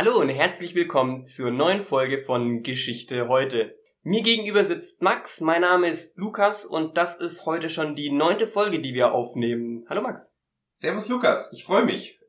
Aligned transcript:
Hallo 0.00 0.20
und 0.20 0.28
herzlich 0.28 0.76
willkommen 0.76 1.24
zur 1.24 1.50
neuen 1.50 1.82
Folge 1.82 2.20
von 2.20 2.62
Geschichte 2.62 3.26
heute. 3.26 3.74
Mir 4.04 4.22
gegenüber 4.22 4.64
sitzt 4.64 5.02
Max, 5.02 5.40
mein 5.40 5.62
Name 5.62 5.88
ist 5.88 6.16
Lukas 6.16 6.64
und 6.64 6.96
das 6.96 7.16
ist 7.20 7.46
heute 7.46 7.68
schon 7.68 7.96
die 7.96 8.12
neunte 8.12 8.46
Folge, 8.46 8.78
die 8.78 8.94
wir 8.94 9.10
aufnehmen. 9.10 9.84
Hallo 9.88 10.02
Max. 10.02 10.38
Servus 10.74 11.08
Lukas, 11.08 11.52
ich 11.52 11.64
freue 11.64 11.84
mich. 11.84 12.20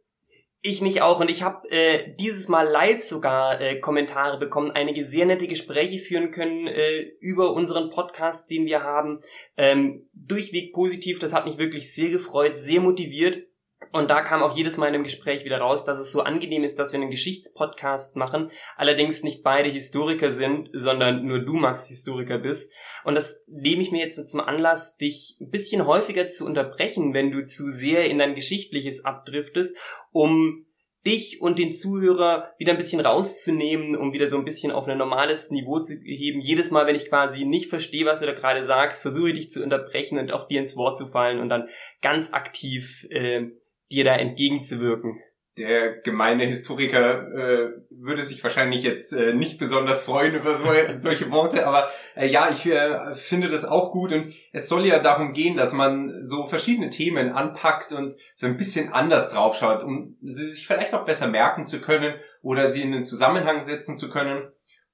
Ich 0.64 0.82
mich 0.82 1.04
auch 1.04 1.20
und 1.20 1.30
ich 1.30 1.44
habe 1.44 1.70
äh, 1.70 2.16
dieses 2.16 2.48
Mal 2.48 2.68
live 2.68 3.04
sogar 3.04 3.62
äh, 3.62 3.80
Kommentare 3.80 4.40
bekommen, 4.40 4.72
einige 4.72 5.06
sehr 5.06 5.28
nette 5.28 5.48
Gespräche 5.48 6.00
führen 6.00 6.32
können 6.32 6.66
äh, 6.66 7.02
über 7.20 7.54
unseren 7.54 7.92
Podcast, 7.92 8.50
den 8.50 8.66
wir 8.66 8.82
haben. 8.82 9.22
Ähm, 9.58 10.10
durchweg 10.14 10.74
positiv, 10.74 11.20
das 11.20 11.34
hat 11.34 11.46
mich 11.46 11.60
wirklich 11.60 11.94
sehr 11.94 12.10
gefreut, 12.10 12.58
sehr 12.58 12.82
motiviert 12.82 13.44
und 13.92 14.10
da 14.10 14.22
kam 14.22 14.44
auch 14.44 14.56
jedes 14.56 14.78
Mal 14.78 14.88
in 14.88 14.94
dem 14.94 15.04
Gespräch 15.04 15.46
wieder 15.46 15.60
raus, 15.60 15.84
dass 15.84 15.98
es 15.98 16.12
so 16.12 16.22
angenehm 16.22 16.64
ist, 16.64 16.78
dass 16.78 16.94
wir 16.94 17.00
einen 17.00 17.10
Geschichtspodcast 17.10 18.16
machen. 18.18 18.52
Allerdings 18.78 19.24
nicht 19.24 19.44
beide 19.44 19.70
Historiker 19.70 20.32
sind, 20.32 20.70
sondern 20.74 21.26
nur 21.26 21.40
du, 21.40 21.54
Max, 21.54 21.88
Historiker 21.88 22.38
bist. 22.38 22.72
Und 23.04 23.16
das 23.16 23.46
nehme 23.48 23.82
ich 23.82 23.92
mir 23.92 24.02
jetzt 24.02 24.28
zum 24.30 24.42
Anlass, 24.42 24.98
dich 24.98 25.38
ein 25.42 25.50
bisschen 25.50 25.88
häufiger 25.88 26.28
zu 26.28 26.46
unterbrechen, 26.46 27.14
wenn 27.14 27.32
du 27.32 27.44
zu 27.44 27.70
sehr 27.72 28.06
in 28.06 28.20
dein 28.20 28.36
Geschichtliches 28.36 29.06
abdriftest, 29.06 29.76
um 30.12 30.66
dich 31.06 31.42
und 31.42 31.58
den 31.58 31.72
Zuhörer 31.72 32.54
wieder 32.58 32.74
ein 32.74 32.78
bisschen 32.78 33.00
rauszunehmen, 33.00 33.96
um 33.96 34.14
wieder 34.14 34.28
so 34.28 34.38
ein 34.38 34.46
bisschen 34.46 34.72
auf 34.72 34.88
ein 34.88 34.98
normales 34.98 35.50
Niveau 35.50 35.80
zu 35.80 35.94
heben. 36.04 36.42
Jedes 36.42 36.72
Mal, 36.72 36.86
wenn 36.88 36.96
ich 36.96 37.10
quasi 37.10 37.46
nicht 37.46 37.70
verstehe, 37.70 38.06
was 38.06 38.20
du 38.20 38.26
da 38.26 38.34
gerade 38.34 38.64
sagst, 38.66 39.02
versuche 39.02 39.30
ich 39.30 39.36
dich 39.36 39.50
zu 39.50 39.64
unterbrechen 39.64 40.20
und 40.20 40.34
auch 40.34 40.48
dir 40.48 40.60
ins 40.60 40.76
Wort 40.76 40.98
zu 40.98 41.08
fallen 41.08 41.40
und 41.40 41.50
dann 41.50 41.70
ganz 42.02 42.34
aktiv 42.34 43.08
äh, 43.10 43.48
dir 43.92 44.04
da 44.04 44.16
entgegenzuwirken. 44.16 45.20
Der 45.58 45.98
gemeine 45.98 46.46
Historiker 46.46 47.28
äh, 47.34 47.72
würde 47.90 48.22
sich 48.22 48.42
wahrscheinlich 48.44 48.84
jetzt 48.84 49.12
äh, 49.12 49.34
nicht 49.34 49.60
besonders 49.60 50.00
freuen 50.00 50.36
über 50.36 50.56
so, 50.56 50.66
solche 50.94 51.30
Worte, 51.32 51.68
aber 51.68 51.90
äh, 52.16 52.28
ja, 52.28 52.50
ich 52.50 52.66
äh, 52.66 53.14
finde 53.14 53.50
das 53.50 53.66
auch 53.66 53.92
gut 53.92 54.14
und 54.14 54.34
es 54.54 54.70
soll 54.70 54.86
ja 54.86 55.00
darum 55.00 55.34
gehen, 55.34 55.58
dass 55.58 55.74
man 55.74 56.24
so 56.24 56.46
verschiedene 56.46 56.90
Themen 56.90 57.34
anpackt 57.34 57.92
und 57.92 58.16
so 58.36 58.48
ein 58.48 58.56
bisschen 58.56 58.94
anders 58.94 59.32
draufschaut, 59.32 59.84
um 59.84 60.16
sie 60.22 60.46
sich 60.46 60.66
vielleicht 60.66 60.94
auch 60.94 61.04
besser 61.04 61.28
merken 61.28 61.66
zu 61.66 61.82
können 61.82 62.14
oder 62.42 62.72
sie 62.72 62.82
in 62.82 62.94
einen 62.94 63.04
Zusammenhang 63.04 63.60
setzen 63.60 63.98
zu 63.98 64.10
können. 64.10 64.50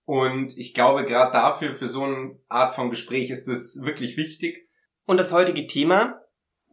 Und 0.05 0.57
ich 0.57 0.73
glaube, 0.73 1.03
gerade 1.03 1.31
dafür, 1.31 1.73
für 1.73 1.87
so 1.87 2.03
eine 2.03 2.39
Art 2.47 2.73
von 2.73 2.89
Gespräch 2.89 3.29
ist 3.29 3.47
es 3.47 3.81
wirklich 3.83 4.17
wichtig. 4.17 4.67
Und 5.05 5.17
das 5.17 5.33
heutige 5.33 5.67
Thema 5.67 6.24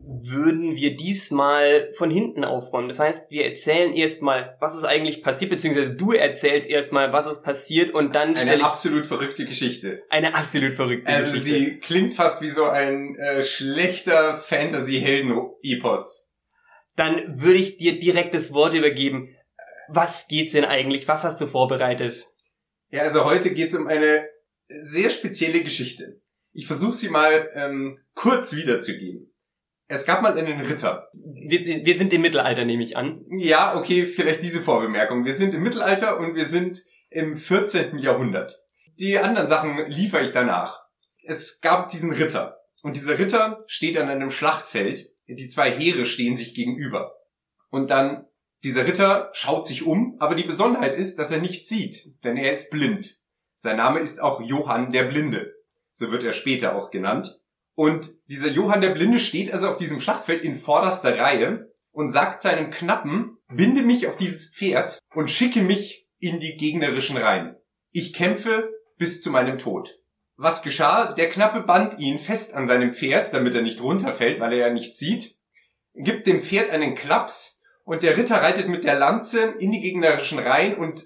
würden 0.04 0.76
wir 0.76 0.96
diesmal 0.96 1.90
von 1.92 2.10
hinten 2.10 2.44
aufräumen. 2.44 2.88
Das 2.88 2.98
heißt, 2.98 3.30
wir 3.30 3.44
erzählen 3.44 3.94
erstmal, 3.94 4.56
was 4.60 4.76
ist 4.76 4.84
eigentlich 4.84 5.22
passiert, 5.22 5.50
beziehungsweise 5.50 5.94
du 5.94 6.12
erzählst 6.12 6.68
erstmal, 6.68 7.12
was 7.12 7.26
ist 7.26 7.42
passiert 7.42 7.94
und 7.94 8.14
dann 8.14 8.34
stelle 8.36 8.52
Eine 8.52 8.64
absolut 8.64 9.06
verrückte 9.06 9.44
Geschichte. 9.44 10.02
Eine 10.08 10.34
absolut 10.34 10.74
verrückte 10.74 11.10
also 11.10 11.32
Geschichte. 11.32 11.54
Also 11.54 11.64
sie 11.64 11.78
klingt 11.78 12.14
fast 12.14 12.42
wie 12.42 12.48
so 12.48 12.64
ein 12.64 13.16
äh, 13.16 13.42
schlechter 13.42 14.38
Fantasy-Helden-Epos. 14.38 16.28
Dann 16.96 17.40
würde 17.40 17.58
ich 17.58 17.78
dir 17.78 17.98
direkt 17.98 18.34
das 18.34 18.52
Wort 18.52 18.74
übergeben. 18.74 19.34
Was 19.88 20.26
geht's 20.28 20.52
denn 20.52 20.64
eigentlich? 20.64 21.08
Was 21.08 21.24
hast 21.24 21.40
du 21.40 21.46
vorbereitet? 21.46 22.28
Ja, 22.90 23.02
also 23.02 23.24
heute 23.24 23.54
geht's 23.54 23.74
um 23.74 23.86
eine 23.86 24.28
sehr 24.68 25.10
spezielle 25.10 25.62
Geschichte. 25.62 26.20
Ich 26.52 26.66
versuche 26.66 26.92
sie 26.92 27.08
mal 27.08 27.50
ähm, 27.54 27.98
kurz 28.14 28.54
wiederzugeben. 28.54 29.31
Es 29.88 30.06
gab 30.06 30.22
mal 30.22 30.36
einen 30.36 30.60
Ritter. 30.60 31.08
Wir, 31.12 31.60
wir 31.84 31.94
sind 31.96 32.12
im 32.12 32.22
Mittelalter, 32.22 32.64
nehme 32.64 32.82
ich 32.82 32.96
an. 32.96 33.24
Ja, 33.30 33.76
okay, 33.76 34.06
vielleicht 34.06 34.42
diese 34.42 34.60
Vorbemerkung. 34.60 35.24
Wir 35.24 35.34
sind 35.34 35.54
im 35.54 35.62
Mittelalter 35.62 36.18
und 36.18 36.34
wir 36.34 36.46
sind 36.46 36.82
im 37.10 37.36
14. 37.36 37.98
Jahrhundert. 37.98 38.58
Die 38.98 39.18
anderen 39.18 39.48
Sachen 39.48 39.86
liefere 39.88 40.24
ich 40.24 40.32
danach. 40.32 40.82
Es 41.24 41.60
gab 41.60 41.88
diesen 41.88 42.12
Ritter. 42.12 42.60
Und 42.82 42.96
dieser 42.96 43.18
Ritter 43.18 43.64
steht 43.66 43.96
an 43.98 44.08
einem 44.08 44.30
Schlachtfeld. 44.30 45.12
Die 45.28 45.48
zwei 45.48 45.70
Heere 45.70 46.06
stehen 46.06 46.36
sich 46.36 46.54
gegenüber. 46.54 47.14
Und 47.70 47.90
dann, 47.90 48.26
dieser 48.64 48.86
Ritter 48.86 49.30
schaut 49.32 49.66
sich 49.66 49.86
um, 49.86 50.16
aber 50.18 50.34
die 50.34 50.42
Besonderheit 50.42 50.94
ist, 50.94 51.18
dass 51.18 51.32
er 51.32 51.40
nichts 51.40 51.68
sieht, 51.68 52.12
denn 52.24 52.36
er 52.36 52.52
ist 52.52 52.70
blind. 52.70 53.18
Sein 53.54 53.76
Name 53.76 54.00
ist 54.00 54.20
auch 54.20 54.40
Johann 54.40 54.90
der 54.90 55.04
Blinde. 55.04 55.54
So 55.92 56.10
wird 56.10 56.24
er 56.24 56.32
später 56.32 56.74
auch 56.74 56.90
genannt. 56.90 57.40
Und 57.82 58.14
dieser 58.28 58.46
Johann 58.46 58.80
der 58.80 58.90
Blinde 58.90 59.18
steht 59.18 59.52
also 59.52 59.68
auf 59.68 59.76
diesem 59.76 59.98
Schlachtfeld 59.98 60.44
in 60.44 60.54
vorderster 60.54 61.18
Reihe 61.18 61.74
und 61.90 62.10
sagt 62.10 62.40
seinem 62.40 62.70
Knappen, 62.70 63.38
binde 63.48 63.82
mich 63.82 64.06
auf 64.06 64.16
dieses 64.16 64.54
Pferd 64.54 65.00
und 65.16 65.28
schicke 65.28 65.62
mich 65.62 66.06
in 66.20 66.38
die 66.38 66.56
gegnerischen 66.56 67.16
Reihen. 67.16 67.56
Ich 67.90 68.12
kämpfe 68.12 68.72
bis 68.98 69.20
zu 69.20 69.30
meinem 69.30 69.58
Tod. 69.58 69.98
Was 70.36 70.62
geschah? 70.62 71.12
Der 71.14 71.28
Knappe 71.28 71.62
band 71.62 71.98
ihn 71.98 72.20
fest 72.20 72.54
an 72.54 72.68
seinem 72.68 72.94
Pferd, 72.94 73.34
damit 73.34 73.52
er 73.56 73.62
nicht 73.62 73.82
runterfällt, 73.82 74.38
weil 74.38 74.52
er 74.52 74.68
ja 74.68 74.72
nichts 74.72 75.00
sieht, 75.00 75.36
gibt 75.92 76.28
dem 76.28 76.40
Pferd 76.40 76.70
einen 76.70 76.94
Klaps 76.94 77.62
und 77.82 78.04
der 78.04 78.16
Ritter 78.16 78.36
reitet 78.36 78.68
mit 78.68 78.84
der 78.84 78.94
Lanze 78.94 79.56
in 79.58 79.72
die 79.72 79.80
gegnerischen 79.80 80.38
Reihen 80.38 80.76
und 80.76 81.02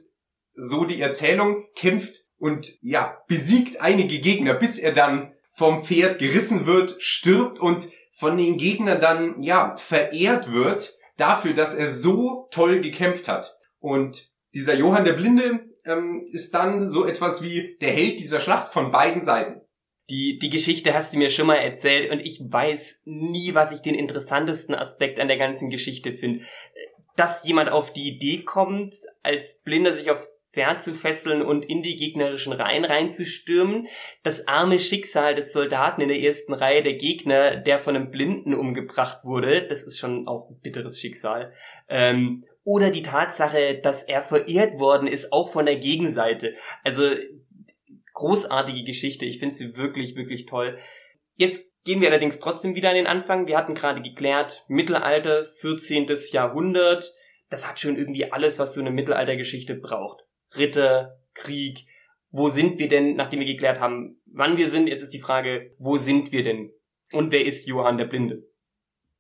so 0.53 0.85
die 0.85 1.01
Erzählung 1.01 1.65
kämpft 1.75 2.27
und 2.37 2.69
ja, 2.83 3.17
besiegt 3.29 3.81
einige 3.81 4.19
Gegner, 4.19 4.53
bis 4.53 4.77
er 4.79 4.93
dann 4.93 5.33
vom 5.57 5.83
Pferd 5.83 6.19
gerissen 6.19 6.67
wird, 6.67 6.97
stirbt 6.99 7.59
und 7.59 7.89
von 8.13 8.37
den 8.37 8.59
Gegnern 8.59 9.01
dann, 9.01 9.43
ja, 9.43 9.75
verehrt 9.77 10.53
wird 10.53 10.97
dafür, 11.17 11.55
dass 11.55 11.75
er 11.75 11.87
so 11.87 12.47
toll 12.51 12.81
gekämpft 12.81 13.27
hat. 13.27 13.57
Und 13.79 14.31
dieser 14.55 14.75
Johann 14.75 15.05
der 15.05 15.15
Blinde 15.15 15.61
ähm, 15.87 16.27
ist 16.31 16.53
dann 16.53 16.87
so 16.89 17.07
etwas 17.07 17.43
wie 17.43 17.79
der 17.81 17.91
Held 17.91 18.21
dieser 18.21 18.39
Schlacht 18.39 18.73
von 18.73 18.91
beiden 18.91 19.23
Seiten. 19.23 19.63
Die, 20.11 20.39
die 20.39 20.51
Geschichte 20.51 20.93
hast 20.93 21.15
du 21.15 21.19
mir 21.19 21.31
schon 21.31 21.47
mal 21.47 21.57
erzählt 21.57 22.11
und 22.13 22.21
ich 22.21 22.41
weiß 22.47 23.03
nie, 23.07 23.55
was 23.55 23.73
ich 23.73 23.81
den 23.81 23.95
interessantesten 23.95 24.75
Aspekt 24.75 25.19
an 25.19 25.29
der 25.29 25.39
ganzen 25.39 25.71
Geschichte 25.71 26.13
finde. 26.13 26.45
Dass 27.17 27.47
jemand 27.47 27.71
auf 27.71 27.93
die 27.95 28.09
Idee 28.09 28.43
kommt, 28.43 28.95
als 29.23 29.63
Blinder 29.63 29.95
sich 29.95 30.11
aufs 30.11 30.36
Pferd 30.57 30.81
zu 30.81 30.95
fesseln 30.95 31.43
und 31.43 31.65
in 31.65 31.83
die 31.83 31.97
gegnerischen 31.97 32.55
Reihen 32.55 32.87
reinzustürmen. 32.87 33.89
Das 34.23 34.49
arme 34.49 34.79
Schicksal 34.79 35.35
des 35.35 35.53
Soldaten 35.53 36.01
in 36.01 36.09
der 36.09 36.19
ersten 36.19 36.55
Reihe 36.55 36.83
der 36.83 36.95
Gegner, 36.95 37.57
der 37.57 37.79
von 37.79 37.95
einem 37.95 38.11
Blinden 38.11 38.55
umgebracht 38.55 39.19
wurde, 39.23 39.69
das 39.69 39.83
ist 39.83 39.99
schon 39.99 40.27
auch 40.27 40.49
ein 40.49 40.59
bitteres 40.63 40.99
Schicksal. 40.99 41.53
Ähm, 41.91 42.47
oder 42.65 42.89
die 42.89 43.03
Tatsache, 43.03 43.79
dass 43.83 44.05
er 44.05 44.23
verehrt 44.23 44.79
worden 44.79 45.09
ist, 45.09 45.31
auch 45.31 45.51
von 45.53 45.67
der 45.67 45.77
Gegenseite. 45.77 46.55
Also 46.83 47.03
großartige 48.15 48.83
Geschichte. 48.83 49.27
Ich 49.27 49.39
finde 49.39 49.55
sie 49.55 49.77
wirklich, 49.77 50.17
wirklich 50.17 50.47
toll. 50.47 50.79
Jetzt 51.35 51.71
gehen 51.85 52.01
wir 52.01 52.09
allerdings 52.09 52.41
trotzdem 52.41 52.75
wieder 52.75 52.89
an 52.89 52.97
den 52.97 53.07
Anfang. 53.07 53.47
Wir 53.47 53.59
hatten 53.59 53.75
gerade 53.75 54.01
geklärt, 54.01 54.65
Mittelalter, 54.69 55.45
14. 55.45 56.07
Jahrhundert. 56.33 57.13
Das 57.51 57.69
hat 57.69 57.79
schon 57.79 57.99
irgendwie 57.99 58.33
alles, 58.33 58.59
was 58.59 58.73
so 58.73 58.81
eine 58.81 58.91
Mittelaltergeschichte 58.91 59.75
braucht. 59.75 60.26
Ritter, 60.59 61.19
Krieg. 61.35 61.87
Wo 62.31 62.49
sind 62.49 62.79
wir 62.79 62.89
denn, 62.89 63.17
nachdem 63.17 63.41
wir 63.41 63.47
geklärt 63.47 63.81
haben, 63.81 64.21
wann 64.27 64.57
wir 64.57 64.69
sind? 64.69 64.89
Jetzt 64.89 65.03
ist 65.03 65.13
die 65.13 65.21
Frage, 65.21 65.75
wo 65.79 65.97
sind 65.97 66.33
wir 66.33 66.43
denn? 66.43 66.71
Und 67.13 67.33
wer 67.33 67.45
ist 67.45 67.67
Johann 67.67 67.99
der 67.99 68.07
Blinde? 68.07 68.43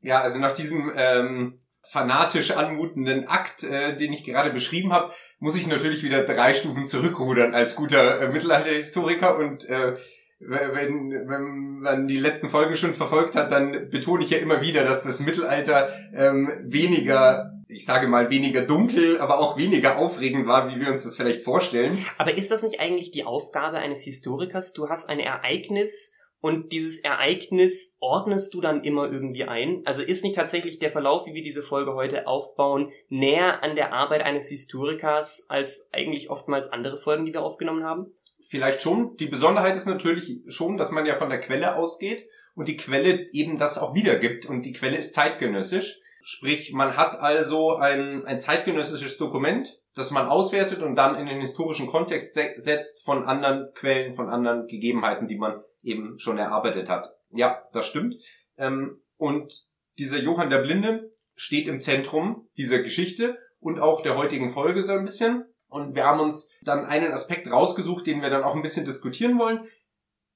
Ja, 0.00 0.20
also 0.20 0.38
nach 0.38 0.52
diesem 0.52 0.92
ähm, 0.94 1.60
fanatisch 1.88 2.50
anmutenden 2.50 3.26
Akt, 3.28 3.64
äh, 3.64 3.96
den 3.96 4.12
ich 4.12 4.24
gerade 4.24 4.50
beschrieben 4.50 4.92
habe, 4.92 5.12
muss 5.38 5.56
ich 5.56 5.66
natürlich 5.66 6.02
wieder 6.02 6.24
drei 6.24 6.52
Stufen 6.52 6.84
zurückrudern 6.84 7.54
als 7.54 7.76
guter 7.76 8.20
äh, 8.20 8.28
Mittelalterhistoriker 8.28 9.38
und 9.38 9.68
äh, 9.68 9.96
wenn, 10.38 11.10
wenn 11.26 11.80
man 11.80 12.06
die 12.06 12.18
letzten 12.18 12.50
Folgen 12.50 12.76
schon 12.76 12.92
verfolgt 12.92 13.36
hat, 13.36 13.50
dann 13.50 13.88
betone 13.88 14.22
ich 14.22 14.30
ja 14.30 14.38
immer 14.38 14.60
wieder, 14.60 14.84
dass 14.84 15.02
das 15.02 15.20
Mittelalter 15.20 15.88
ähm, 16.14 16.50
weniger 16.64 17.55
ich 17.68 17.84
sage 17.84 18.06
mal, 18.06 18.30
weniger 18.30 18.62
dunkel, 18.62 19.20
aber 19.20 19.40
auch 19.40 19.56
weniger 19.56 19.98
aufregend 19.98 20.46
war, 20.46 20.68
wie 20.68 20.80
wir 20.80 20.88
uns 20.90 21.04
das 21.04 21.16
vielleicht 21.16 21.42
vorstellen. 21.42 22.04
Aber 22.18 22.36
ist 22.36 22.50
das 22.50 22.62
nicht 22.62 22.80
eigentlich 22.80 23.10
die 23.10 23.24
Aufgabe 23.24 23.78
eines 23.78 24.02
Historikers? 24.02 24.72
Du 24.72 24.88
hast 24.88 25.08
ein 25.08 25.18
Ereignis 25.18 26.14
und 26.40 26.72
dieses 26.72 27.00
Ereignis 27.00 27.96
ordnest 27.98 28.54
du 28.54 28.60
dann 28.60 28.84
immer 28.84 29.10
irgendwie 29.10 29.44
ein? 29.44 29.82
Also 29.84 30.02
ist 30.02 30.22
nicht 30.22 30.36
tatsächlich 30.36 30.78
der 30.78 30.92
Verlauf, 30.92 31.26
wie 31.26 31.34
wir 31.34 31.42
diese 31.42 31.62
Folge 31.62 31.94
heute 31.94 32.26
aufbauen, 32.28 32.92
näher 33.08 33.64
an 33.64 33.74
der 33.74 33.92
Arbeit 33.92 34.22
eines 34.22 34.48
Historikers 34.48 35.46
als 35.48 35.88
eigentlich 35.92 36.30
oftmals 36.30 36.72
andere 36.72 36.98
Folgen, 36.98 37.26
die 37.26 37.32
wir 37.32 37.42
aufgenommen 37.42 37.84
haben? 37.84 38.12
Vielleicht 38.40 38.80
schon. 38.80 39.16
Die 39.16 39.26
Besonderheit 39.26 39.74
ist 39.74 39.86
natürlich 39.86 40.42
schon, 40.46 40.76
dass 40.76 40.92
man 40.92 41.04
ja 41.04 41.16
von 41.16 41.30
der 41.30 41.40
Quelle 41.40 41.74
ausgeht 41.74 42.28
und 42.54 42.68
die 42.68 42.76
Quelle 42.76 43.28
eben 43.32 43.58
das 43.58 43.78
auch 43.78 43.94
wiedergibt 43.94 44.46
und 44.46 44.62
die 44.62 44.72
Quelle 44.72 44.96
ist 44.96 45.14
zeitgenössisch. 45.14 46.00
Sprich, 46.28 46.72
man 46.72 46.96
hat 46.96 47.20
also 47.20 47.76
ein, 47.76 48.24
ein 48.26 48.40
zeitgenössisches 48.40 49.16
Dokument, 49.16 49.78
das 49.94 50.10
man 50.10 50.26
auswertet 50.26 50.82
und 50.82 50.96
dann 50.96 51.14
in 51.14 51.26
den 51.26 51.40
historischen 51.40 51.86
Kontext 51.86 52.34
setzt 52.34 53.04
von 53.04 53.26
anderen 53.26 53.72
Quellen, 53.74 54.12
von 54.12 54.28
anderen 54.28 54.66
Gegebenheiten, 54.66 55.28
die 55.28 55.36
man 55.36 55.62
eben 55.84 56.18
schon 56.18 56.36
erarbeitet 56.36 56.88
hat. 56.88 57.14
Ja, 57.30 57.62
das 57.72 57.86
stimmt. 57.86 58.16
Ähm, 58.56 58.98
und 59.16 59.68
dieser 60.00 60.18
Johann 60.18 60.50
der 60.50 60.62
Blinde 60.62 61.12
steht 61.36 61.68
im 61.68 61.80
Zentrum 61.80 62.48
dieser 62.56 62.80
Geschichte 62.80 63.38
und 63.60 63.78
auch 63.78 64.00
der 64.00 64.16
heutigen 64.16 64.48
Folge 64.48 64.82
so 64.82 64.94
ein 64.94 65.04
bisschen. 65.04 65.44
Und 65.68 65.94
wir 65.94 66.06
haben 66.06 66.18
uns 66.18 66.50
dann 66.60 66.86
einen 66.86 67.12
Aspekt 67.12 67.48
rausgesucht, 67.48 68.04
den 68.04 68.20
wir 68.20 68.30
dann 68.30 68.42
auch 68.42 68.56
ein 68.56 68.62
bisschen 68.62 68.84
diskutieren 68.84 69.38
wollen. 69.38 69.68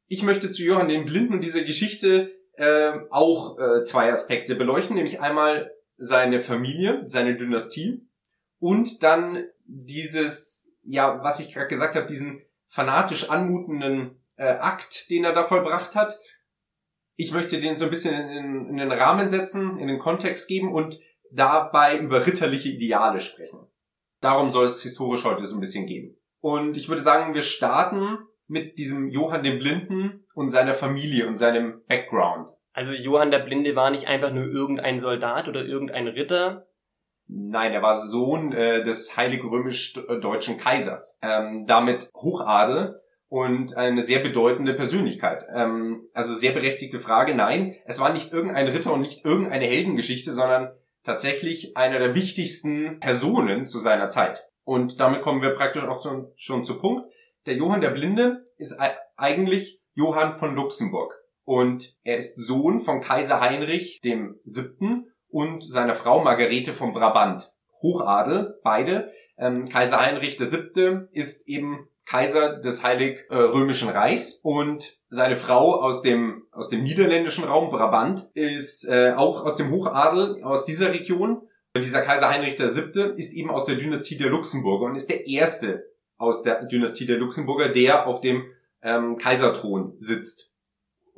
Ich 0.06 0.22
möchte 0.22 0.52
zu 0.52 0.62
Johann 0.62 0.86
den 0.86 1.04
Blinden 1.04 1.34
und 1.34 1.42
dieser 1.42 1.62
Geschichte 1.62 2.30
äh, 2.52 2.92
auch 3.10 3.58
äh, 3.58 3.82
zwei 3.82 4.12
Aspekte 4.12 4.54
beleuchten, 4.54 4.94
nämlich 4.94 5.20
einmal 5.20 5.72
seine 6.00 6.40
Familie, 6.40 7.02
seine 7.04 7.36
Dynastie 7.36 8.08
und 8.58 9.02
dann 9.02 9.44
dieses, 9.66 10.72
ja, 10.82 11.22
was 11.22 11.40
ich 11.40 11.52
gerade 11.52 11.68
gesagt 11.68 11.94
habe, 11.94 12.06
diesen 12.06 12.42
fanatisch 12.68 13.28
anmutenden 13.28 14.18
äh, 14.36 14.48
Akt, 14.48 15.10
den 15.10 15.24
er 15.24 15.34
da 15.34 15.44
vollbracht 15.44 15.94
hat. 15.94 16.18
Ich 17.16 17.32
möchte 17.32 17.60
den 17.60 17.76
so 17.76 17.84
ein 17.84 17.90
bisschen 17.90 18.14
in, 18.14 18.70
in 18.70 18.76
den 18.78 18.90
Rahmen 18.90 19.28
setzen, 19.28 19.76
in 19.76 19.88
den 19.88 19.98
Kontext 19.98 20.48
geben 20.48 20.72
und 20.72 20.98
dabei 21.30 21.98
über 21.98 22.26
ritterliche 22.26 22.70
Ideale 22.70 23.20
sprechen. 23.20 23.60
Darum 24.20 24.50
soll 24.50 24.64
es 24.64 24.82
historisch 24.82 25.24
heute 25.24 25.44
so 25.44 25.56
ein 25.56 25.60
bisschen 25.60 25.86
gehen. 25.86 26.16
Und 26.40 26.78
ich 26.78 26.88
würde 26.88 27.02
sagen, 27.02 27.34
wir 27.34 27.42
starten 27.42 28.18
mit 28.46 28.78
diesem 28.78 29.10
Johann 29.10 29.42
dem 29.42 29.58
Blinden 29.58 30.24
und 30.34 30.48
seiner 30.48 30.74
Familie 30.74 31.26
und 31.26 31.36
seinem 31.36 31.82
Background. 31.86 32.50
Also 32.72 32.92
Johann 32.92 33.30
der 33.30 33.40
Blinde 33.40 33.74
war 33.74 33.90
nicht 33.90 34.06
einfach 34.06 34.32
nur 34.32 34.44
irgendein 34.44 34.98
Soldat 34.98 35.48
oder 35.48 35.64
irgendein 35.64 36.06
Ritter. 36.08 36.66
Nein, 37.26 37.72
er 37.72 37.82
war 37.82 38.00
Sohn 38.00 38.52
äh, 38.52 38.84
des 38.84 39.16
heilig 39.16 39.42
römisch-deutschen 39.44 40.58
Kaisers. 40.58 41.18
Ähm, 41.22 41.64
damit 41.66 42.10
Hochadel 42.14 42.94
und 43.28 43.76
eine 43.76 44.02
sehr 44.02 44.18
bedeutende 44.18 44.74
Persönlichkeit. 44.74 45.44
Ähm, 45.54 46.08
also 46.12 46.34
sehr 46.34 46.52
berechtigte 46.52 46.98
Frage. 46.98 47.34
Nein, 47.34 47.76
es 47.86 48.00
war 48.00 48.12
nicht 48.12 48.32
irgendein 48.32 48.66
Ritter 48.66 48.92
und 48.92 49.00
nicht 49.00 49.24
irgendeine 49.24 49.66
Heldengeschichte, 49.66 50.32
sondern 50.32 50.72
tatsächlich 51.04 51.76
einer 51.76 51.98
der 51.98 52.14
wichtigsten 52.14 52.98
Personen 52.98 53.66
zu 53.66 53.78
seiner 53.78 54.08
Zeit. 54.08 54.44
Und 54.64 55.00
damit 55.00 55.22
kommen 55.22 55.42
wir 55.42 55.50
praktisch 55.50 55.84
auch 55.84 56.00
zu, 56.00 56.32
schon 56.36 56.64
zu 56.64 56.78
Punkt. 56.78 57.10
Der 57.46 57.54
Johann 57.54 57.80
der 57.80 57.90
Blinde 57.90 58.46
ist 58.56 58.78
eigentlich 59.16 59.80
Johann 59.94 60.32
von 60.32 60.54
Luxemburg. 60.56 61.14
Und 61.50 61.96
er 62.04 62.16
ist 62.16 62.36
Sohn 62.36 62.78
von 62.78 63.00
Kaiser 63.00 63.40
Heinrich 63.40 64.00
dem 64.04 64.38
Siebten 64.44 65.10
und 65.28 65.64
seiner 65.64 65.94
Frau 65.94 66.22
Margarete 66.22 66.72
von 66.72 66.92
Brabant. 66.92 67.50
Hochadel, 67.82 68.60
beide. 68.62 69.10
Ähm, 69.36 69.68
Kaiser 69.68 69.98
Heinrich 69.98 70.36
der 70.36 70.46
Siebte 70.46 71.08
ist 71.10 71.48
eben 71.48 71.88
Kaiser 72.06 72.60
des 72.60 72.84
Heilig 72.84 73.26
äh, 73.30 73.34
Römischen 73.34 73.88
Reichs 73.88 74.38
und 74.44 75.00
seine 75.08 75.34
Frau 75.34 75.74
aus 75.82 76.02
dem 76.02 76.44
aus 76.52 76.68
dem 76.68 76.84
niederländischen 76.84 77.42
Raum 77.42 77.70
Brabant 77.70 78.30
ist 78.34 78.88
äh, 78.88 79.14
auch 79.16 79.44
aus 79.44 79.56
dem 79.56 79.72
Hochadel 79.72 80.44
aus 80.44 80.66
dieser 80.66 80.92
Region. 80.92 81.48
Dieser 81.76 82.02
Kaiser 82.02 82.30
Heinrich 82.30 82.54
der 82.54 82.68
Siebte 82.68 83.12
ist 83.16 83.34
eben 83.34 83.50
aus 83.50 83.64
der 83.64 83.74
Dynastie 83.74 84.16
der 84.16 84.30
Luxemburger 84.30 84.84
und 84.84 84.94
ist 84.94 85.10
der 85.10 85.26
erste 85.26 85.90
aus 86.16 86.44
der 86.44 86.66
Dynastie 86.66 87.06
der 87.06 87.18
Luxemburger, 87.18 87.70
der 87.70 88.06
auf 88.06 88.20
dem 88.20 88.44
ähm, 88.82 89.18
Kaiserthron 89.18 89.96
sitzt 89.98 90.49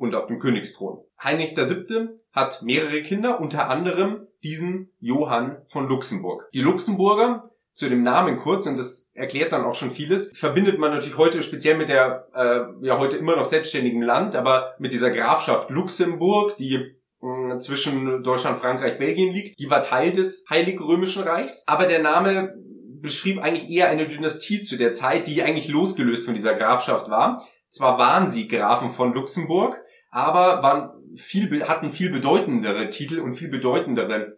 und 0.03 0.15
auf 0.15 0.27
dem 0.27 0.39
Königsthron. 0.39 0.99
Heinrich 1.23 1.53
Siebte 1.55 2.19
hat 2.33 2.61
mehrere 2.61 3.01
Kinder, 3.03 3.39
unter 3.39 3.69
anderem 3.69 4.27
diesen 4.43 4.91
Johann 4.99 5.61
von 5.67 5.87
Luxemburg. 5.87 6.49
Die 6.53 6.61
Luxemburger 6.61 7.49
zu 7.73 7.89
dem 7.89 8.03
Namen 8.03 8.37
kurz, 8.37 8.67
und 8.67 8.77
das 8.77 9.09
erklärt 9.13 9.53
dann 9.53 9.63
auch 9.63 9.75
schon 9.75 9.89
vieles, 9.89 10.37
verbindet 10.37 10.77
man 10.77 10.91
natürlich 10.91 11.17
heute 11.17 11.41
speziell 11.41 11.77
mit 11.77 11.89
der 11.89 12.27
äh, 12.35 12.85
ja 12.85 12.99
heute 12.99 13.17
immer 13.17 13.35
noch 13.35 13.45
selbstständigen 13.45 14.01
Land, 14.01 14.35
aber 14.35 14.75
mit 14.77 14.91
dieser 14.93 15.09
Grafschaft 15.09 15.69
Luxemburg, 15.69 16.57
die 16.57 16.75
äh, 16.75 17.57
zwischen 17.59 18.21
Deutschland, 18.21 18.57
Frankreich, 18.57 18.99
Belgien 18.99 19.33
liegt. 19.33 19.57
Die 19.57 19.69
war 19.69 19.81
Teil 19.81 20.11
des 20.11 20.45
Heiligen 20.49 20.83
Römischen 20.83 21.23
Reichs. 21.23 21.63
Aber 21.65 21.87
der 21.87 22.01
Name 22.01 22.53
beschrieb 23.01 23.41
eigentlich 23.41 23.69
eher 23.69 23.89
eine 23.89 24.07
Dynastie 24.07 24.61
zu 24.63 24.77
der 24.77 24.93
Zeit, 24.93 25.27
die 25.27 25.43
eigentlich 25.43 25.69
losgelöst 25.69 26.25
von 26.25 26.35
dieser 26.35 26.55
Grafschaft 26.55 27.09
war. 27.09 27.47
Zwar 27.73 27.97
waren 27.97 28.29
sie 28.29 28.47
Grafen 28.47 28.91
von 28.91 29.15
Luxemburg, 29.15 29.82
aber 30.13 30.61
waren 30.61 31.17
viel, 31.17 31.67
hatten 31.67 31.91
viel 31.91 32.11
bedeutendere 32.11 32.91
Titel 32.91 33.19
und 33.19 33.33
viel 33.33 33.49
bedeutendere 33.49 34.37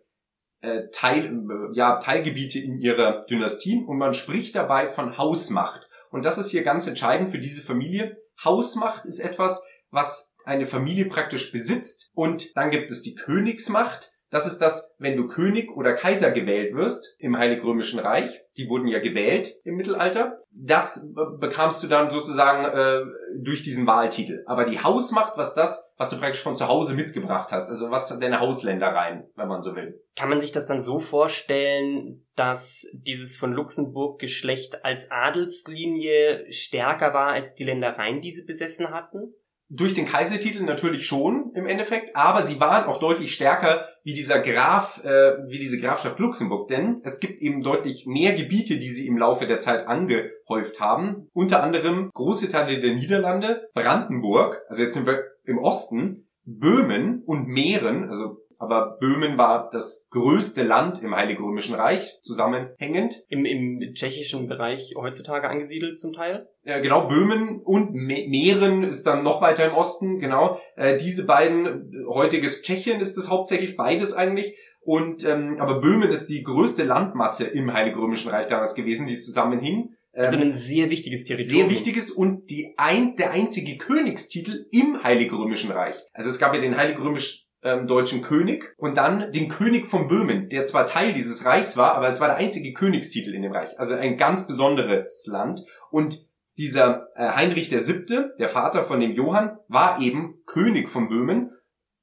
äh, 0.62 0.83
Teil, 0.94 1.25
äh, 1.25 1.75
ja, 1.77 2.00
Teilgebiete 2.00 2.60
in 2.60 2.80
ihrer 2.80 3.25
Dynastie 3.25 3.83
und 3.86 3.98
man 3.98 4.13
spricht 4.13 4.56
dabei 4.56 4.88
von 4.88 5.18
Hausmacht. 5.18 5.89
Und 6.12 6.24
das 6.24 6.38
ist 6.38 6.50
hier 6.50 6.63
ganz 6.63 6.88
entscheidend 6.88 7.30
für 7.30 7.39
diese 7.39 7.62
Familie. 7.62 8.18
Hausmacht 8.42 9.04
ist 9.04 9.19
etwas, 9.19 9.66
was 9.92 10.33
eine 10.45 10.66
Familie 10.66 11.06
praktisch 11.06 11.51
besitzt 11.51 12.12
und 12.16 12.56
dann 12.56 12.69
gibt 12.69 12.89
es 12.89 13.01
die 13.01 13.16
Königsmacht. 13.16 14.13
Das 14.31 14.48
ist 14.48 14.60
das, 14.60 14.95
wenn 14.98 15.16
du 15.16 15.27
König 15.27 15.72
oder 15.75 15.94
Kaiser 15.94 16.31
gewählt 16.31 16.75
wirst 16.75 17.16
im 17.19 17.38
Heilig 17.38 17.63
Römischen 17.63 18.00
Reich. 18.00 18.42
Die 18.57 18.68
wurden 18.68 18.88
ja 18.88 19.00
gewählt 19.00 19.56
im 19.63 19.75
Mittelalter. 19.75 20.42
Das 20.51 21.13
bekamst 21.39 21.83
du 21.83 21.88
dann 21.88 22.10
sozusagen 22.10 22.66
äh, 22.66 23.06
durch 23.44 23.63
diesen 23.63 23.86
Wahltitel. 23.88 24.44
Aber 24.45 24.66
die 24.66 24.80
Hausmacht, 24.80 25.33
was 25.38 25.54
das, 25.54 25.92
was 25.98 26.10
du 26.10 26.18
praktisch 26.18 26.42
von 26.42 26.56
zu 26.56 26.68
Hause 26.68 26.95
mitgebracht 26.95 27.51
hast, 27.51 27.69
also 27.69 27.92
was 27.92 28.18
deine 28.19 28.39
Hausländereien, 28.39 29.25
wenn 29.36 29.48
man 29.48 29.62
so 29.62 29.75
will. 29.75 30.01
Kann 30.16 30.30
man 30.30 30.39
sich 30.39 30.51
das 30.51 30.66
dann 30.66 30.81
so 30.81 31.00
vorstellen, 31.00 32.25
dass 32.36 32.88
dieses 32.94 33.38
von 33.38 33.54
Luxemburg 33.54 34.19
Geschlecht 34.19 34.83
als 34.83 35.12
Adelslinie 35.12 36.51
stärker 36.51 37.13
war 37.13 37.33
als 37.33 37.56
die 37.56 37.66
Ländereien, 37.66 38.22
die 38.22 38.31
sie 38.31 38.45
besessen 38.45 38.92
hatten? 38.92 39.33
Durch 39.75 39.94
den 39.94 40.06
Kaisertitel 40.06 40.63
natürlich 40.63 41.06
schon 41.06 41.51
im 41.54 41.66
Endeffekt, 41.66 42.16
aber 42.16 42.44
sie 42.44 42.60
waren 42.60 42.86
auch 42.86 42.98
deutlich 42.98 43.33
stärker 43.33 43.88
wie 44.04 44.13
dieser 44.13 44.39
Graf, 44.39 45.04
äh, 45.04 45.33
wie 45.48 45.60
diese 45.60 45.80
Grafschaft 45.80 46.19
Luxemburg, 46.19 46.69
denn 46.69 47.01
es 47.04 47.19
gibt 47.19 47.42
eben 47.42 47.62
deutlich 47.62 48.06
mehr 48.06 48.33
Gebiete, 48.33 48.77
die 48.77 48.89
sie 48.89 49.07
im 49.07 49.18
Laufe 49.18 49.48
der 49.48 49.60
Zeit 49.60 49.88
angehäuft 49.88 50.80
haben. 50.80 51.27
Unter 51.33 51.62
anderem 51.62 52.10
große 52.13 52.50
Teile 52.50 52.80
der 52.80 52.95
Niederlande, 52.95 53.69
Brandenburg, 53.74 54.62
also 54.69 54.81
jetzt 54.81 54.94
sind 54.94 55.07
wir 55.07 55.24
im 55.44 55.57
Osten, 55.57 56.27
Böhmen 56.45 57.24
und 57.25 57.48
Mähren, 57.48 58.07
also 58.07 58.38
aber 58.57 58.97
Böhmen 58.99 59.37
war 59.37 59.69
das 59.71 60.07
größte 60.09 60.63
Land 60.63 61.01
im 61.01 61.15
Heiligen 61.15 61.43
Römischen 61.43 61.75
Reich, 61.75 62.19
zusammenhängend. 62.21 63.23
Im, 63.29 63.45
Im 63.45 63.93
tschechischen 63.93 64.47
Bereich 64.47 64.93
heutzutage 64.97 65.49
angesiedelt 65.49 65.99
zum 65.99 66.13
Teil? 66.13 66.47
Ja, 66.63 66.79
genau, 66.79 67.07
Böhmen 67.07 67.61
und 67.63 67.93
Mähren 67.93 68.83
ist 68.83 69.03
dann 69.05 69.23
noch 69.23 69.41
weiter 69.41 69.65
im 69.65 69.73
Osten, 69.73 70.19
genau. 70.19 70.59
Äh, 70.75 70.97
diese 70.97 71.25
beiden, 71.25 72.05
heutiges 72.07 72.61
Tschechien 72.61 73.01
ist 73.01 73.17
es 73.17 73.29
hauptsächlich, 73.29 73.75
beides 73.75 74.13
eigentlich. 74.13 74.55
Und 74.81 75.25
ähm, 75.25 75.57
aber 75.59 75.79
Böhmen 75.79 76.11
ist 76.11 76.27
die 76.27 76.43
größte 76.43 76.83
Landmasse 76.83 77.45
im 77.45 77.73
Heiligen 77.73 77.99
Römischen 77.99 78.29
Reich 78.29 78.47
damals 78.47 78.75
gewesen, 78.75 79.07
die 79.07 79.19
zusammenhing. 79.19 79.95
Also 80.13 80.37
ein 80.37 80.51
sehr 80.51 80.89
wichtiges 80.89 81.25
Territorium. 81.25 81.69
Sehr 81.69 81.69
wichtiges 81.69 82.12
und 82.12 82.50
die 82.50 82.74
ein, 82.77 83.15
der 83.17 83.31
einzige 83.31 83.77
Königstitel 83.77 84.67
im 84.71 85.03
Heiligen 85.03 85.35
Römischen 85.35 85.71
Reich. 85.71 85.97
Also 86.13 86.29
es 86.29 86.39
gab 86.39 86.53
ja 86.53 86.62
den 86.62 86.77
Heiligen 86.77 87.01
Römischen 87.01 87.44
ähm, 87.65 87.88
deutschen 87.88 88.22
König 88.22 88.74
und 88.77 88.95
dann 88.95 89.31
den 89.31 89.50
König 89.50 89.88
von 89.88 90.07
Böhmen, 90.07 90.50
der 90.50 90.65
zwar 90.65 90.86
Teil 90.86 91.13
dieses 91.13 91.45
Reichs 91.45 91.75
war, 91.75 91.95
aber 91.95 92.07
es 92.07 92.22
war 92.22 92.27
der 92.27 92.38
einzige 92.38 92.74
Königstitel 92.74 93.34
in 93.34 93.41
dem 93.41 93.51
Reich. 93.51 93.77
Also 93.77 93.95
ein 93.95 94.17
ganz 94.17 94.48
besonderes 94.48 95.25
Land. 95.27 95.62
Und 95.89 96.25
dieser 96.57 97.07
äh, 97.15 97.31
Heinrich 97.31 97.67
der 97.67 97.79
Siebte, 97.79 98.36
der 98.39 98.50
Vater 98.50 98.84
von 98.84 99.00
dem 99.00 99.12
Johann, 99.12 99.57
war 99.67 100.00
eben 100.00 100.36
König 100.45 100.88
von 100.88 101.10
Böhmen. 101.10 101.51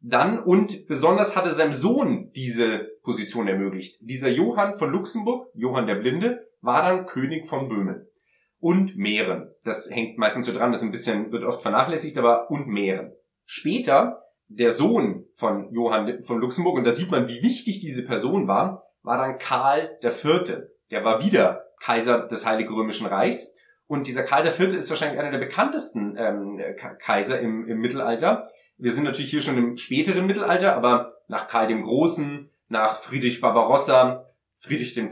Dann 0.01 0.41
und 0.41 0.89
besonders 0.89 1.37
hatte 1.37 1.51
seinem 1.51 1.73
Sohn 1.73 2.33
diese 2.35 2.89
Position 3.05 3.47
ermöglicht. 3.47 3.99
Dieser 4.01 4.29
Johann 4.29 4.73
von 4.73 4.91
Luxemburg, 4.91 5.47
Johann 5.55 5.87
der 5.87 5.95
Blinde, 5.95 6.49
war 6.61 6.83
dann 6.83 7.07
König 7.07 7.47
von 7.47 7.69
Böhmen. 7.69 8.09
Und 8.59 8.97
Mähren. 8.97 9.51
Das 9.65 9.91
hängt 9.91 10.19
meistens 10.19 10.47
so 10.47 10.53
dran, 10.53 10.73
das 10.73 10.83
ein 10.83 10.91
bisschen, 10.91 11.31
wird 11.31 11.45
oft 11.45 11.63
vernachlässigt, 11.63 12.19
aber 12.19 12.51
und 12.51 12.67
Mähren. 12.67 13.13
Später 13.45 14.23
der 14.57 14.71
Sohn 14.71 15.27
von 15.35 15.73
Johann 15.73 16.23
von 16.23 16.41
Luxemburg, 16.41 16.77
und 16.77 16.85
da 16.85 16.91
sieht 16.91 17.11
man, 17.11 17.29
wie 17.29 17.43
wichtig 17.43 17.81
diese 17.81 18.05
Person 18.05 18.49
war, 18.49 18.87
war 19.03 19.19
dann 19.19 19.39
Karl 19.39 19.99
Vierte. 20.03 20.75
Der 20.91 21.05
war 21.05 21.25
wieder 21.25 21.65
Kaiser 21.81 22.27
des 22.27 22.47
Heiligen 22.47 22.73
Römischen 22.73 23.07
Reichs. 23.07 23.55
Und 23.87 24.07
dieser 24.07 24.23
Karl 24.23 24.47
Vierte 24.51 24.77
ist 24.77 24.91
wahrscheinlich 24.91 25.21
einer 25.21 25.33
der 25.33 25.39
bekanntesten 25.39 26.17
ähm, 26.17 26.61
Kaiser 26.99 27.41
im, 27.41 27.67
im 27.69 27.79
Mittelalter. 27.79 28.49
Wir 28.79 28.91
sind 28.91 29.05
natürlich 29.05 29.31
hier 29.31 29.43
schon 29.43 29.59
im 29.59 29.77
späteren 29.77 30.27
Mittelalter, 30.27 30.75
aber 30.75 31.15
nach 31.29 31.49
Karl 31.49 31.67
dem 31.67 31.83
Großen, 31.83 32.51
nach 32.69 32.97
Friedrich 32.97 33.41
Barbarossa, 33.41 34.27
Friedrich 34.61 34.97
II., 34.97 35.09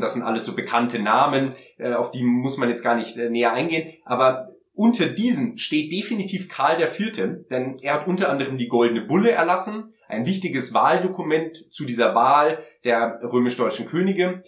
das 0.00 0.14
sind 0.14 0.22
alles 0.22 0.46
so 0.46 0.54
bekannte 0.54 0.98
Namen, 0.98 1.54
äh, 1.78 1.92
auf 1.92 2.10
die 2.10 2.24
muss 2.24 2.56
man 2.56 2.70
jetzt 2.70 2.82
gar 2.82 2.96
nicht 2.96 3.16
äh, 3.18 3.28
näher 3.28 3.52
eingehen. 3.52 3.94
Aber 4.04 4.53
unter 4.74 5.06
diesen 5.06 5.56
steht 5.56 5.92
definitiv 5.92 6.48
Karl 6.48 6.82
IV., 6.82 7.46
denn 7.50 7.78
er 7.80 7.94
hat 7.94 8.08
unter 8.08 8.28
anderem 8.28 8.58
die 8.58 8.68
Goldene 8.68 9.02
Bulle 9.02 9.30
erlassen, 9.30 9.94
ein 10.08 10.26
wichtiges 10.26 10.74
Wahldokument 10.74 11.72
zu 11.72 11.84
dieser 11.84 12.14
Wahl 12.14 12.58
der 12.84 13.20
römisch-deutschen 13.22 13.86
Könige 13.86 14.42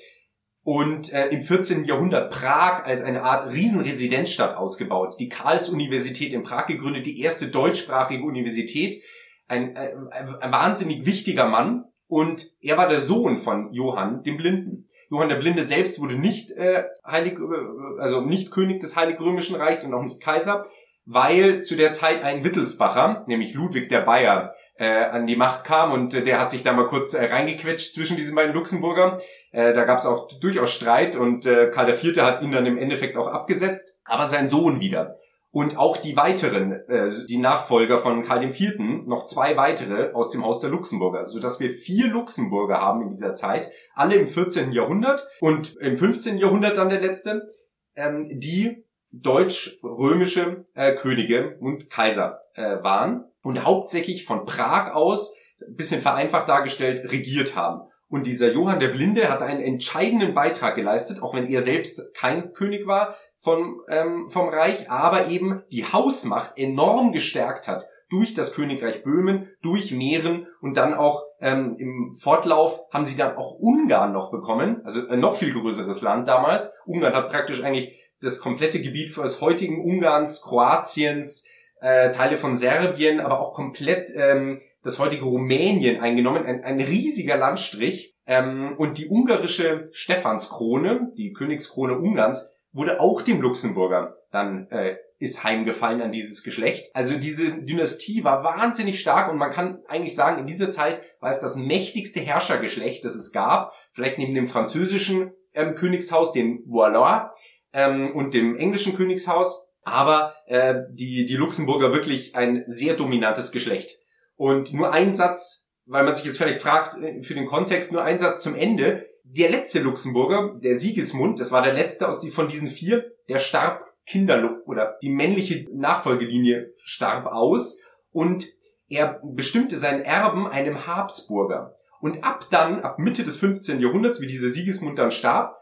und 0.67 1.13
äh, 1.13 1.29
im 1.29 1.43
14. 1.43 1.85
Jahrhundert 1.85 2.33
Prag 2.33 2.85
als 2.85 3.01
eine 3.03 3.23
Art 3.23 3.47
Riesenresidenzstadt 3.53 4.57
ausgebaut. 4.57 5.15
Die 5.21 5.29
Karls-Universität 5.29 6.33
in 6.33 6.43
Prag 6.43 6.67
gegründet, 6.67 7.07
die 7.07 7.21
erste 7.21 7.47
deutschsprachige 7.47 8.25
Universität. 8.25 9.01
Ein, 9.47 9.77
ein, 9.77 10.11
ein 10.11 10.53
wahnsinnig 10.53 11.07
wichtiger 11.07 11.49
Mann 11.49 11.85
und 12.09 12.51
er 12.61 12.77
war 12.77 12.89
der 12.89 12.99
Sohn 12.99 13.39
von 13.39 13.73
Johann 13.73 14.25
dem 14.25 14.37
Blinden. 14.39 14.86
Johann 15.11 15.29
der 15.29 15.37
Blinde 15.37 15.65
selbst 15.65 16.01
wurde 16.01 16.17
nicht 16.17 16.51
äh, 16.53 16.85
heilig, 17.07 17.39
äh, 17.39 18.01
also 18.01 18.21
nicht 18.21 18.51
König 18.51 18.81
des 18.81 18.97
Heilig 18.97 19.21
Römischen 19.21 19.57
Reichs 19.57 19.85
und 19.85 19.95
auch 19.95 20.03
nicht 20.03 20.21
Kaiser, 20.21 20.65
weil 21.05 21.63
zu 21.63 21.77
der 21.77 21.93
Zeit 21.93 22.23
ein 22.23 22.45
Wittelsbacher, 22.45 23.25
nämlich 23.27 23.55
Ludwig 23.55 23.89
der 23.89 24.01
Bayer, 24.01 24.55
äh, 24.79 25.05
an 25.05 25.27
die 25.27 25.37
Macht 25.37 25.65
kam 25.65 25.93
und 25.93 26.15
äh, 26.15 26.23
der 26.23 26.39
hat 26.39 26.51
sich 26.51 26.63
da 26.63 26.73
mal 26.73 26.87
kurz 26.87 27.15
äh, 27.15 27.25
reingequetscht 27.25 27.95
zwischen 27.95 28.17
diesen 28.17 28.35
beiden 28.35 28.55
Luxemburger. 28.55 29.21
Äh, 29.53 29.73
da 29.73 29.85
gab 29.85 29.99
es 29.99 30.07
auch 30.07 30.29
durchaus 30.41 30.73
Streit 30.73 31.17
und 31.17 31.47
äh, 31.47 31.71
Karl 31.71 31.89
IV. 31.89 32.19
hat 32.19 32.43
ihn 32.43 32.53
dann 32.53 32.67
im 32.67 32.77
Endeffekt 32.77 33.17
auch 33.17 33.29
abgesetzt, 33.29 33.95
aber 34.05 34.25
sein 34.25 34.49
Sohn 34.49 34.81
wieder. 34.81 35.17
Und 35.57 35.79
auch 35.79 35.97
die 35.97 36.19
weiteren, 36.19 36.87
äh, 36.87 37.09
die 37.31 37.39
Nachfolger 37.39 37.97
von 37.97 38.23
Karl 38.23 38.45
IV., 38.45 38.75
noch 39.07 39.25
zwei 39.25 39.57
weitere 39.57 40.13
aus 40.13 40.29
dem 40.29 40.45
Haus 40.45 40.61
der 40.61 40.69
Luxemburger, 40.69 41.25
sodass 41.25 41.61
wir 41.61 41.71
vier 41.71 42.09
Luxemburger 42.09 42.77
haben 42.77 43.01
in 43.01 43.09
dieser 43.09 43.33
Zeit, 43.33 43.71
alle 43.95 44.17
im 44.17 44.27
14. 44.27 44.73
Jahrhundert 44.73 45.27
und 45.41 45.75
im 45.77 45.97
15. 45.97 46.37
Jahrhundert 46.37 46.77
dann 46.77 46.91
der 46.91 47.01
letzte, 47.01 47.51
ähm, 47.95 48.29
die 48.35 48.85
deutsch-römische 49.13 50.67
äh, 50.75 50.95
Könige 50.95 51.57
und 51.59 51.89
Kaiser 51.89 52.43
äh, 52.53 52.83
waren 52.83 53.25
und 53.41 53.65
hauptsächlich 53.65 54.27
von 54.27 54.45
Prag 54.45 54.93
aus, 54.93 55.35
bisschen 55.71 56.03
vereinfacht 56.03 56.51
dargestellt, 56.51 57.11
regiert 57.11 57.57
haben. 57.57 57.89
Und 58.09 58.27
dieser 58.27 58.53
Johann 58.53 58.79
der 58.79 58.89
Blinde 58.89 59.31
hat 59.31 59.43
einen 59.43 59.63
entscheidenden 59.63 60.35
Beitrag 60.35 60.77
geleistet, 60.77 61.23
auch 61.23 61.35
wenn 61.35 61.47
er 61.47 61.63
selbst 61.63 62.15
kein 62.15 62.53
König 62.53 62.87
war 62.87 63.17
vom, 63.47 63.81
ähm, 63.89 64.29
vom 64.29 64.49
Reich, 64.49 64.91
aber 64.91 65.29
eben 65.29 65.63
die 65.71 65.85
Hausmacht 65.85 66.55
enorm 66.57 67.13
gestärkt 67.13 67.69
hat 67.69 67.87
durch 68.11 68.35
das 68.35 68.53
Königreich 68.53 69.05
Böhmen, 69.05 69.49
durch 69.63 69.93
Mähren 69.93 70.49
und 70.61 70.77
dann 70.77 70.95
auch 70.95 71.23
ähm, 71.41 71.77
im 71.79 72.13
Fortlauf 72.13 72.81
haben 72.93 73.05
sie 73.05 73.17
dann 73.17 73.37
auch 73.37 73.53
Ungarn 73.61 74.13
noch 74.13 74.33
bekommen, 74.33 74.81
also 74.83 75.07
ein 75.07 75.21
noch 75.21 75.37
viel 75.37 75.53
größeres 75.53 76.03
Land 76.03 76.27
damals. 76.27 76.75
Ungarn 76.87 77.15
hat 77.15 77.29
praktisch 77.29 77.63
eigentlich 77.63 77.97
das 78.21 78.41
komplette 78.41 78.81
Gebiet 78.81 79.17
das 79.17 79.41
heutigen 79.41 79.81
Ungarns, 79.81 80.43
Kroatiens, 80.43 81.47
äh, 81.81 82.11
Teile 82.11 82.39
von 82.39 82.57
Serbien, 82.57 83.21
aber 83.21 83.39
auch 83.39 83.55
komplett 83.55 84.11
ähm, 84.17 84.61
das 84.83 84.99
heutige 84.99 85.25
Rumänien 85.25 86.01
eingenommen, 86.01 86.45
ein, 86.45 86.65
ein 86.65 86.81
riesiger 86.81 87.37
Landstrich. 87.37 88.15
Ähm, 88.27 88.75
und 88.77 88.99
die 88.99 89.07
ungarische 89.07 89.89
Stephanskrone, 89.93 91.13
die 91.17 91.33
Königskrone 91.33 91.97
Ungarns, 91.97 92.56
wurde 92.77 93.01
auch 93.01 93.23
dem 93.23 93.41
Luxemburger 93.41 94.17
dann 94.31 94.69
äh, 94.71 94.97
ist 95.19 95.45
heimgefallen 95.45 96.03
an 96.03 96.13
dieses 96.13 96.43
Geschlecht. 96.43 96.91
Also 96.95 97.17
diese 97.19 97.63
Dynastie 97.63 98.23
war 98.23 98.45
wahnsinnig 98.45 99.01
stark 99.01 99.31
und 99.31 99.39
man 99.39 99.51
kann 99.51 99.79
eigentlich 99.89 100.15
sagen, 100.15 100.39
in 100.39 100.47
dieser 100.47 100.71
Zeit 100.71 101.01
war 101.21 101.31
es 101.31 101.41
das 101.41 101.57
mächtigste 101.57 102.21
Herrschergeschlecht, 102.21 103.05
das 103.05 103.15
es 103.15 103.33
gab. 103.33 103.73
Vielleicht 103.95 104.19
neben 104.19 104.35
dem 104.35 104.47
französischen 104.47 105.33
ähm, 105.55 105.75
Königshaus, 105.75 106.33
dem 106.33 106.63
Valois, 106.67 107.31
ähm, 107.73 108.15
und 108.15 108.35
dem 108.35 108.57
englischen 108.57 108.95
Königshaus. 108.95 109.65
Aber 109.83 110.35
äh, 110.47 110.75
die, 110.91 111.25
die 111.27 111.37
Luxemburger 111.37 111.95
wirklich 111.95 112.35
ein 112.35 112.65
sehr 112.67 112.95
dominantes 112.95 113.53
Geschlecht. 113.53 113.99
Und 114.35 114.75
nur 114.75 114.93
ein 114.93 115.13
Satz, 115.13 115.69
weil 115.87 116.05
man 116.05 116.15
sich 116.15 116.27
jetzt 116.27 116.37
vielleicht 116.37 116.61
fragt, 116.61 117.03
äh, 117.03 117.23
für 117.23 117.35
den 117.35 117.47
Kontext, 117.47 117.93
nur 117.93 118.03
ein 118.03 118.19
Satz 118.19 118.43
zum 118.43 118.55
Ende. 118.55 119.07
Der 119.29 119.51
letzte 119.51 119.81
Luxemburger, 119.81 120.55
der 120.63 120.79
Sigismund, 120.79 121.41
das 121.41 121.51
war 121.51 121.63
der 121.63 121.75
letzte 121.75 122.09
aus 122.09 122.21
die, 122.21 122.31
von 122.31 122.49
diesen 122.49 122.69
vier, 122.69 123.13
der 123.29 123.39
starb 123.39 123.85
Kinder 124.07 124.61
oder 124.67 124.97
die 125.03 125.11
männliche 125.11 125.67
Nachfolgelinie 125.73 126.73
starb 126.79 127.27
aus 127.27 127.81
und 128.13 128.47
er 128.89 129.21
bestimmte 129.25 129.77
seinen 129.77 130.03
Erben 130.03 130.47
einem 130.47 130.87
Habsburger. 130.87 131.77
Und 132.01 132.23
ab 132.23 132.47
dann, 132.51 132.83
ab 132.83 133.01
Mitte 133.01 133.25
des 133.25 133.37
15. 133.37 133.81
Jahrhunderts, 133.81 134.21
wie 134.21 134.29
dieser 134.29 134.51
Sigismund 134.51 134.99
dann 134.99 135.11
starb, 135.11 135.57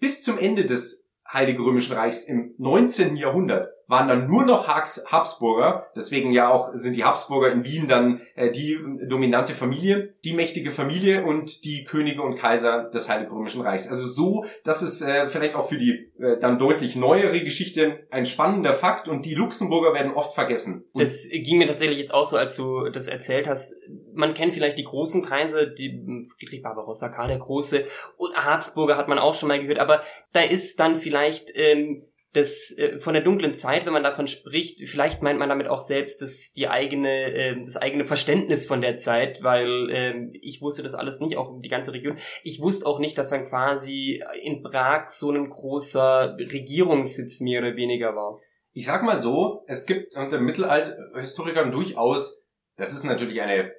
bis 0.00 0.22
zum 0.22 0.38
Ende 0.38 0.66
des 0.66 1.08
Heiligen 1.32 1.62
Römischen 1.62 1.94
Reichs 1.94 2.24
im 2.24 2.54
19. 2.58 3.16
Jahrhundert 3.16 3.68
waren 3.86 4.08
dann 4.08 4.26
nur 4.26 4.44
noch 4.44 4.68
Habsburger. 4.68 5.90
Deswegen 5.94 6.32
ja 6.32 6.50
auch 6.50 6.70
sind 6.74 6.96
die 6.96 7.04
Habsburger 7.04 7.52
in 7.52 7.64
Wien 7.64 7.88
dann 7.88 8.20
äh, 8.34 8.50
die 8.50 8.78
dominante 9.08 9.52
Familie, 9.52 10.14
die 10.24 10.32
mächtige 10.32 10.70
Familie 10.70 11.24
und 11.24 11.64
die 11.64 11.84
Könige 11.84 12.22
und 12.22 12.36
Kaiser 12.36 12.84
des 12.84 13.08
Heiligen 13.08 13.32
Römischen 13.32 13.62
Reichs. 13.62 13.88
Also 13.88 14.06
so, 14.06 14.46
das 14.64 14.82
ist 14.82 15.02
äh, 15.02 15.28
vielleicht 15.28 15.54
auch 15.54 15.68
für 15.68 15.78
die 15.78 16.12
äh, 16.18 16.38
dann 16.40 16.58
deutlich 16.58 16.96
neuere 16.96 17.40
Geschichte 17.40 18.06
ein 18.10 18.26
spannender 18.26 18.74
Fakt 18.74 19.08
und 19.08 19.24
die 19.26 19.34
Luxemburger 19.34 19.94
werden 19.94 20.12
oft 20.12 20.34
vergessen. 20.34 20.84
Und 20.92 21.02
das 21.02 21.28
ging 21.30 21.58
mir 21.58 21.66
tatsächlich 21.66 21.98
jetzt 21.98 22.14
auch 22.14 22.26
so, 22.26 22.36
als 22.36 22.56
du 22.56 22.88
das 22.90 23.08
erzählt 23.08 23.46
hast. 23.46 23.76
Man 24.14 24.34
kennt 24.34 24.54
vielleicht 24.54 24.78
die 24.78 24.84
großen 24.84 25.24
Kaiser, 25.24 25.66
die 25.66 26.24
Friedrich 26.38 26.62
Barbarossa, 26.62 27.08
Karl 27.08 27.28
der 27.28 27.38
Große 27.38 27.84
und 28.16 28.34
Habsburger 28.34 28.96
hat 28.96 29.08
man 29.08 29.18
auch 29.18 29.34
schon 29.34 29.48
mal 29.48 29.60
gehört, 29.60 29.78
aber 29.78 30.02
da 30.32 30.40
ist 30.40 30.80
dann 30.80 30.96
vielleicht 30.96 31.50
ähm, 31.54 32.04
das 32.34 32.76
äh, 32.76 32.98
von 32.98 33.14
der 33.14 33.22
dunklen 33.22 33.54
Zeit, 33.54 33.86
wenn 33.86 33.92
man 33.92 34.02
davon 34.02 34.26
spricht, 34.26 34.86
vielleicht 34.88 35.22
meint 35.22 35.38
man 35.38 35.48
damit 35.48 35.68
auch 35.68 35.80
selbst 35.80 36.20
das 36.20 36.52
die 36.52 36.68
eigene 36.68 37.32
äh, 37.32 37.60
das 37.64 37.76
eigene 37.76 38.04
Verständnis 38.04 38.66
von 38.66 38.82
der 38.82 38.96
Zeit, 38.96 39.42
weil 39.42 39.90
äh, 39.90 40.38
ich 40.42 40.60
wusste 40.60 40.82
das 40.82 40.94
alles 40.94 41.20
nicht, 41.20 41.36
auch 41.36 41.60
die 41.60 41.68
ganze 41.68 41.92
Region. 41.92 42.18
Ich 42.42 42.60
wusste 42.60 42.86
auch 42.86 42.98
nicht, 42.98 43.16
dass 43.16 43.30
dann 43.30 43.46
quasi 43.46 44.22
in 44.42 44.62
Prag 44.62 45.08
so 45.08 45.30
ein 45.30 45.48
großer 45.48 46.36
Regierungssitz 46.38 47.40
mehr 47.40 47.60
oder 47.60 47.76
weniger 47.76 48.16
war. 48.16 48.40
Ich 48.72 48.86
sag 48.86 49.04
mal 49.04 49.20
so, 49.20 49.62
es 49.68 49.86
gibt 49.86 50.16
unter 50.16 50.40
Mittelalterhistorikern 50.40 51.70
durchaus, 51.70 52.42
das 52.76 52.92
ist 52.92 53.04
natürlich 53.04 53.40
eine 53.40 53.66
äh, 53.68 53.72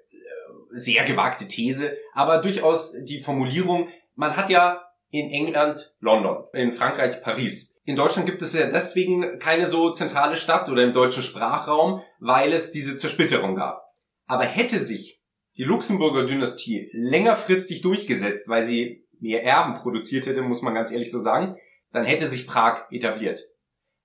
sehr 0.72 1.04
gewagte 1.04 1.50
These, 1.50 1.98
aber 2.14 2.38
durchaus 2.38 2.94
die 3.04 3.20
Formulierung, 3.20 3.90
man 4.16 4.38
hat 4.38 4.50
ja 4.50 4.82
in 5.10 5.30
England 5.30 5.94
London, 6.00 6.46
in 6.54 6.72
Frankreich 6.72 7.22
Paris 7.22 7.75
in 7.86 7.96
Deutschland 7.96 8.28
gibt 8.28 8.42
es 8.42 8.54
ja 8.54 8.68
deswegen 8.68 9.38
keine 9.38 9.68
so 9.68 9.92
zentrale 9.92 10.36
Stadt 10.36 10.70
oder 10.70 10.84
im 10.84 10.94
deutschen 10.94 11.22
Sprachraum, 11.22 12.02
weil 12.20 12.52
es 12.52 12.72
diese 12.72 12.98
Zersplitterung 12.98 13.56
gab. 13.56 13.84
Aber 14.26 14.44
hätte 14.44 14.80
sich 14.80 15.22
die 15.58 15.64
Luxemburger 15.64 16.26
Dynastie 16.26 16.90
längerfristig 16.94 17.82
durchgesetzt, 17.82 18.50
weil 18.50 18.64
sie 18.64 19.06
mehr 19.20 19.44
Erben 19.44 19.76
produziert 19.76 20.26
hätte, 20.26 20.42
muss 20.42 20.64
man 20.64 20.74
ganz 20.74 20.92
ehrlich 20.92 21.12
so 21.12 21.20
sagen, 21.20 21.58
dann 21.92 22.06
hätte 22.06 22.28
sich 22.28 22.48
Prag 22.48 22.92
etabliert. 22.92 23.40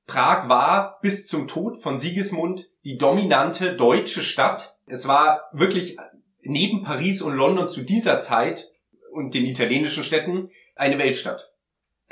Prag 0.07 0.49
war 0.49 0.99
bis 1.01 1.27
zum 1.27 1.49
Tod 1.49 1.79
von 1.79 1.99
Sigismund 1.99 2.69
die 2.85 2.99
dominante 2.99 3.75
deutsche 3.77 4.23
Stadt. 4.23 4.77
Es 4.87 5.09
war 5.09 5.45
wirklich 5.53 5.97
neben 6.43 6.83
Paris 6.83 7.23
und 7.23 7.35
London 7.35 7.69
zu 7.69 7.83
dieser 7.83 8.21
Zeit 8.21 8.69
und 9.13 9.35
den 9.35 9.47
italienischen 9.47 10.05
Städten 10.05 10.51
eine 10.77 10.99
Weltstadt. 10.99 11.50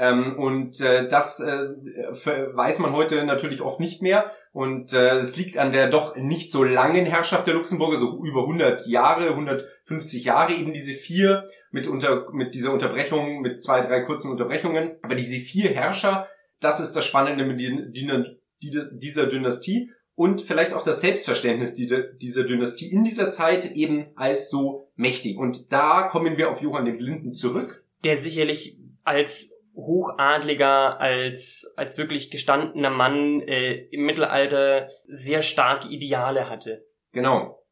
Ähm, 0.01 0.39
und 0.39 0.81
äh, 0.81 1.09
das 1.09 1.41
äh, 1.41 1.69
weiß 2.15 2.79
man 2.79 2.93
heute 2.93 3.25
natürlich 3.25 3.61
oft 3.61 3.81
nicht 3.81 4.01
mehr. 4.01 4.31
Und 4.53 4.93
äh, 4.93 5.11
es 5.11 5.37
liegt 5.37 5.59
an 5.59 5.73
der 5.73 5.91
doch 5.91 6.15
nicht 6.15 6.53
so 6.53 6.63
langen 6.63 7.05
Herrschaft 7.05 7.49
der 7.49 7.55
Luxemburger, 7.55 7.99
so 7.99 8.25
über 8.25 8.43
100 8.43 8.87
Jahre, 8.87 9.31
150 9.31 10.25
Jahre, 10.25 10.55
eben 10.55 10.73
diese 10.73 10.93
vier 10.93 11.49
mit, 11.73 11.89
unter, 11.89 12.31
mit 12.33 12.55
dieser 12.55 12.73
Unterbrechung, 12.73 13.41
mit 13.41 13.61
zwei, 13.61 13.81
drei 13.81 14.03
kurzen 14.03 14.31
Unterbrechungen. 14.31 14.93
Aber 15.03 15.17
diese 15.17 15.41
vier 15.41 15.71
Herrscher, 15.71 16.29
das 16.61 16.79
ist 16.79 16.93
das 16.93 17.05
Spannende 17.05 17.45
mit 17.45 17.61
dieser 17.61 19.27
Dynastie 19.27 19.91
und 20.15 20.41
vielleicht 20.41 20.73
auch 20.73 20.83
das 20.83 21.01
Selbstverständnis 21.01 21.75
dieser 21.75 22.45
Dynastie 22.45 22.91
in 22.91 23.05
dieser 23.05 23.31
Zeit 23.31 23.73
eben 23.73 24.07
als 24.17 24.51
so 24.51 24.91
mächtig. 24.97 25.39
Und 25.39 25.73
da 25.73 26.09
kommen 26.09 26.37
wir 26.37 26.51
auf 26.51 26.61
Johann 26.61 26.85
den 26.85 26.99
Blinden 26.99 27.35
zurück. 27.35 27.85
Der 28.03 28.17
sicherlich 28.17 28.79
als 29.05 29.58
Hochadliger, 29.79 31.01
als, 31.01 31.73
als 31.77 31.99
wirklich 31.99 32.31
gestandener 32.31 32.91
Mann 32.91 33.41
äh, 33.43 33.75
im 33.91 34.05
Mittelalter 34.05 34.91
sehr 35.07 35.43
starke 35.43 35.89
Ideale 35.89 36.51
hatte. 36.51 36.85
Genau. 37.13 37.65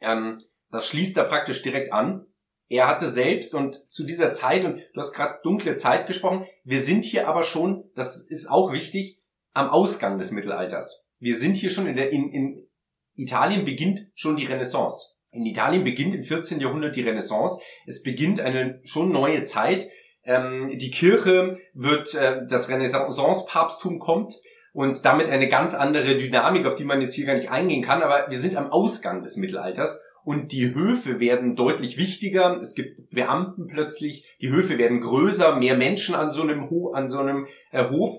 Ähm, 0.00 0.40
das 0.70 0.88
schließt 0.88 1.16
da 1.16 1.24
praktisch 1.24 1.62
direkt 1.62 1.92
an. 1.92 2.26
Er 2.68 2.88
hatte 2.88 3.08
selbst 3.08 3.54
und 3.54 3.84
zu 3.90 4.06
dieser 4.06 4.32
Zeit, 4.32 4.64
und 4.64 4.78
du 4.78 4.98
hast 4.98 5.12
gerade 5.12 5.40
dunkle 5.42 5.76
Zeit 5.76 6.06
gesprochen, 6.06 6.46
wir 6.64 6.80
sind 6.80 7.04
hier 7.04 7.28
aber 7.28 7.42
schon, 7.42 7.90
das 7.94 8.26
ist 8.26 8.50
auch 8.50 8.72
wichtig, 8.72 9.20
am 9.52 9.68
Ausgang 9.68 10.18
des 10.18 10.30
Mittelalters. 10.30 11.06
Wir 11.18 11.36
sind 11.36 11.56
hier 11.56 11.70
schon 11.70 11.86
in 11.86 11.96
der, 11.96 12.10
in, 12.10 12.30
in 12.30 12.68
Italien 13.14 13.64
beginnt 13.64 14.08
schon 14.14 14.36
die 14.36 14.46
Renaissance. 14.46 15.16
In 15.30 15.46
Italien 15.46 15.84
beginnt 15.84 16.14
im 16.14 16.24
14. 16.24 16.60
Jahrhundert 16.60 16.96
die 16.96 17.02
Renaissance. 17.02 17.60
Es 17.86 18.02
beginnt 18.02 18.40
eine 18.40 18.80
schon 18.84 19.12
neue 19.12 19.44
Zeit, 19.44 19.88
ähm, 20.24 20.76
die 20.78 20.90
Kirche 20.90 21.58
wird, 21.74 22.14
äh, 22.14 22.46
das 22.48 22.68
Renaissance-Papsttum 22.68 23.98
kommt 23.98 24.40
und 24.72 25.04
damit 25.04 25.28
eine 25.28 25.48
ganz 25.48 25.74
andere 25.74 26.16
Dynamik, 26.16 26.66
auf 26.66 26.74
die 26.74 26.84
man 26.84 27.00
jetzt 27.00 27.14
hier 27.14 27.26
gar 27.26 27.34
nicht 27.34 27.50
eingehen 27.50 27.82
kann. 27.82 28.02
Aber 28.02 28.26
wir 28.28 28.38
sind 28.38 28.56
am 28.56 28.70
Ausgang 28.70 29.22
des 29.22 29.36
Mittelalters 29.36 30.02
und 30.24 30.52
die 30.52 30.74
Höfe 30.74 31.20
werden 31.20 31.56
deutlich 31.56 31.96
wichtiger. 31.96 32.58
Es 32.60 32.74
gibt 32.74 33.10
Beamten 33.10 33.66
plötzlich, 33.66 34.36
die 34.40 34.50
Höfe 34.50 34.78
werden 34.78 35.00
größer, 35.00 35.56
mehr 35.56 35.76
Menschen 35.76 36.14
an 36.14 36.30
so 36.30 36.42
einem, 36.42 36.70
Ho 36.70 36.92
an 36.92 37.08
so 37.08 37.18
einem 37.18 37.46
äh, 37.70 37.88
Hof. 37.88 38.16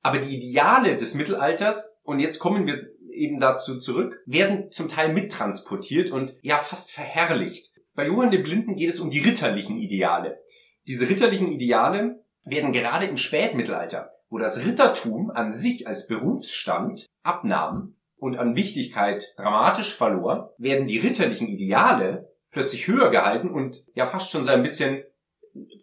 Aber 0.00 0.18
die 0.18 0.36
Ideale 0.36 0.96
des 0.96 1.14
Mittelalters, 1.14 1.96
und 2.02 2.18
jetzt 2.18 2.38
kommen 2.38 2.66
wir 2.66 2.88
eben 3.12 3.38
dazu 3.40 3.78
zurück, 3.78 4.20
werden 4.26 4.70
zum 4.70 4.88
Teil 4.88 5.12
mittransportiert 5.12 6.10
und 6.10 6.34
ja 6.42 6.56
fast 6.58 6.92
verherrlicht. 6.92 7.72
Bei 7.94 8.06
Johann 8.06 8.30
dem 8.30 8.42
Blinden 8.42 8.74
geht 8.74 8.88
es 8.88 9.00
um 9.00 9.10
die 9.10 9.20
ritterlichen 9.20 9.78
Ideale. 9.78 10.38
Diese 10.86 11.08
ritterlichen 11.08 11.52
Ideale 11.52 12.24
werden 12.44 12.72
gerade 12.72 13.06
im 13.06 13.16
Spätmittelalter, 13.16 14.10
wo 14.28 14.38
das 14.38 14.64
Rittertum 14.64 15.30
an 15.30 15.52
sich 15.52 15.86
als 15.86 16.06
Berufsstand 16.06 17.06
abnahm 17.22 17.96
und 18.16 18.36
an 18.36 18.56
Wichtigkeit 18.56 19.32
dramatisch 19.36 19.94
verlor, 19.94 20.54
werden 20.58 20.86
die 20.86 20.98
ritterlichen 20.98 21.48
Ideale 21.48 22.32
plötzlich 22.50 22.86
höher 22.86 23.10
gehalten 23.10 23.50
und 23.50 23.84
ja 23.94 24.06
fast 24.06 24.30
schon 24.30 24.44
so 24.44 24.52
ein 24.52 24.62
bisschen 24.62 25.02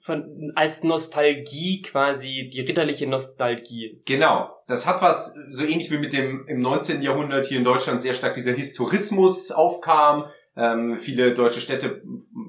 von, 0.01 0.51
als 0.56 0.84
Nostalgie 0.84 1.82
quasi, 1.82 2.50
die 2.51 2.62
ritterliche 2.62 3.08
Nostalgie. 3.08 4.01
Genau. 4.06 4.50
Das 4.68 4.88
hat 4.88 5.01
was 5.01 5.36
so 5.51 5.63
ähnlich 5.63 5.91
wie 5.91 5.98
mit 5.98 6.13
dem 6.13 6.48
im 6.48 6.62
19. 6.62 7.01
Jahrhundert 7.01 7.46
hier 7.46 7.60
in 7.60 7.63
Deutschland 7.63 8.01
sehr 8.01 8.13
stark 8.13 8.34
dieser 8.34 8.53
Historismus 8.53 9.51
aufkam. 9.51 10.25
Ähm, 10.56 10.98
viele 10.98 11.34
deutsche 11.34 11.62
Städte 11.62 12.01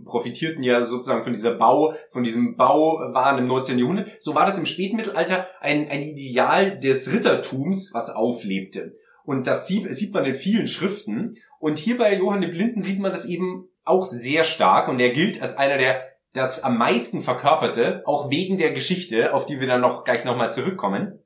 profitierten 0.05 0.63
ja 0.63 0.83
sozusagen 0.83 1.23
von 1.23 1.33
dieser 1.33 1.55
Bau, 1.55 1.95
von 2.11 2.25
diesem 2.25 2.57
Bauwahn 2.57 3.39
im 3.39 3.47
19. 3.47 3.79
Jahrhundert. 3.79 4.11
So 4.21 4.35
war 4.35 4.47
das 4.47 4.59
im 4.59 4.67
Spätmittelalter 4.67 5.47
ein, 5.61 5.89
ein 5.89 6.03
Ideal 6.03 6.79
des 6.79 7.13
Rittertums, 7.13 7.91
was 7.93 8.11
auflebte. 8.11 8.97
Und 9.25 9.47
das 9.47 9.67
sieht, 9.67 9.95
sieht 9.95 10.13
man 10.13 10.25
in 10.25 10.35
vielen 10.35 10.67
Schriften. 10.67 11.37
Und 11.59 11.79
hier 11.79 11.99
bei 11.99 12.17
Johann 12.17 12.41
dem 12.41 12.51
Blinden 12.51 12.83
sieht 12.83 12.99
man 12.99 13.13
das 13.13 13.27
eben 13.27 13.69
auch 13.85 14.05
sehr 14.05 14.45
stark. 14.45 14.89
Und 14.89 14.99
er 14.99 15.11
gilt 15.11 15.41
als 15.41 15.57
einer 15.57 15.79
der 15.79 16.03
das 16.33 16.63
am 16.63 16.79
meisten 16.79 17.21
verkörperte, 17.21 18.03
auch 18.07 18.31
wegen 18.31 18.57
der 18.59 18.73
Geschichte, 18.73 19.35
auf 19.35 19.47
die 19.47 19.61
wir 19.61 19.67
dann 19.67 19.81
noch 19.81 20.05
gleich 20.05 20.25
nochmal 20.25 20.53
zurückkommen. 20.53 21.19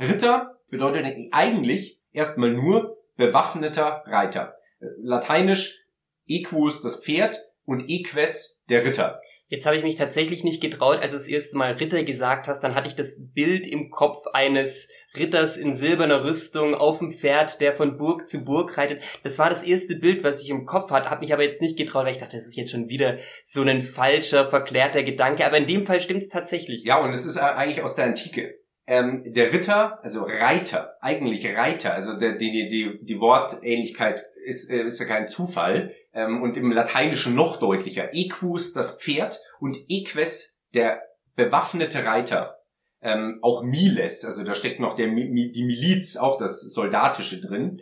Ritter 0.00 0.58
bedeutet 0.68 1.06
eigentlich 1.30 2.00
erstmal 2.12 2.50
nur 2.50 2.98
bewaffneter 3.16 4.02
Reiter. 4.06 4.54
Lateinisch 5.00 5.84
equus 6.28 6.80
das 6.80 7.02
Pferd 7.02 7.44
und 7.64 7.88
eques 7.88 8.62
der 8.68 8.84
Ritter. 8.84 9.18
Jetzt 9.50 9.64
habe 9.64 9.76
ich 9.76 9.82
mich 9.82 9.96
tatsächlich 9.96 10.44
nicht 10.44 10.60
getraut, 10.60 11.00
als 11.00 11.12
du 11.12 11.18
das 11.18 11.26
erste 11.26 11.56
Mal 11.56 11.72
Ritter 11.72 12.02
gesagt 12.02 12.48
hast, 12.48 12.60
dann 12.60 12.74
hatte 12.74 12.86
ich 12.86 12.96
das 12.96 13.32
Bild 13.32 13.66
im 13.66 13.88
Kopf 13.88 14.26
eines 14.34 14.92
Ritters 15.16 15.56
in 15.56 15.74
silberner 15.74 16.22
Rüstung 16.22 16.74
auf 16.74 16.98
dem 16.98 17.12
Pferd, 17.12 17.62
der 17.62 17.72
von 17.72 17.96
Burg 17.96 18.28
zu 18.28 18.44
Burg 18.44 18.76
reitet. 18.76 19.02
Das 19.22 19.38
war 19.38 19.48
das 19.48 19.62
erste 19.62 19.96
Bild, 19.96 20.22
was 20.22 20.42
ich 20.42 20.50
im 20.50 20.66
Kopf 20.66 20.90
hatte, 20.90 21.08
habe 21.08 21.22
mich 21.22 21.32
aber 21.32 21.44
jetzt 21.44 21.62
nicht 21.62 21.78
getraut, 21.78 22.04
weil 22.04 22.12
ich 22.12 22.18
dachte, 22.18 22.36
das 22.36 22.46
ist 22.46 22.58
jetzt 22.58 22.72
schon 22.72 22.90
wieder 22.90 23.16
so 23.42 23.62
ein 23.62 23.80
falscher, 23.80 24.46
verklärter 24.46 25.02
Gedanke. 25.02 25.46
Aber 25.46 25.56
in 25.56 25.66
dem 25.66 25.86
Fall 25.86 26.02
stimmt 26.02 26.24
es 26.24 26.28
tatsächlich. 26.28 26.84
Ja, 26.84 27.02
und 27.02 27.14
es 27.14 27.24
ist 27.24 27.38
eigentlich 27.38 27.82
aus 27.82 27.94
der 27.94 28.04
Antike. 28.04 28.54
Ähm, 28.86 29.22
der 29.26 29.52
Ritter, 29.52 29.98
also 30.02 30.24
Reiter, 30.24 30.96
eigentlich 31.00 31.46
Reiter, 31.46 31.94
also 31.94 32.18
der, 32.18 32.36
die, 32.36 32.68
die, 32.68 32.98
die 33.02 33.20
Wortähnlichkeit 33.20 34.24
ist, 34.44 34.70
äh, 34.70 34.82
ist 34.82 35.00
ja 35.00 35.06
kein 35.06 35.28
Zufall 35.28 35.94
ähm, 36.18 36.42
und 36.42 36.56
im 36.56 36.72
Lateinischen 36.72 37.36
noch 37.36 37.60
deutlicher. 37.60 38.12
Equus 38.12 38.72
das 38.72 39.00
Pferd 39.00 39.40
und 39.60 39.78
eques 39.88 40.58
der 40.74 41.00
bewaffnete 41.36 42.04
Reiter. 42.04 42.58
Ähm, 43.00 43.38
auch 43.42 43.62
Miles, 43.62 44.24
also 44.24 44.42
da 44.42 44.52
steckt 44.54 44.80
noch 44.80 44.94
der, 44.94 45.06
die 45.06 45.64
Miliz, 45.64 46.16
auch 46.16 46.36
das 46.36 46.60
Soldatische 46.60 47.40
drin. 47.40 47.80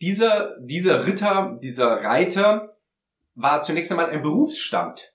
Dieser, 0.00 0.54
dieser 0.60 1.06
Ritter, 1.06 1.58
dieser 1.62 2.02
Reiter 2.02 2.78
war 3.34 3.60
zunächst 3.60 3.90
einmal 3.90 4.08
ein 4.08 4.22
Berufsstand. 4.22 5.12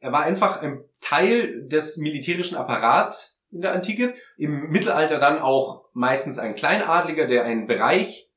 Er 0.00 0.10
war 0.10 0.22
einfach 0.22 0.60
ein 0.60 0.82
Teil 1.00 1.68
des 1.68 1.98
militärischen 1.98 2.56
Apparats 2.56 3.40
in 3.52 3.60
der 3.60 3.72
Antike. 3.72 4.14
Im 4.36 4.70
Mittelalter 4.70 5.20
dann 5.20 5.38
auch 5.38 5.84
meistens 5.92 6.40
ein 6.40 6.56
Kleinadliger, 6.56 7.28
der 7.28 7.44
einen 7.44 7.68
Bereich 7.68 8.27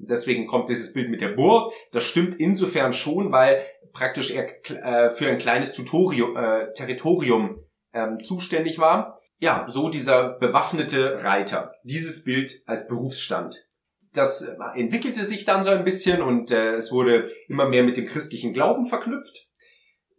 Deswegen 0.00 0.46
kommt 0.46 0.68
dieses 0.68 0.92
Bild 0.92 1.10
mit 1.10 1.20
der 1.20 1.28
Burg. 1.28 1.72
Das 1.92 2.04
stimmt 2.04 2.40
insofern 2.40 2.92
schon, 2.92 3.32
weil 3.32 3.64
praktisch 3.92 4.30
er 4.30 4.48
äh, 4.70 5.10
für 5.10 5.28
ein 5.28 5.38
kleines 5.38 5.72
Tutorium, 5.72 6.36
äh, 6.36 6.72
Territorium 6.74 7.64
ähm, 7.92 8.22
zuständig 8.22 8.78
war. 8.78 9.20
Ja, 9.40 9.66
so 9.68 9.88
dieser 9.88 10.38
bewaffnete 10.38 11.22
Reiter. 11.22 11.74
Dieses 11.84 12.24
Bild 12.24 12.62
als 12.66 12.88
Berufsstand. 12.88 13.66
Das 14.12 14.42
äh, 14.42 14.56
entwickelte 14.74 15.24
sich 15.24 15.44
dann 15.44 15.64
so 15.64 15.70
ein 15.70 15.84
bisschen 15.84 16.22
und 16.22 16.50
äh, 16.50 16.74
es 16.74 16.92
wurde 16.92 17.30
immer 17.48 17.68
mehr 17.68 17.84
mit 17.84 17.96
dem 17.96 18.06
christlichen 18.06 18.52
Glauben 18.52 18.86
verknüpft, 18.86 19.48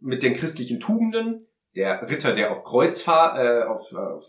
mit 0.00 0.22
den 0.22 0.34
christlichen 0.34 0.80
Tugenden 0.80 1.46
der 1.76 2.08
Ritter, 2.10 2.34
der 2.34 2.50
auf 2.50 2.64
Kreuzfahr 2.64 3.38
äh, 3.38 3.62
auf, 3.64 3.92
auf, 3.94 4.24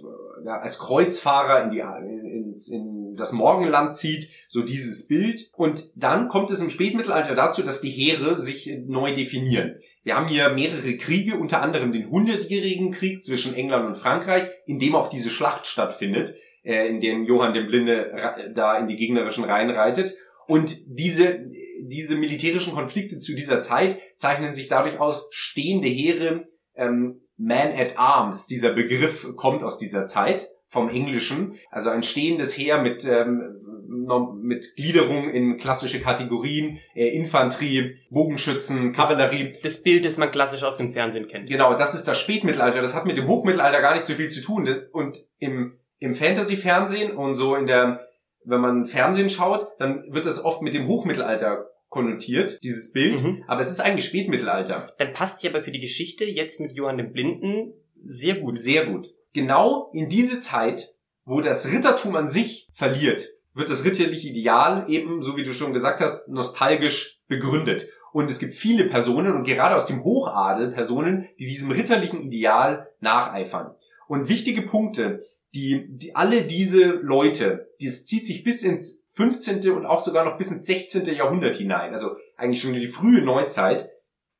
ja, 0.45 0.59
als 0.59 0.77
Kreuzfahrer 0.77 1.63
in, 1.63 1.71
die, 1.71 1.79
in, 1.79 2.55
in 2.71 3.15
das 3.15 3.31
Morgenland 3.31 3.95
zieht, 3.95 4.29
so 4.47 4.61
dieses 4.61 5.07
Bild. 5.07 5.49
Und 5.53 5.89
dann 5.95 6.27
kommt 6.27 6.51
es 6.51 6.61
im 6.61 6.69
Spätmittelalter 6.69 7.33
dazu, 7.33 7.63
dass 7.63 7.81
die 7.81 7.89
Heere 7.89 8.39
sich 8.39 8.77
neu 8.85 9.15
definieren. 9.15 9.79
Wir 10.03 10.15
haben 10.15 10.27
hier 10.27 10.49
mehrere 10.49 10.97
Kriege, 10.97 11.37
unter 11.37 11.61
anderem 11.61 11.91
den 11.91 12.09
Hundertjährigen 12.09 12.91
Krieg 12.91 13.23
zwischen 13.23 13.55
England 13.55 13.87
und 13.87 13.97
Frankreich, 13.97 14.47
in 14.65 14.79
dem 14.79 14.95
auch 14.95 15.09
diese 15.09 15.29
Schlacht 15.29 15.65
stattfindet, 15.65 16.35
äh, 16.63 16.87
in 16.87 17.01
dem 17.01 17.25
Johann 17.25 17.53
dem 17.53 17.67
Blinde 17.67 18.51
da 18.55 18.77
in 18.77 18.87
die 18.87 18.97
gegnerischen 18.97 19.43
Reihen 19.43 19.71
reitet. 19.71 20.15
Und 20.47 20.81
diese, 20.85 21.47
diese 21.81 22.15
militärischen 22.15 22.73
Konflikte 22.73 23.19
zu 23.19 23.35
dieser 23.35 23.61
Zeit 23.61 23.99
zeichnen 24.15 24.53
sich 24.53 24.67
dadurch 24.67 24.99
aus, 24.99 25.27
stehende 25.31 25.87
Heere 25.87 26.47
ähm, 26.75 27.21
man 27.41 27.73
at 27.73 27.97
Arms, 27.97 28.47
dieser 28.47 28.71
Begriff 28.73 29.35
kommt 29.35 29.63
aus 29.63 29.77
dieser 29.77 30.05
Zeit 30.05 30.47
vom 30.67 30.89
Englischen, 30.89 31.55
also 31.69 31.89
ein 31.89 32.03
stehendes 32.03 32.57
Heer 32.57 32.81
mit 32.81 33.05
ähm, 33.05 33.61
mit 34.41 34.75
Gliederung 34.75 35.29
in 35.29 35.57
klassische 35.57 35.99
Kategorien, 35.99 36.79
äh, 36.95 37.09
Infanterie, 37.09 37.97
Bogenschützen, 38.09 38.93
Kavallerie. 38.93 39.53
Das, 39.53 39.73
das, 39.73 39.83
Bild, 39.83 40.05
das 40.05 40.17
man 40.17 40.31
klassisch 40.31 40.63
aus 40.63 40.77
dem 40.77 40.93
Fernsehen 40.93 41.27
kennt. 41.27 41.49
Genau, 41.49 41.73
das 41.75 41.93
ist 41.93 42.07
das 42.07 42.19
Spätmittelalter. 42.19 42.81
Das 42.81 42.95
hat 42.95 43.05
mit 43.05 43.17
dem 43.17 43.27
Hochmittelalter 43.27 43.81
gar 43.81 43.93
nicht 43.93 44.05
so 44.05 44.13
viel 44.13 44.29
zu 44.29 44.41
tun. 44.41 44.69
Und 44.91 45.19
im, 45.39 45.77
im 45.99 46.13
Fantasy-Fernsehen 46.13 47.11
und 47.11 47.35
so 47.35 47.55
in 47.55 47.67
der, 47.67 48.07
wenn 48.45 48.61
man 48.61 48.85
Fernsehen 48.85 49.29
schaut, 49.29 49.67
dann 49.79 50.05
wird 50.09 50.25
das 50.25 50.43
oft 50.43 50.61
mit 50.61 50.73
dem 50.73 50.87
Hochmittelalter 50.87 51.67
konnotiert, 51.91 52.57
dieses 52.63 52.91
Bild, 52.93 53.21
mhm. 53.21 53.43
aber 53.47 53.61
es 53.61 53.69
ist 53.69 53.81
eigentlich 53.81 54.05
Spätmittelalter. 54.05 54.93
Dann 54.97 55.13
passt 55.13 55.39
sie 55.39 55.49
aber 55.49 55.61
für 55.61 55.71
die 55.71 55.81
Geschichte 55.81 56.23
jetzt 56.23 56.59
mit 56.59 56.71
Johann 56.71 56.97
dem 56.97 57.11
Blinden 57.11 57.73
sehr 58.03 58.35
gut. 58.35 58.57
Sehr 58.57 58.85
gut. 58.87 59.09
Genau 59.33 59.91
in 59.93 60.09
diese 60.09 60.39
Zeit, 60.39 60.95
wo 61.25 61.41
das 61.41 61.71
Rittertum 61.71 62.15
an 62.15 62.27
sich 62.27 62.69
verliert, 62.73 63.29
wird 63.53 63.69
das 63.69 63.83
ritterliche 63.83 64.29
Ideal 64.29 64.85
eben, 64.89 65.21
so 65.21 65.35
wie 65.35 65.43
du 65.43 65.53
schon 65.53 65.73
gesagt 65.73 65.99
hast, 65.99 66.29
nostalgisch 66.29 67.19
begründet. 67.27 67.87
Und 68.13 68.31
es 68.31 68.39
gibt 68.39 68.53
viele 68.53 68.85
Personen 68.85 69.35
und 69.35 69.45
gerade 69.45 69.75
aus 69.75 69.85
dem 69.85 70.03
Hochadel 70.03 70.71
Personen, 70.71 71.27
die 71.39 71.45
diesem 71.45 71.71
ritterlichen 71.71 72.21
Ideal 72.21 72.87
nacheifern. 73.01 73.75
Und 74.07 74.29
wichtige 74.29 74.61
Punkte, 74.61 75.23
die, 75.53 75.85
die 75.89 76.15
alle 76.15 76.43
diese 76.43 76.85
Leute, 76.85 77.69
das 77.81 78.05
zieht 78.05 78.25
sich 78.25 78.43
bis 78.45 78.63
ins 78.63 79.00
15. 79.15 79.71
und 79.71 79.85
auch 79.85 80.01
sogar 80.01 80.25
noch 80.25 80.37
bis 80.37 80.51
ins 80.51 80.65
16. 80.65 81.05
Jahrhundert 81.15 81.55
hinein, 81.55 81.91
also 81.91 82.15
eigentlich 82.37 82.61
schon 82.61 82.73
in 82.73 82.81
die 82.81 82.87
frühe 82.87 83.21
Neuzeit, 83.21 83.89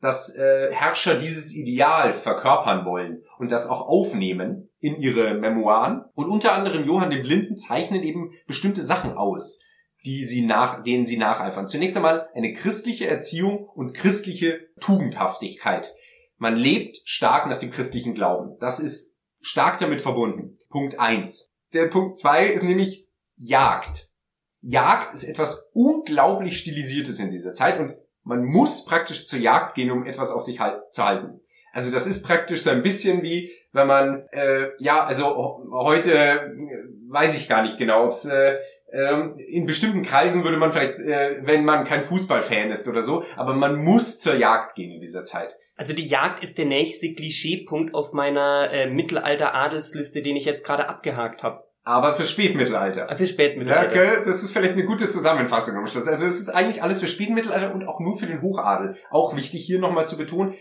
dass 0.02 0.36
äh, 0.36 0.72
Herrscher 0.72 1.16
dieses 1.16 1.54
Ideal 1.54 2.14
verkörpern 2.14 2.86
wollen 2.86 3.24
und 3.38 3.52
das 3.52 3.68
auch 3.68 3.88
aufnehmen 3.88 4.70
in 4.80 4.96
ihre 4.96 5.36
Memoiren. 5.36 6.06
Und 6.16 6.28
unter 6.28 6.54
anderem 6.54 6.84
Johann 6.84 7.12
den 7.12 7.22
Blinden 7.22 7.56
zeichnen 7.56 8.02
eben 8.02 8.32
bestimmte 8.48 8.82
Sachen 8.82 9.14
aus, 9.14 9.60
die 10.06 10.24
sie 10.24 10.44
nach, 10.44 10.84
denen 10.84 11.06
sie 11.06 11.18
nacheifern. 11.18 11.68
Zunächst 11.68 11.96
einmal 11.96 12.28
eine 12.34 12.54
christliche 12.54 13.08
Erziehung 13.08 13.68
und 13.76 13.94
christliche 13.94 14.68
Tugendhaftigkeit. 14.80 15.94
Man 16.38 16.56
lebt 16.56 16.98
stark 17.06 17.48
nach 17.48 17.60
dem 17.60 17.70
christlichen 17.70 18.16
Glauben. 18.16 18.58
Das 18.60 18.80
ist 18.80 19.16
stark 19.42 19.78
damit 19.78 20.02
verbunden. 20.02 20.58
Punkt 20.70 21.00
eins. 21.00 21.46
Der 21.74 21.88
Punkt 21.88 22.18
zwei 22.18 22.48
ist 22.48 22.64
nämlich 22.64 23.08
Jagd. 23.36 24.11
Jagd 24.62 25.14
ist 25.14 25.24
etwas 25.24 25.70
unglaublich 25.74 26.58
stilisiertes 26.58 27.20
in 27.20 27.32
dieser 27.32 27.54
Zeit 27.54 27.80
und 27.80 27.96
man 28.24 28.44
muss 28.44 28.86
praktisch 28.86 29.26
zur 29.28 29.40
Jagd 29.40 29.76
gehen, 29.76 29.92
um 29.92 30.06
etwas 30.06 30.32
auf 30.32 30.44
sich 30.44 30.60
halt, 30.60 30.94
zu 30.94 31.04
halten. 31.04 31.42
Also 31.74 31.92
das 31.92 32.06
ist 32.06 32.24
praktisch 32.24 32.64
so 32.64 32.70
ein 32.70 32.84
bisschen 32.84 33.24
wie, 33.24 33.52
wenn 33.72 33.88
man, 33.88 34.28
äh, 34.32 34.70
ja, 34.78 35.06
also 35.06 35.64
heute 35.72 36.14
äh, 36.14 36.40
weiß 37.10 37.36
ich 37.38 37.48
gar 37.48 37.62
nicht 37.62 37.78
genau, 37.78 38.06
ob 38.06 38.12
es 38.12 38.26
äh, 38.26 38.58
ähm, 38.92 39.38
in 39.38 39.66
bestimmten 39.66 40.02
Kreisen 40.02 40.44
würde 40.44 40.58
man 40.58 40.72
vielleicht, 40.72 41.00
äh, 41.00 41.38
wenn 41.42 41.64
man 41.64 41.86
kein 41.86 42.02
Fußballfan 42.02 42.72
ist 42.72 42.88
oder 42.88 43.02
so, 43.02 43.24
aber 43.38 43.54
man 43.54 43.78
muss 43.78 44.20
zur 44.20 44.36
Jagd 44.36 44.76
gehen 44.76 44.92
in 44.92 45.00
dieser 45.00 45.24
Zeit. 45.24 45.56
Also 45.76 45.94
die 45.94 46.08
Jagd 46.08 46.44
ist 46.44 46.58
der 46.58 46.66
nächste 46.66 47.14
Klischeepunkt 47.14 47.96
auf 47.96 48.12
meiner 48.12 48.70
äh, 48.72 48.90
Mittelalter-Adelsliste, 48.90 50.22
den 50.22 50.36
ich 50.36 50.46
jetzt 50.46 50.66
gerade 50.66 50.90
abgehakt 50.90 51.42
habe. 51.42 51.64
Aber 51.84 52.14
für 52.14 52.26
Spätmittelalter. 52.26 53.08
Für 53.16 53.28
Spätmittelalter. 53.28 54.04
Ja, 54.04 54.20
das 54.20 54.44
ist 54.44 54.52
vielleicht 54.52 54.74
eine 54.74 54.86
gute 54.86 55.10
Zusammenfassung 55.10 55.76
am 55.76 55.88
Schluss. 55.88 56.08
Also 56.08 56.26
es 56.26 56.40
ist 56.40 56.50
eigentlich 56.50 56.84
alles 56.84 57.00
für 57.00 57.08
Spätmittelalter 57.08 57.74
und 57.74 57.88
auch 57.88 58.00
nur 58.00 58.18
für 58.20 58.28
den 58.28 58.42
Hochadel. 58.42 58.96
Auch 59.10 59.36
wichtig 59.36 59.66
hier 59.66 59.80
nochmal 59.80 60.08
zu 60.08 60.18
betonen, 60.18 60.54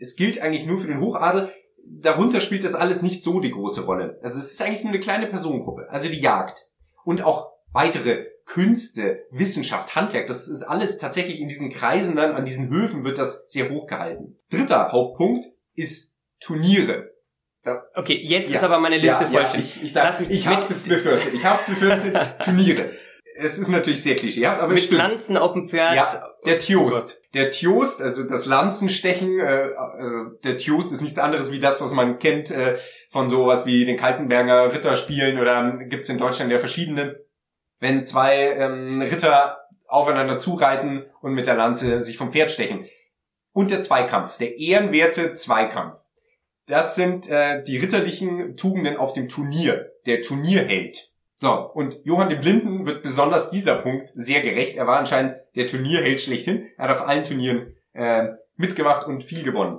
es 0.00 0.16
gilt 0.16 0.40
eigentlich 0.40 0.66
nur 0.66 0.78
für 0.78 0.88
den 0.88 1.00
Hochadel. 1.00 1.52
Darunter 1.86 2.40
spielt 2.40 2.64
das 2.64 2.74
alles 2.74 3.02
nicht 3.02 3.22
so 3.22 3.40
die 3.40 3.50
große 3.50 3.84
Rolle. 3.84 4.18
Also 4.22 4.38
es 4.38 4.52
ist 4.52 4.62
eigentlich 4.62 4.82
nur 4.82 4.92
eine 4.92 5.00
kleine 5.00 5.26
Personengruppe. 5.26 5.86
Also 5.90 6.08
die 6.08 6.20
Jagd. 6.20 6.70
Und 7.04 7.22
auch 7.22 7.52
weitere 7.72 8.26
Künste, 8.46 9.26
Wissenschaft, 9.30 9.94
Handwerk, 9.94 10.26
das 10.26 10.48
ist 10.48 10.62
alles 10.62 10.98
tatsächlich 10.98 11.40
in 11.40 11.48
diesen 11.48 11.70
Kreisen 11.70 12.16
dann, 12.16 12.34
an 12.34 12.44
diesen 12.44 12.68
Höfen 12.68 13.04
wird 13.04 13.18
das 13.18 13.44
sehr 13.46 13.70
hoch 13.70 13.86
gehalten. 13.86 14.36
Dritter 14.50 14.92
Hauptpunkt 14.92 15.46
ist 15.74 16.14
Turniere. 16.40 17.13
Okay, 17.94 18.20
jetzt 18.22 18.50
ja, 18.50 18.56
ist 18.56 18.64
aber 18.64 18.78
meine 18.78 18.98
Liste 18.98 19.24
ja, 19.24 19.30
vollständig. 19.30 19.76
Ja, 19.76 19.82
ich 19.82 19.88
ich, 19.88 19.94
Lass 19.94 20.20
mich 20.20 20.30
ich 20.30 20.46
hab's 20.46 20.84
befürchtet. 20.88 21.34
Ich 21.34 21.44
hab's 21.44 21.66
befürchtet. 21.66 22.16
Turniere. 22.44 22.90
Es 23.36 23.58
ist 23.58 23.68
natürlich 23.68 24.02
sehr 24.02 24.14
klischeehaft, 24.14 24.60
aber 24.60 24.74
Mit 24.74 24.82
stimmt. 24.82 25.00
Lanzen 25.00 25.36
auf 25.36 25.54
dem 25.54 25.68
Pferd. 25.68 25.96
Ja, 25.96 26.28
der 26.46 26.58
Tjost. 26.58 27.22
Der 27.34 27.50
Tjost, 27.50 28.00
also 28.00 28.22
das 28.22 28.46
Lanzenstechen, 28.46 29.40
äh, 29.40 29.66
äh, 29.66 29.72
der 30.44 30.56
Tjost 30.56 30.92
ist 30.92 31.00
nichts 31.00 31.18
anderes 31.18 31.50
wie 31.50 31.58
das, 31.58 31.80
was 31.80 31.92
man 31.94 32.20
kennt 32.20 32.52
äh, 32.52 32.76
von 33.10 33.28
sowas 33.28 33.66
wie 33.66 33.84
den 33.84 33.96
Kaltenberger 33.96 34.72
Ritterspielen 34.72 35.40
oder 35.40 35.58
ähm, 35.58 35.88
gibt's 35.88 36.08
in 36.08 36.18
Deutschland 36.18 36.52
ja 36.52 36.60
verschiedene. 36.60 37.24
Wenn 37.80 38.04
zwei 38.04 38.52
ähm, 38.52 39.02
Ritter 39.02 39.58
aufeinander 39.86 40.38
zureiten 40.38 41.04
und 41.20 41.34
mit 41.34 41.46
der 41.46 41.54
Lanze 41.54 42.00
sich 42.02 42.16
vom 42.16 42.32
Pferd 42.32 42.50
stechen. 42.50 42.86
Und 43.52 43.70
der 43.70 43.82
Zweikampf, 43.82 44.38
der 44.38 44.58
ehrenwerte 44.58 45.34
Zweikampf. 45.34 45.96
Das 46.66 46.94
sind 46.94 47.28
äh, 47.28 47.62
die 47.62 47.76
ritterlichen 47.76 48.56
Tugenden 48.56 48.96
auf 48.96 49.12
dem 49.12 49.28
Turnier, 49.28 49.92
der 50.06 50.22
Turnierheld. 50.22 51.10
So, 51.38 51.52
und 51.52 52.00
Johann 52.04 52.30
dem 52.30 52.40
Blinden 52.40 52.86
wird 52.86 53.02
besonders 53.02 53.50
dieser 53.50 53.76
Punkt 53.76 54.10
sehr 54.14 54.40
gerecht. 54.40 54.76
Er 54.76 54.86
war 54.86 54.98
anscheinend 54.98 55.36
der 55.56 55.66
Turnierheld 55.66 56.20
schlechthin. 56.20 56.68
Er 56.78 56.88
hat 56.88 56.96
auf 56.96 57.06
allen 57.06 57.24
Turnieren 57.24 57.74
äh, 57.92 58.28
mitgemacht 58.56 59.06
und 59.06 59.24
viel 59.24 59.42
gewonnen. 59.42 59.78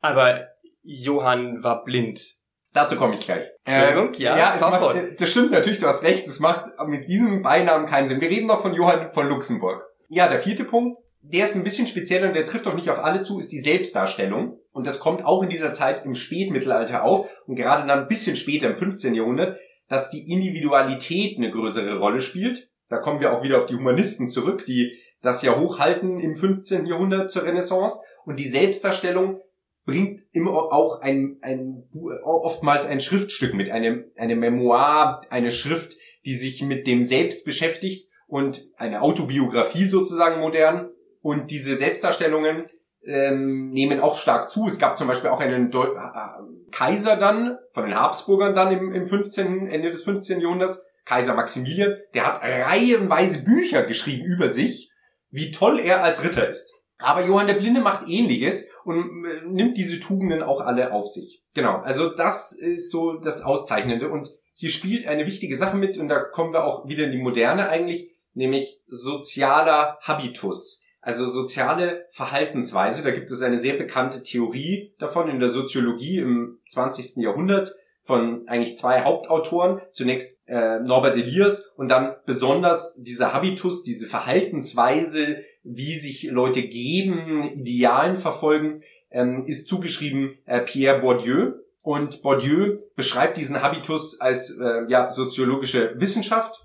Aber 0.00 0.48
Johann 0.82 1.62
war 1.62 1.84
blind. 1.84 2.36
Dazu 2.72 2.96
komme 2.96 3.16
ich 3.16 3.20
gleich. 3.20 3.44
Entschuldigung, 3.64 4.14
äh, 4.14 4.22
ja, 4.22 4.38
ja 4.38 4.52
es 4.54 4.62
macht, 4.62 5.20
das 5.20 5.30
stimmt 5.30 5.50
natürlich, 5.50 5.78
du 5.78 5.86
hast 5.86 6.02
recht, 6.02 6.26
es 6.26 6.40
macht 6.40 6.64
mit 6.86 7.08
diesem 7.08 7.42
Beinamen 7.42 7.86
keinen 7.86 8.06
Sinn. 8.06 8.20
Wir 8.20 8.30
reden 8.30 8.46
noch 8.46 8.62
von 8.62 8.72
Johann 8.72 9.12
von 9.12 9.28
Luxemburg. 9.28 9.82
Ja, 10.08 10.28
der 10.28 10.38
vierte 10.38 10.64
Punkt, 10.64 10.98
der 11.20 11.44
ist 11.44 11.54
ein 11.54 11.64
bisschen 11.64 11.86
spezieller 11.86 12.28
und 12.28 12.34
der 12.34 12.44
trifft 12.44 12.66
auch 12.66 12.74
nicht 12.74 12.88
auf 12.88 12.98
alle 12.98 13.22
zu, 13.22 13.38
ist 13.38 13.52
die 13.52 13.60
Selbstdarstellung. 13.60 14.58
Und 14.72 14.86
das 14.86 15.00
kommt 15.00 15.24
auch 15.24 15.42
in 15.42 15.50
dieser 15.50 15.72
Zeit 15.72 16.04
im 16.04 16.14
Spätmittelalter 16.14 17.04
auf 17.04 17.28
und 17.46 17.56
gerade 17.56 17.86
dann 17.86 18.00
ein 18.00 18.08
bisschen 18.08 18.36
später 18.36 18.68
im 18.68 18.74
15. 18.74 19.14
Jahrhundert, 19.14 19.58
dass 19.88 20.10
die 20.10 20.30
Individualität 20.30 21.36
eine 21.36 21.50
größere 21.50 21.98
Rolle 21.98 22.20
spielt. 22.20 22.70
Da 22.88 22.98
kommen 22.98 23.20
wir 23.20 23.36
auch 23.36 23.42
wieder 23.42 23.58
auf 23.58 23.66
die 23.66 23.74
Humanisten 23.74 24.30
zurück, 24.30 24.64
die 24.66 24.98
das 25.20 25.42
ja 25.42 25.58
hochhalten 25.58 26.18
im 26.18 26.34
15. 26.36 26.86
Jahrhundert 26.86 27.30
zur 27.30 27.44
Renaissance. 27.44 28.00
Und 28.24 28.38
die 28.38 28.48
Selbstdarstellung 28.48 29.40
bringt 29.84 30.22
immer 30.32 30.52
auch 30.52 31.00
ein, 31.00 31.38
ein 31.42 31.84
oftmals 32.22 32.86
ein 32.86 33.00
Schriftstück 33.00 33.54
mit, 33.54 33.70
eine, 33.70 34.06
eine 34.16 34.36
Memoir, 34.36 35.20
eine 35.28 35.50
Schrift, 35.50 35.96
die 36.24 36.34
sich 36.34 36.62
mit 36.62 36.86
dem 36.86 37.04
Selbst 37.04 37.44
beschäftigt 37.44 38.08
und 38.26 38.68
eine 38.76 39.02
Autobiografie 39.02 39.84
sozusagen 39.84 40.40
modern. 40.40 40.90
Und 41.20 41.50
diese 41.50 41.76
Selbstdarstellungen 41.76 42.64
ähm, 43.04 43.70
nehmen 43.70 44.00
auch 44.00 44.16
stark 44.16 44.50
zu. 44.50 44.66
Es 44.66 44.78
gab 44.78 44.96
zum 44.96 45.08
Beispiel 45.08 45.30
auch 45.30 45.40
einen 45.40 45.70
Deu 45.70 45.86
äh, 45.86 46.70
Kaiser 46.70 47.16
dann, 47.16 47.58
von 47.72 47.84
den 47.84 47.94
Habsburgern 47.94 48.54
dann 48.54 48.72
im, 48.72 48.92
im 48.92 49.06
15., 49.06 49.68
Ende 49.68 49.90
des 49.90 50.04
15. 50.04 50.40
Jahrhunderts, 50.40 50.84
Kaiser 51.04 51.34
Maximilian, 51.34 51.96
der 52.14 52.26
hat 52.26 52.42
reihenweise 52.42 53.44
Bücher 53.44 53.82
geschrieben 53.82 54.24
über 54.24 54.48
sich, 54.48 54.90
wie 55.30 55.50
toll 55.50 55.80
er 55.80 56.04
als 56.04 56.24
Ritter 56.24 56.48
ist. 56.48 56.82
Aber 56.98 57.26
Johann 57.26 57.48
der 57.48 57.54
Blinde 57.54 57.80
macht 57.80 58.08
ähnliches 58.08 58.70
und 58.84 59.24
äh, 59.24 59.46
nimmt 59.46 59.76
diese 59.76 59.98
Tugenden 59.98 60.42
auch 60.42 60.60
alle 60.60 60.92
auf 60.92 61.08
sich. 61.08 61.42
Genau, 61.54 61.78
also 61.78 62.14
das 62.14 62.52
ist 62.52 62.90
so 62.90 63.14
das 63.14 63.42
Auszeichnende 63.42 64.08
und 64.08 64.30
hier 64.54 64.70
spielt 64.70 65.06
eine 65.06 65.26
wichtige 65.26 65.56
Sache 65.56 65.76
mit 65.76 65.98
und 65.98 66.08
da 66.08 66.20
kommen 66.20 66.52
wir 66.52 66.64
auch 66.64 66.86
wieder 66.86 67.04
in 67.04 67.12
die 67.12 67.18
Moderne 67.18 67.68
eigentlich, 67.68 68.12
nämlich 68.32 68.80
sozialer 68.86 69.98
Habitus. 70.02 70.81
Also 71.02 71.28
soziale 71.28 72.06
Verhaltensweise, 72.12 73.02
da 73.02 73.10
gibt 73.10 73.28
es 73.28 73.42
eine 73.42 73.58
sehr 73.58 73.74
bekannte 73.74 74.22
Theorie 74.22 74.94
davon 75.00 75.28
in 75.28 75.40
der 75.40 75.48
Soziologie 75.48 76.18
im 76.18 76.60
20. 76.68 77.16
Jahrhundert 77.16 77.74
von 78.02 78.46
eigentlich 78.46 78.76
zwei 78.76 79.02
Hauptautoren. 79.02 79.80
Zunächst 79.92 80.38
äh, 80.46 80.78
Norbert 80.78 81.16
Elias 81.16 81.72
und 81.76 81.88
dann 81.88 82.14
besonders 82.24 83.02
dieser 83.02 83.32
Habitus, 83.32 83.82
diese 83.82 84.06
Verhaltensweise, 84.06 85.42
wie 85.64 85.96
sich 85.96 86.30
Leute 86.30 86.62
geben, 86.62 87.50
Idealen 87.52 88.16
verfolgen, 88.16 88.80
ähm, 89.10 89.44
ist 89.44 89.66
zugeschrieben 89.68 90.38
äh, 90.46 90.60
Pierre 90.60 91.00
Bourdieu. 91.00 91.54
Und 91.80 92.22
Bourdieu 92.22 92.76
beschreibt 92.94 93.38
diesen 93.38 93.60
Habitus 93.60 94.20
als 94.20 94.56
äh, 94.56 94.84
ja, 94.86 95.10
soziologische 95.10 95.94
Wissenschaft. 95.96 96.64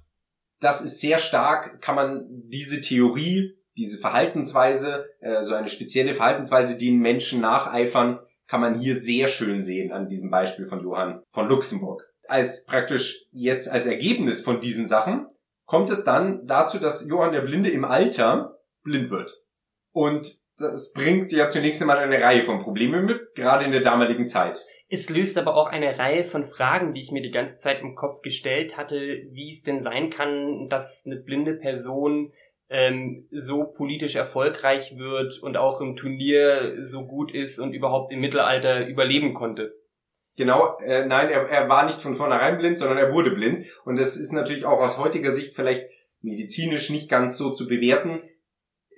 Das 0.59 0.81
ist 0.81 1.01
sehr 1.01 1.17
stark, 1.17 1.81
kann 1.81 1.95
man 1.95 2.25
diese 2.29 2.81
Theorie 2.81 3.56
diese 3.77 3.99
Verhaltensweise, 3.99 5.05
äh, 5.21 5.43
so 5.43 5.53
eine 5.53 5.67
spezielle 5.67 6.13
Verhaltensweise, 6.13 6.77
die 6.77 6.91
Menschen 6.91 7.41
nacheifern, 7.41 8.19
kann 8.47 8.61
man 8.61 8.79
hier 8.79 8.95
sehr 8.95 9.27
schön 9.27 9.61
sehen 9.61 9.91
an 9.91 10.07
diesem 10.07 10.31
Beispiel 10.31 10.65
von 10.65 10.81
Johann 10.81 11.21
von 11.29 11.47
Luxemburg. 11.47 12.03
Als 12.27 12.65
praktisch 12.65 13.25
jetzt 13.31 13.69
als 13.69 13.85
Ergebnis 13.85 14.41
von 14.41 14.59
diesen 14.59 14.87
Sachen 14.87 15.27
kommt 15.65 15.89
es 15.89 16.03
dann 16.03 16.45
dazu, 16.47 16.79
dass 16.79 17.07
Johann 17.07 17.33
der 17.33 17.41
Blinde 17.41 17.69
im 17.69 17.85
Alter 17.85 18.57
blind 18.83 19.09
wird. 19.09 19.33
Und 19.91 20.39
das 20.57 20.91
bringt 20.93 21.31
ja 21.31 21.49
zunächst 21.49 21.81
einmal 21.81 21.99
eine 21.99 22.21
Reihe 22.21 22.41
von 22.41 22.59
Problemen 22.59 23.05
mit, 23.05 23.35
gerade 23.35 23.63
in 23.63 23.71
der 23.71 23.81
damaligen 23.81 24.27
Zeit. 24.27 24.65
Es 24.89 25.09
löst 25.09 25.37
aber 25.37 25.55
auch 25.55 25.67
eine 25.67 25.99
Reihe 25.99 26.23
von 26.23 26.43
Fragen, 26.43 26.93
die 26.93 27.01
ich 27.01 27.11
mir 27.11 27.21
die 27.21 27.31
ganze 27.31 27.59
Zeit 27.59 27.81
im 27.81 27.93
Kopf 27.93 28.21
gestellt 28.21 28.77
hatte, 28.77 29.23
wie 29.29 29.51
es 29.51 29.61
denn 29.61 29.81
sein 29.81 30.09
kann, 30.09 30.67
dass 30.69 31.03
eine 31.05 31.17
blinde 31.17 31.53
Person 31.53 32.31
ähm, 32.69 33.27
so 33.31 33.63
politisch 33.63 34.15
erfolgreich 34.15 34.97
wird 34.97 35.39
und 35.41 35.57
auch 35.57 35.81
im 35.81 35.95
Turnier 35.95 36.83
so 36.83 37.05
gut 37.05 37.33
ist 37.33 37.59
und 37.59 37.73
überhaupt 37.73 38.11
im 38.11 38.19
Mittelalter 38.19 38.87
überleben 38.87 39.33
konnte. 39.33 39.73
Genau, 40.35 40.77
äh, 40.79 41.05
nein, 41.05 41.29
er, 41.29 41.49
er 41.49 41.69
war 41.69 41.85
nicht 41.85 42.01
von 42.01 42.15
vornherein 42.15 42.57
blind, 42.57 42.77
sondern 42.77 42.97
er 42.97 43.11
wurde 43.11 43.31
blind. 43.31 43.65
Und 43.85 43.97
das 43.97 44.17
ist 44.17 44.31
natürlich 44.33 44.65
auch 44.65 44.79
aus 44.79 44.97
heutiger 44.97 45.31
Sicht 45.31 45.55
vielleicht 45.55 45.85
medizinisch 46.21 46.89
nicht 46.89 47.09
ganz 47.09 47.37
so 47.37 47.51
zu 47.51 47.67
bewerten. 47.67 48.21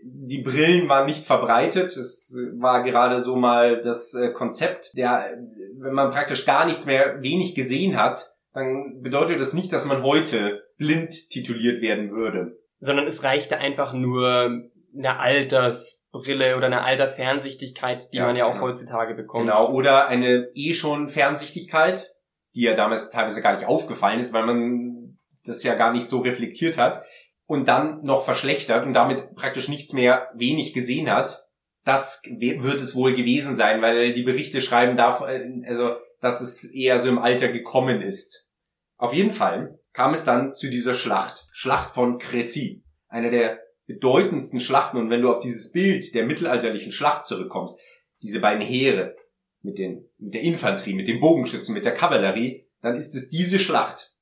Die 0.01 0.41
Brillen 0.41 0.89
waren 0.89 1.05
nicht 1.05 1.25
verbreitet. 1.25 1.95
Es 1.95 2.35
war 2.57 2.83
gerade 2.83 3.19
so 3.19 3.35
mal 3.35 3.81
das 3.81 4.13
äh, 4.15 4.31
Konzept. 4.31 4.91
Der, 4.97 5.37
wenn 5.77 5.93
man 5.93 6.11
praktisch 6.11 6.45
gar 6.45 6.65
nichts 6.65 6.85
mehr 6.85 7.21
wenig 7.21 7.55
gesehen 7.55 7.97
hat, 7.97 8.33
dann 8.53 9.01
bedeutet 9.01 9.39
das 9.39 9.53
nicht, 9.53 9.71
dass 9.71 9.85
man 9.85 10.03
heute 10.03 10.63
blind 10.77 11.29
tituliert 11.29 11.81
werden 11.81 12.11
würde 12.11 12.57
sondern 12.79 13.07
es 13.07 13.23
reichte 13.23 13.57
einfach 13.57 13.93
nur 13.93 14.69
eine 14.95 15.19
Altersbrille 15.19 16.57
oder 16.57 16.67
eine 16.67 16.83
Alterfernsichtigkeit, 16.83 18.11
die 18.13 18.17
ja, 18.17 18.25
man 18.25 18.35
ja 18.35 18.45
auch 18.45 18.53
genau. 18.53 18.65
heutzutage 18.65 19.13
bekommt. 19.13 19.47
Genau, 19.47 19.69
oder 19.71 20.07
eine 20.07 20.49
eh 20.55 20.73
schon 20.73 21.09
Fernsichtigkeit, 21.09 22.11
die 22.55 22.61
ja 22.61 22.75
damals 22.75 23.09
teilweise 23.09 23.41
gar 23.41 23.53
nicht 23.53 23.65
aufgefallen 23.65 24.19
ist, 24.19 24.33
weil 24.33 24.45
man 24.45 25.19
das 25.45 25.63
ja 25.63 25.75
gar 25.75 25.91
nicht 25.91 26.07
so 26.07 26.19
reflektiert 26.19 26.77
hat 26.77 27.03
und 27.45 27.67
dann 27.67 28.03
noch 28.03 28.23
verschlechtert 28.23 28.85
und 28.85 28.93
damit 28.93 29.35
praktisch 29.35 29.69
nichts 29.69 29.93
mehr 29.93 30.29
wenig 30.35 30.73
gesehen 30.73 31.09
hat. 31.09 31.45
Das 31.85 32.21
wird 32.27 32.81
es 32.81 32.95
wohl 32.95 33.13
gewesen 33.13 33.55
sein, 33.55 33.81
weil 33.81 34.13
die 34.13 34.23
Berichte 34.23 34.61
schreiben 34.61 34.97
darf, 34.97 35.21
äh, 35.21 35.63
also, 35.65 35.95
dass 36.21 36.41
es 36.41 36.65
eher 36.65 36.97
so 36.97 37.09
im 37.09 37.17
Alter 37.17 37.47
gekommen 37.47 38.01
ist. 38.01 38.49
Auf 38.97 39.13
jeden 39.13 39.31
Fall 39.31 39.79
kam 39.99 40.13
es 40.13 40.23
dann 40.23 40.53
zu 40.53 40.69
dieser 40.69 40.93
Schlacht. 40.93 41.45
Schlacht 41.51 41.93
von 41.93 42.19
Crécy. 42.19 42.83
Eine 43.09 43.31
der 43.31 43.59
bedeutendsten 43.85 44.61
Schlachten. 44.61 44.95
Und 44.95 45.09
wenn 45.09 45.21
du 45.21 45.29
auf 45.29 45.41
dieses 45.41 45.73
Bild 45.73 46.15
der 46.15 46.25
mittelalterlichen 46.25 46.93
Schlacht 46.93 47.25
zurückkommst, 47.25 47.77
diese 48.21 48.39
beiden 48.39 48.65
Heere 48.65 49.17
mit, 49.61 49.77
den, 49.77 50.09
mit 50.17 50.35
der 50.35 50.41
Infanterie, 50.41 50.93
mit 50.93 51.09
den 51.09 51.19
Bogenschützen, 51.19 51.73
mit 51.73 51.83
der 51.83 51.93
Kavallerie, 51.93 52.65
dann 52.81 52.95
ist 52.95 53.13
es 53.13 53.29
diese 53.29 53.59
Schlacht. 53.59 54.15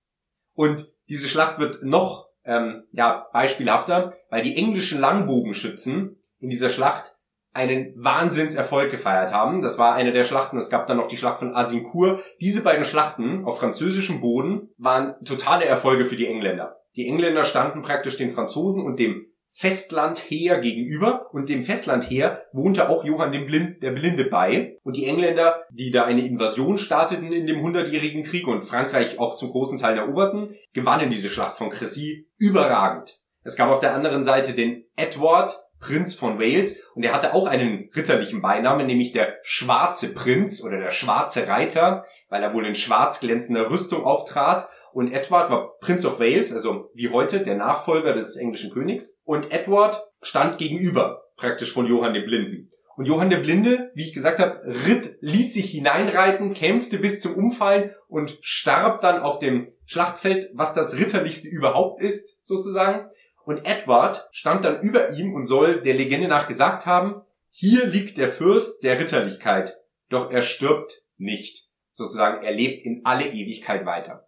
Und 0.55 0.91
diese 1.09 1.27
Schlacht 1.27 1.59
wird 1.59 1.83
noch 1.83 2.27
ähm, 2.43 2.85
ja, 2.91 3.27
beispielhafter, 3.31 4.17
weil 4.31 4.41
die 4.41 4.55
englischen 4.55 4.99
Langbogenschützen 4.99 6.19
in 6.39 6.49
dieser 6.49 6.69
Schlacht 6.69 7.16
einen 7.57 7.91
Wahnsinnserfolg 7.97 8.91
gefeiert 8.91 9.33
haben. 9.33 9.61
Das 9.61 9.79
war 9.79 9.95
eine 9.95 10.13
der 10.13 10.23
Schlachten. 10.23 10.57
Es 10.57 10.69
gab 10.69 10.85
dann 10.85 10.97
noch 10.97 11.07
die 11.07 11.17
Schlacht 11.17 11.39
von 11.39 11.55
Azincourt. 11.55 12.21
Diese 12.39 12.63
beiden 12.63 12.85
Schlachten 12.85 13.43
auf 13.45 13.59
französischem 13.59 14.21
Boden 14.21 14.69
waren 14.77 15.15
totale 15.25 15.65
Erfolge 15.65 16.05
für 16.05 16.15
die 16.15 16.27
Engländer. 16.27 16.77
Die 16.95 17.07
Engländer 17.07 17.43
standen 17.43 17.81
praktisch 17.81 18.15
den 18.15 18.29
Franzosen 18.29 18.85
und 18.85 18.99
dem 18.99 19.25
Festlandheer 19.49 20.59
gegenüber 20.59 21.33
und 21.33 21.49
dem 21.49 21.63
Festlandheer 21.63 22.43
wohnte 22.53 22.89
auch 22.89 23.03
Johann 23.03 23.31
dem 23.31 23.47
Blind, 23.47 23.81
der 23.81 23.89
Blinde 23.91 24.25
bei. 24.25 24.77
Und 24.83 24.97
die 24.97 25.05
Engländer, 25.05 25.63
die 25.71 25.89
da 25.89 26.05
eine 26.05 26.27
Invasion 26.27 26.77
starteten 26.77 27.31
in 27.31 27.47
dem 27.47 27.61
Hundertjährigen 27.61 28.21
Krieg 28.21 28.47
und 28.47 28.61
Frankreich 28.61 29.17
auch 29.17 29.35
zum 29.35 29.49
großen 29.49 29.79
Teil 29.79 29.97
eroberten, 29.97 30.55
gewannen 30.73 31.09
diese 31.09 31.29
Schlacht 31.29 31.57
von 31.57 31.71
Crécy 31.71 32.27
überragend. 32.37 33.19
Es 33.43 33.55
gab 33.55 33.71
auf 33.71 33.79
der 33.79 33.95
anderen 33.95 34.23
Seite 34.23 34.53
den 34.53 34.83
Edward, 34.95 35.57
Prinz 35.79 36.15
von 36.15 36.39
Wales 36.39 36.81
und 36.95 37.03
er 37.03 37.13
hatte 37.13 37.33
auch 37.33 37.47
einen 37.47 37.89
ritterlichen 37.95 38.41
Beinamen, 38.41 38.87
nämlich 38.87 39.11
der 39.11 39.37
Schwarze 39.43 40.13
Prinz 40.13 40.63
oder 40.63 40.77
der 40.79 40.91
Schwarze 40.91 41.47
Reiter, 41.47 42.05
weil 42.29 42.43
er 42.43 42.53
wohl 42.53 42.65
in 42.65 42.75
schwarz 42.75 43.19
glänzender 43.19 43.69
Rüstung 43.69 44.03
auftrat. 44.03 44.69
Und 44.93 45.11
Edward 45.11 45.51
war 45.51 45.77
Prince 45.79 46.07
of 46.07 46.19
Wales, 46.19 46.51
also 46.53 46.89
wie 46.95 47.09
heute 47.09 47.41
der 47.41 47.55
Nachfolger 47.55 48.13
des 48.13 48.37
englischen 48.37 48.71
Königs. 48.71 49.19
Und 49.23 49.51
Edward 49.51 50.01
stand 50.21 50.57
gegenüber 50.57 51.23
praktisch 51.35 51.71
von 51.71 51.85
Johann 51.85 52.13
dem 52.13 52.25
Blinden. 52.25 52.71
Und 52.97 53.07
Johann 53.07 53.29
der 53.29 53.37
Blinde, 53.37 53.91
wie 53.93 54.07
ich 54.07 54.13
gesagt 54.15 54.39
habe, 54.39 54.59
ritt, 54.87 55.17
ließ 55.21 55.53
sich 55.53 55.69
hineinreiten, 55.69 56.53
kämpfte 56.55 56.97
bis 56.97 57.21
zum 57.21 57.35
Umfallen 57.35 57.91
und 58.07 58.39
starb 58.41 59.01
dann 59.01 59.21
auf 59.21 59.37
dem 59.37 59.71
Schlachtfeld, 59.85 60.49
was 60.55 60.73
das 60.73 60.97
ritterlichste 60.97 61.47
überhaupt 61.47 62.01
ist, 62.01 62.43
sozusagen. 62.43 63.07
Und 63.47 63.65
Edward 63.65 64.27
stand 64.31 64.65
dann 64.65 64.81
über 64.81 65.11
ihm 65.11 65.33
und 65.33 65.45
soll 65.45 65.81
der 65.81 65.93
Legende 65.93 66.27
nach 66.27 66.49
gesagt 66.49 66.85
haben, 66.85 67.21
hier 67.49 67.85
liegt 67.85 68.17
der 68.17 68.27
Fürst 68.27 68.83
der 68.83 68.99
Ritterlichkeit, 68.99 69.73
doch 70.09 70.31
er 70.31 70.41
stirbt 70.41 71.01
nicht. 71.15 71.69
Sozusagen, 71.91 72.43
er 72.43 72.51
lebt 72.51 72.85
in 72.85 73.03
alle 73.05 73.25
Ewigkeit 73.25 73.85
weiter. 73.85 74.27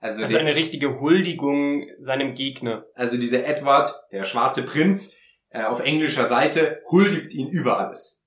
Also, 0.00 0.22
also 0.22 0.36
eine 0.36 0.54
richtige 0.54 1.00
Huldigung 1.00 1.86
seinem 1.98 2.34
Gegner. 2.34 2.84
Also 2.92 3.16
dieser 3.16 3.46
Edward, 3.46 3.98
der 4.12 4.24
schwarze 4.24 4.66
Prinz, 4.66 5.14
äh, 5.48 5.62
auf 5.62 5.80
englischer 5.80 6.26
Seite, 6.26 6.82
huldigt 6.90 7.32
ihn 7.32 7.48
über 7.48 7.78
alles. 7.78 8.26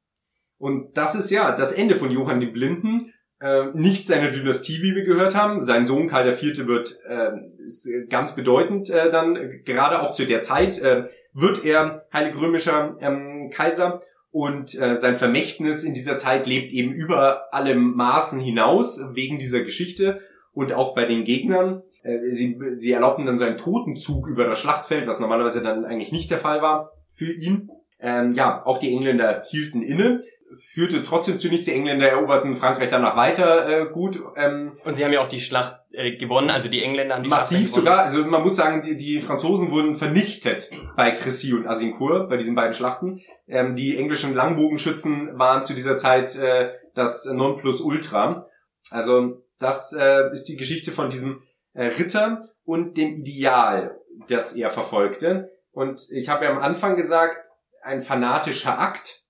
Und 0.57 0.97
das 0.97 1.13
ist 1.13 1.29
ja 1.29 1.51
das 1.51 1.71
Ende 1.71 1.95
von 1.95 2.09
Johann 2.09 2.39
dem 2.39 2.51
Blinden, 2.51 3.13
äh, 3.41 3.65
nicht 3.73 4.07
seiner 4.07 4.29
Dynastie, 4.29 4.81
wie 4.81 4.95
wir 4.95 5.03
gehört 5.03 5.35
haben. 5.35 5.61
Sein 5.61 5.85
Sohn 5.85 6.07
Karl 6.07 6.29
IV. 6.29 6.67
wird 6.67 6.99
äh, 7.07 7.31
ist 7.65 7.89
ganz 8.09 8.35
bedeutend 8.35 8.89
äh, 8.89 9.11
dann, 9.11 9.61
gerade 9.65 10.01
auch 10.01 10.13
zu 10.13 10.25
der 10.25 10.41
Zeit, 10.41 10.79
äh, 10.79 11.05
wird 11.33 11.65
er 11.65 12.05
heilig 12.13 12.39
römischer 12.39 12.97
ähm, 12.99 13.49
Kaiser 13.51 14.01
und 14.31 14.79
äh, 14.79 14.95
sein 14.95 15.15
Vermächtnis 15.15 15.83
in 15.83 15.93
dieser 15.93 16.17
Zeit 16.17 16.47
lebt 16.47 16.71
eben 16.71 16.93
über 16.93 17.53
allem 17.53 17.95
Maßen 17.95 18.39
hinaus 18.39 19.01
wegen 19.13 19.39
dieser 19.39 19.61
Geschichte 19.61 20.21
und 20.53 20.73
auch 20.73 20.95
bei 20.95 21.05
den 21.05 21.23
Gegnern. 21.23 21.83
Äh, 22.03 22.29
sie, 22.29 22.59
sie 22.71 22.91
erlaubten 22.91 23.25
dann 23.25 23.37
so 23.37 23.45
einen 23.45 23.57
Totenzug 23.57 24.27
über 24.27 24.45
das 24.45 24.59
Schlachtfeld, 24.59 25.07
was 25.07 25.19
normalerweise 25.19 25.61
dann 25.61 25.85
eigentlich 25.85 26.11
nicht 26.11 26.31
der 26.31 26.37
Fall 26.37 26.61
war 26.61 26.91
für 27.11 27.31
ihn. 27.31 27.69
Ähm, 27.99 28.33
ja, 28.33 28.65
auch 28.65 28.77
die 28.77 28.93
Engländer 28.93 29.43
hielten 29.49 29.81
inne 29.81 30.23
führte 30.53 31.03
trotzdem 31.03 31.39
zu 31.39 31.49
nichts. 31.49 31.65
Die 31.65 31.73
Engländer 31.73 32.09
eroberten 32.09 32.55
Frankreich 32.55 32.89
danach 32.89 33.15
weiter 33.15 33.67
äh, 33.67 33.85
gut. 33.91 34.19
Ähm, 34.35 34.77
und 34.83 34.95
sie 34.95 35.03
haben 35.03 35.13
ja 35.13 35.21
auch 35.21 35.29
die 35.29 35.39
Schlacht 35.39 35.79
äh, 35.91 36.15
gewonnen, 36.15 36.49
also 36.49 36.69
die 36.69 36.83
Engländer 36.83 37.15
haben 37.15 37.23
die 37.23 37.29
massiv 37.29 37.59
Schlacht 37.59 37.73
sogar. 37.73 37.99
Also 37.99 38.25
man 38.25 38.41
muss 38.41 38.55
sagen, 38.55 38.81
die, 38.81 38.97
die 38.97 39.21
Franzosen 39.21 39.71
wurden 39.71 39.95
vernichtet 39.95 40.69
bei 40.95 41.13
Crécy 41.13 41.53
und 41.53 41.67
Azincourt, 41.67 42.29
bei 42.29 42.37
diesen 42.37 42.55
beiden 42.55 42.73
Schlachten. 42.73 43.21
Ähm, 43.47 43.75
die 43.75 43.97
englischen 43.97 44.33
Langbogenschützen 44.33 45.37
waren 45.37 45.63
zu 45.63 45.73
dieser 45.73 45.97
Zeit 45.97 46.35
äh, 46.35 46.71
das 46.95 47.25
Nonplusultra. 47.25 48.47
Also 48.89 49.43
das 49.59 49.93
äh, 49.93 50.31
ist 50.31 50.45
die 50.45 50.57
Geschichte 50.57 50.91
von 50.91 51.09
diesem 51.09 51.43
äh, 51.73 51.85
Ritter 51.85 52.49
und 52.63 52.97
dem 52.97 53.13
Ideal, 53.13 53.97
das 54.27 54.55
er 54.55 54.69
verfolgte. 54.69 55.51
Und 55.71 56.07
ich 56.11 56.29
habe 56.29 56.45
ja 56.45 56.51
am 56.51 56.59
Anfang 56.59 56.95
gesagt, 56.95 57.47
ein 57.81 58.01
fanatischer 58.01 58.79
Akt 58.79 59.20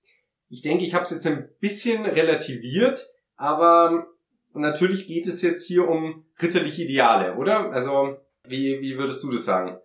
ich 0.52 0.60
denke, 0.60 0.84
ich 0.84 0.92
habe 0.92 1.04
es 1.04 1.10
jetzt 1.10 1.26
ein 1.26 1.48
bisschen 1.60 2.04
relativiert, 2.04 3.08
aber 3.36 4.06
natürlich 4.52 5.06
geht 5.06 5.26
es 5.26 5.40
jetzt 5.40 5.66
hier 5.66 5.88
um 5.88 6.26
ritterliche 6.42 6.82
Ideale, 6.82 7.36
oder? 7.36 7.72
Also, 7.72 8.18
wie, 8.46 8.78
wie 8.82 8.98
würdest 8.98 9.22
du 9.24 9.30
das 9.30 9.46
sagen? 9.46 9.78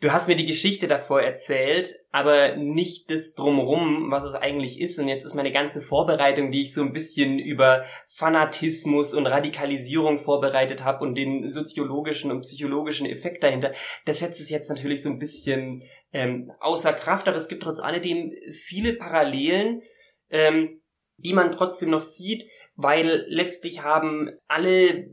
Du 0.00 0.12
hast 0.12 0.28
mir 0.28 0.36
die 0.36 0.46
Geschichte 0.46 0.86
davor 0.86 1.22
erzählt, 1.22 1.98
aber 2.12 2.54
nicht 2.54 3.10
das 3.10 3.34
drumrum, 3.34 4.12
was 4.12 4.24
es 4.24 4.34
eigentlich 4.34 4.80
ist. 4.80 4.96
Und 5.00 5.08
jetzt 5.08 5.24
ist 5.24 5.34
meine 5.34 5.50
ganze 5.50 5.82
Vorbereitung, 5.82 6.52
die 6.52 6.62
ich 6.62 6.72
so 6.72 6.82
ein 6.82 6.92
bisschen 6.92 7.40
über 7.40 7.84
Fanatismus 8.06 9.12
und 9.12 9.26
Radikalisierung 9.26 10.20
vorbereitet 10.20 10.84
habe 10.84 11.04
und 11.04 11.16
den 11.16 11.50
soziologischen 11.50 12.30
und 12.30 12.42
psychologischen 12.42 13.06
Effekt 13.06 13.42
dahinter, 13.42 13.72
das 14.04 14.20
setzt 14.20 14.40
es 14.40 14.50
jetzt 14.50 14.68
natürlich 14.68 15.02
so 15.02 15.08
ein 15.08 15.18
bisschen 15.18 15.82
ähm, 16.12 16.52
außer 16.60 16.92
Kraft. 16.92 17.26
Aber 17.26 17.38
es 17.38 17.48
gibt 17.48 17.64
trotz 17.64 17.80
alledem 17.80 18.32
viele 18.52 18.92
Parallelen 18.92 19.82
ähm, 20.30 20.80
die 21.18 21.32
man 21.32 21.56
trotzdem 21.56 21.90
noch 21.90 22.02
sieht, 22.02 22.46
weil 22.74 23.24
letztlich 23.28 23.82
haben 23.82 24.30
alle, 24.46 25.08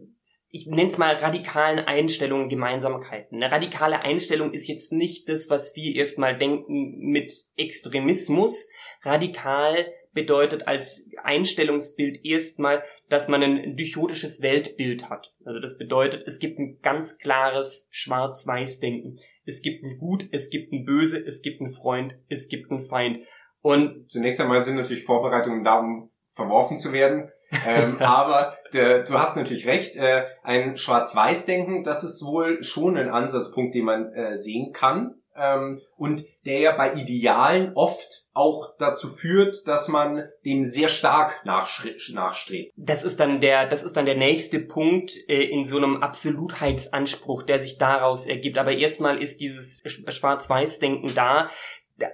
ich 0.50 0.68
nenne 0.68 0.88
es 0.88 0.98
mal 0.98 1.16
radikalen 1.16 1.80
Einstellungen 1.80 2.50
Gemeinsamkeiten. 2.50 3.42
Eine 3.42 3.52
radikale 3.52 4.02
Einstellung 4.02 4.54
ist 4.54 4.68
jetzt 4.68 4.92
nicht 4.92 5.30
das, 5.30 5.50
was 5.50 5.76
wir 5.76 5.96
erstmal 5.96 6.38
denken 6.38 6.98
mit 7.00 7.46
Extremismus. 7.56 8.70
Radikal 9.02 9.88
bedeutet 10.14 10.68
als 10.68 11.10
Einstellungsbild 11.24 12.24
erstmal, 12.24 12.84
dass 13.10 13.28
man 13.28 13.44
ein 13.44 13.76
dychotisches 13.76 14.42
Weltbild 14.42 15.10
hat. 15.10 15.34
Also 15.46 15.60
das 15.60 15.78
bedeutet, 15.78 16.24
es 16.28 16.40
gibt 16.40 16.60
ein 16.60 16.80
ganz 16.82 17.18
klares 17.18 17.88
Schwarz-Weiß-Denken. 17.92 19.20
Es 19.46 19.62
gibt 19.62 19.84
ein 19.84 19.98
Gut, 19.98 20.28
es 20.32 20.50
gibt 20.50 20.72
ein 20.72 20.86
Böse, 20.86 21.24
es 21.26 21.42
gibt 21.42 21.60
einen 21.60 21.72
Freund, 21.72 22.16
es 22.30 22.48
gibt 22.48 22.72
einen 22.72 22.82
Feind. 22.82 23.20
Und 23.64 24.12
zunächst 24.12 24.42
einmal 24.42 24.62
sind 24.62 24.76
natürlich 24.76 25.06
Vorbereitungen 25.06 25.64
da, 25.64 25.80
um 25.80 26.12
verworfen 26.34 26.78
zu 26.78 26.92
werden. 26.92 27.32
ähm, 27.66 27.98
aber 28.00 28.58
der, 28.74 29.04
du 29.04 29.14
hast 29.18 29.38
natürlich 29.38 29.66
recht, 29.66 29.96
äh, 29.96 30.26
ein 30.44 30.78
Schwarz-Weiß-Denken, 30.78 31.84
das 31.84 32.04
ist 32.04 32.24
wohl 32.24 32.62
schon 32.62 32.98
ein 32.98 33.10
Ansatzpunkt, 33.10 33.74
den 33.74 33.86
man 33.86 34.12
äh, 34.14 34.38
sehen 34.38 34.74
kann. 34.74 35.16
Ähm, 35.36 35.82
und 35.96 36.26
der 36.46 36.60
ja 36.60 36.72
bei 36.74 36.94
Idealen 36.94 37.72
oft 37.74 38.26
auch 38.34 38.76
dazu 38.78 39.08
führt, 39.08 39.68
dass 39.68 39.88
man 39.88 40.28
dem 40.44 40.64
sehr 40.64 40.90
stark 40.90 41.46
nachstrebt. 41.46 42.72
Das 42.76 43.04
ist 43.04 43.20
dann 43.20 43.42
der, 43.42 43.68
das 43.68 43.84
ist 43.84 43.96
dann 43.96 44.06
der 44.06 44.18
nächste 44.18 44.60
Punkt 44.60 45.12
äh, 45.28 45.44
in 45.44 45.66
so 45.66 45.78
einem 45.78 46.04
Absolutheitsanspruch, 46.04 47.44
der 47.44 47.60
sich 47.60 47.78
daraus 47.78 48.26
ergibt. 48.26 48.58
Aber 48.58 48.74
erstmal 48.74 49.22
ist 49.22 49.40
dieses 49.40 49.82
Schwarz-Weiß-Denken 49.86 51.16
da, 51.16 51.50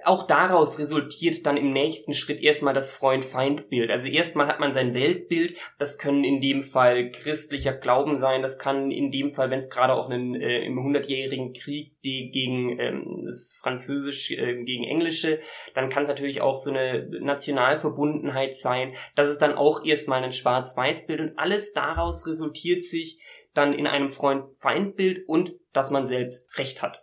auch 0.04 0.26
daraus 0.26 0.78
resultiert 0.78 1.46
dann 1.46 1.56
im 1.56 1.72
nächsten 1.72 2.12
Schritt 2.12 2.42
erstmal 2.42 2.74
das 2.74 2.90
Freund-Feind-Bild. 2.90 3.90
Also 3.90 4.08
erstmal 4.08 4.46
hat 4.46 4.60
man 4.60 4.72
sein 4.72 4.92
Weltbild, 4.92 5.56
das 5.78 5.96
können 5.96 6.22
in 6.22 6.42
dem 6.42 6.62
Fall 6.62 7.10
christlicher 7.10 7.72
Glauben 7.72 8.16
sein, 8.16 8.42
das 8.42 8.58
kann 8.58 8.90
in 8.90 9.10
dem 9.10 9.32
Fall, 9.32 9.50
wenn 9.50 9.58
es 9.58 9.70
gerade 9.70 9.94
auch 9.94 10.10
einen, 10.10 10.34
äh, 10.34 10.64
im 10.64 10.82
hundertjährigen 10.82 11.54
Krieg 11.54 11.94
die, 12.04 12.30
gegen 12.30 12.78
ähm, 12.78 13.22
das 13.24 13.58
Französisch 13.58 14.30
äh, 14.32 14.62
gegen 14.64 14.84
Englische, 14.84 15.40
dann 15.74 15.88
kann 15.88 16.02
es 16.02 16.08
natürlich 16.08 16.42
auch 16.42 16.56
so 16.56 16.70
eine 16.70 17.08
Nationalverbundenheit 17.18 18.54
sein. 18.54 18.94
Das 19.14 19.30
ist 19.30 19.38
dann 19.38 19.54
auch 19.54 19.84
erstmal 19.84 20.22
ein 20.22 20.32
Schwarz-Weiß-Bild 20.32 21.20
und 21.20 21.38
alles 21.38 21.72
daraus 21.72 22.26
resultiert 22.26 22.84
sich 22.84 23.18
dann 23.54 23.72
in 23.72 23.86
einem 23.86 24.10
Freund-Feind-Bild 24.10 25.26
und 25.26 25.54
dass 25.72 25.90
man 25.90 26.06
selbst 26.06 26.58
Recht 26.58 26.82
hat. 26.82 27.02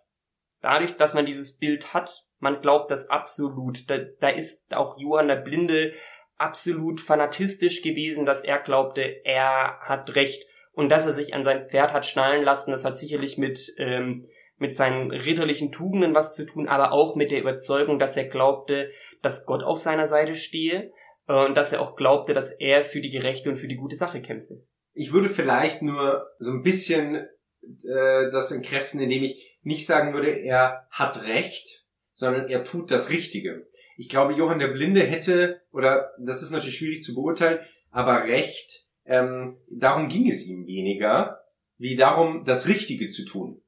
Dadurch, 0.61 0.95
dass 0.95 1.13
man 1.13 1.25
dieses 1.25 1.57
Bild 1.57 1.93
hat, 1.93 2.26
man 2.39 2.61
glaubt 2.61 2.91
das 2.91 3.09
absolut. 3.09 3.89
Da, 3.89 3.97
da 4.19 4.29
ist 4.29 4.73
auch 4.75 4.97
Johann 4.97 5.27
der 5.27 5.37
Blinde 5.37 5.93
absolut 6.37 7.01
fanatistisch 7.01 7.81
gewesen, 7.81 8.25
dass 8.25 8.43
er 8.43 8.59
glaubte, 8.59 9.25
er 9.25 9.79
hat 9.81 10.15
Recht. 10.15 10.45
Und 10.73 10.89
dass 10.89 11.07
er 11.07 11.13
sich 11.13 11.33
an 11.33 11.43
sein 11.43 11.65
Pferd 11.67 11.91
hat 11.91 12.05
schnallen 12.05 12.43
lassen, 12.43 12.69
das 12.69 12.85
hat 12.85 12.95
sicherlich 12.95 13.39
mit, 13.39 13.73
ähm, 13.79 14.27
mit 14.57 14.75
seinen 14.75 15.09
ritterlichen 15.09 15.71
Tugenden 15.71 16.13
was 16.13 16.35
zu 16.35 16.45
tun, 16.45 16.67
aber 16.67 16.91
auch 16.91 17.15
mit 17.15 17.31
der 17.31 17.39
Überzeugung, 17.39 17.97
dass 17.97 18.15
er 18.15 18.25
glaubte, 18.25 18.91
dass 19.23 19.47
Gott 19.47 19.63
auf 19.63 19.79
seiner 19.79 20.05
Seite 20.05 20.35
stehe 20.35 20.91
äh, 21.27 21.45
und 21.45 21.57
dass 21.57 21.73
er 21.73 21.81
auch 21.81 21.95
glaubte, 21.95 22.35
dass 22.35 22.51
er 22.51 22.83
für 22.83 23.01
die 23.01 23.09
gerechte 23.09 23.49
und 23.49 23.55
für 23.55 23.67
die 23.67 23.75
gute 23.75 23.95
Sache 23.95 24.21
kämpfe. 24.21 24.61
Ich 24.93 25.13
würde 25.13 25.29
vielleicht 25.29 25.81
nur 25.81 26.27
so 26.37 26.51
ein 26.51 26.61
bisschen 26.61 27.15
äh, 27.15 28.31
das 28.31 28.51
entkräften, 28.51 28.99
indem 28.99 29.23
ich 29.23 29.57
nicht 29.63 29.85
sagen 29.87 30.13
würde, 30.13 30.29
er 30.29 30.87
hat 30.91 31.23
Recht, 31.23 31.76
sondern 32.17 32.49
er 32.49 32.63
tut 32.63 32.89
das 32.89 33.11
Richtige. 33.11 33.67
Ich 33.95 34.09
glaube, 34.09 34.33
Johann 34.33 34.57
der 34.57 34.69
Blinde 34.69 35.01
hätte, 35.01 35.61
oder 35.71 36.13
das 36.19 36.41
ist 36.41 36.49
natürlich 36.49 36.77
schwierig 36.77 37.03
zu 37.03 37.13
beurteilen, 37.13 37.59
aber 37.91 38.23
recht, 38.23 38.87
ähm, 39.05 39.57
darum 39.69 40.07
ging 40.07 40.27
es 40.27 40.47
ihm 40.47 40.65
weniger, 40.65 41.41
wie 41.77 41.95
darum, 41.95 42.43
das 42.43 42.67
Richtige 42.67 43.09
zu 43.09 43.23
tun. 43.23 43.61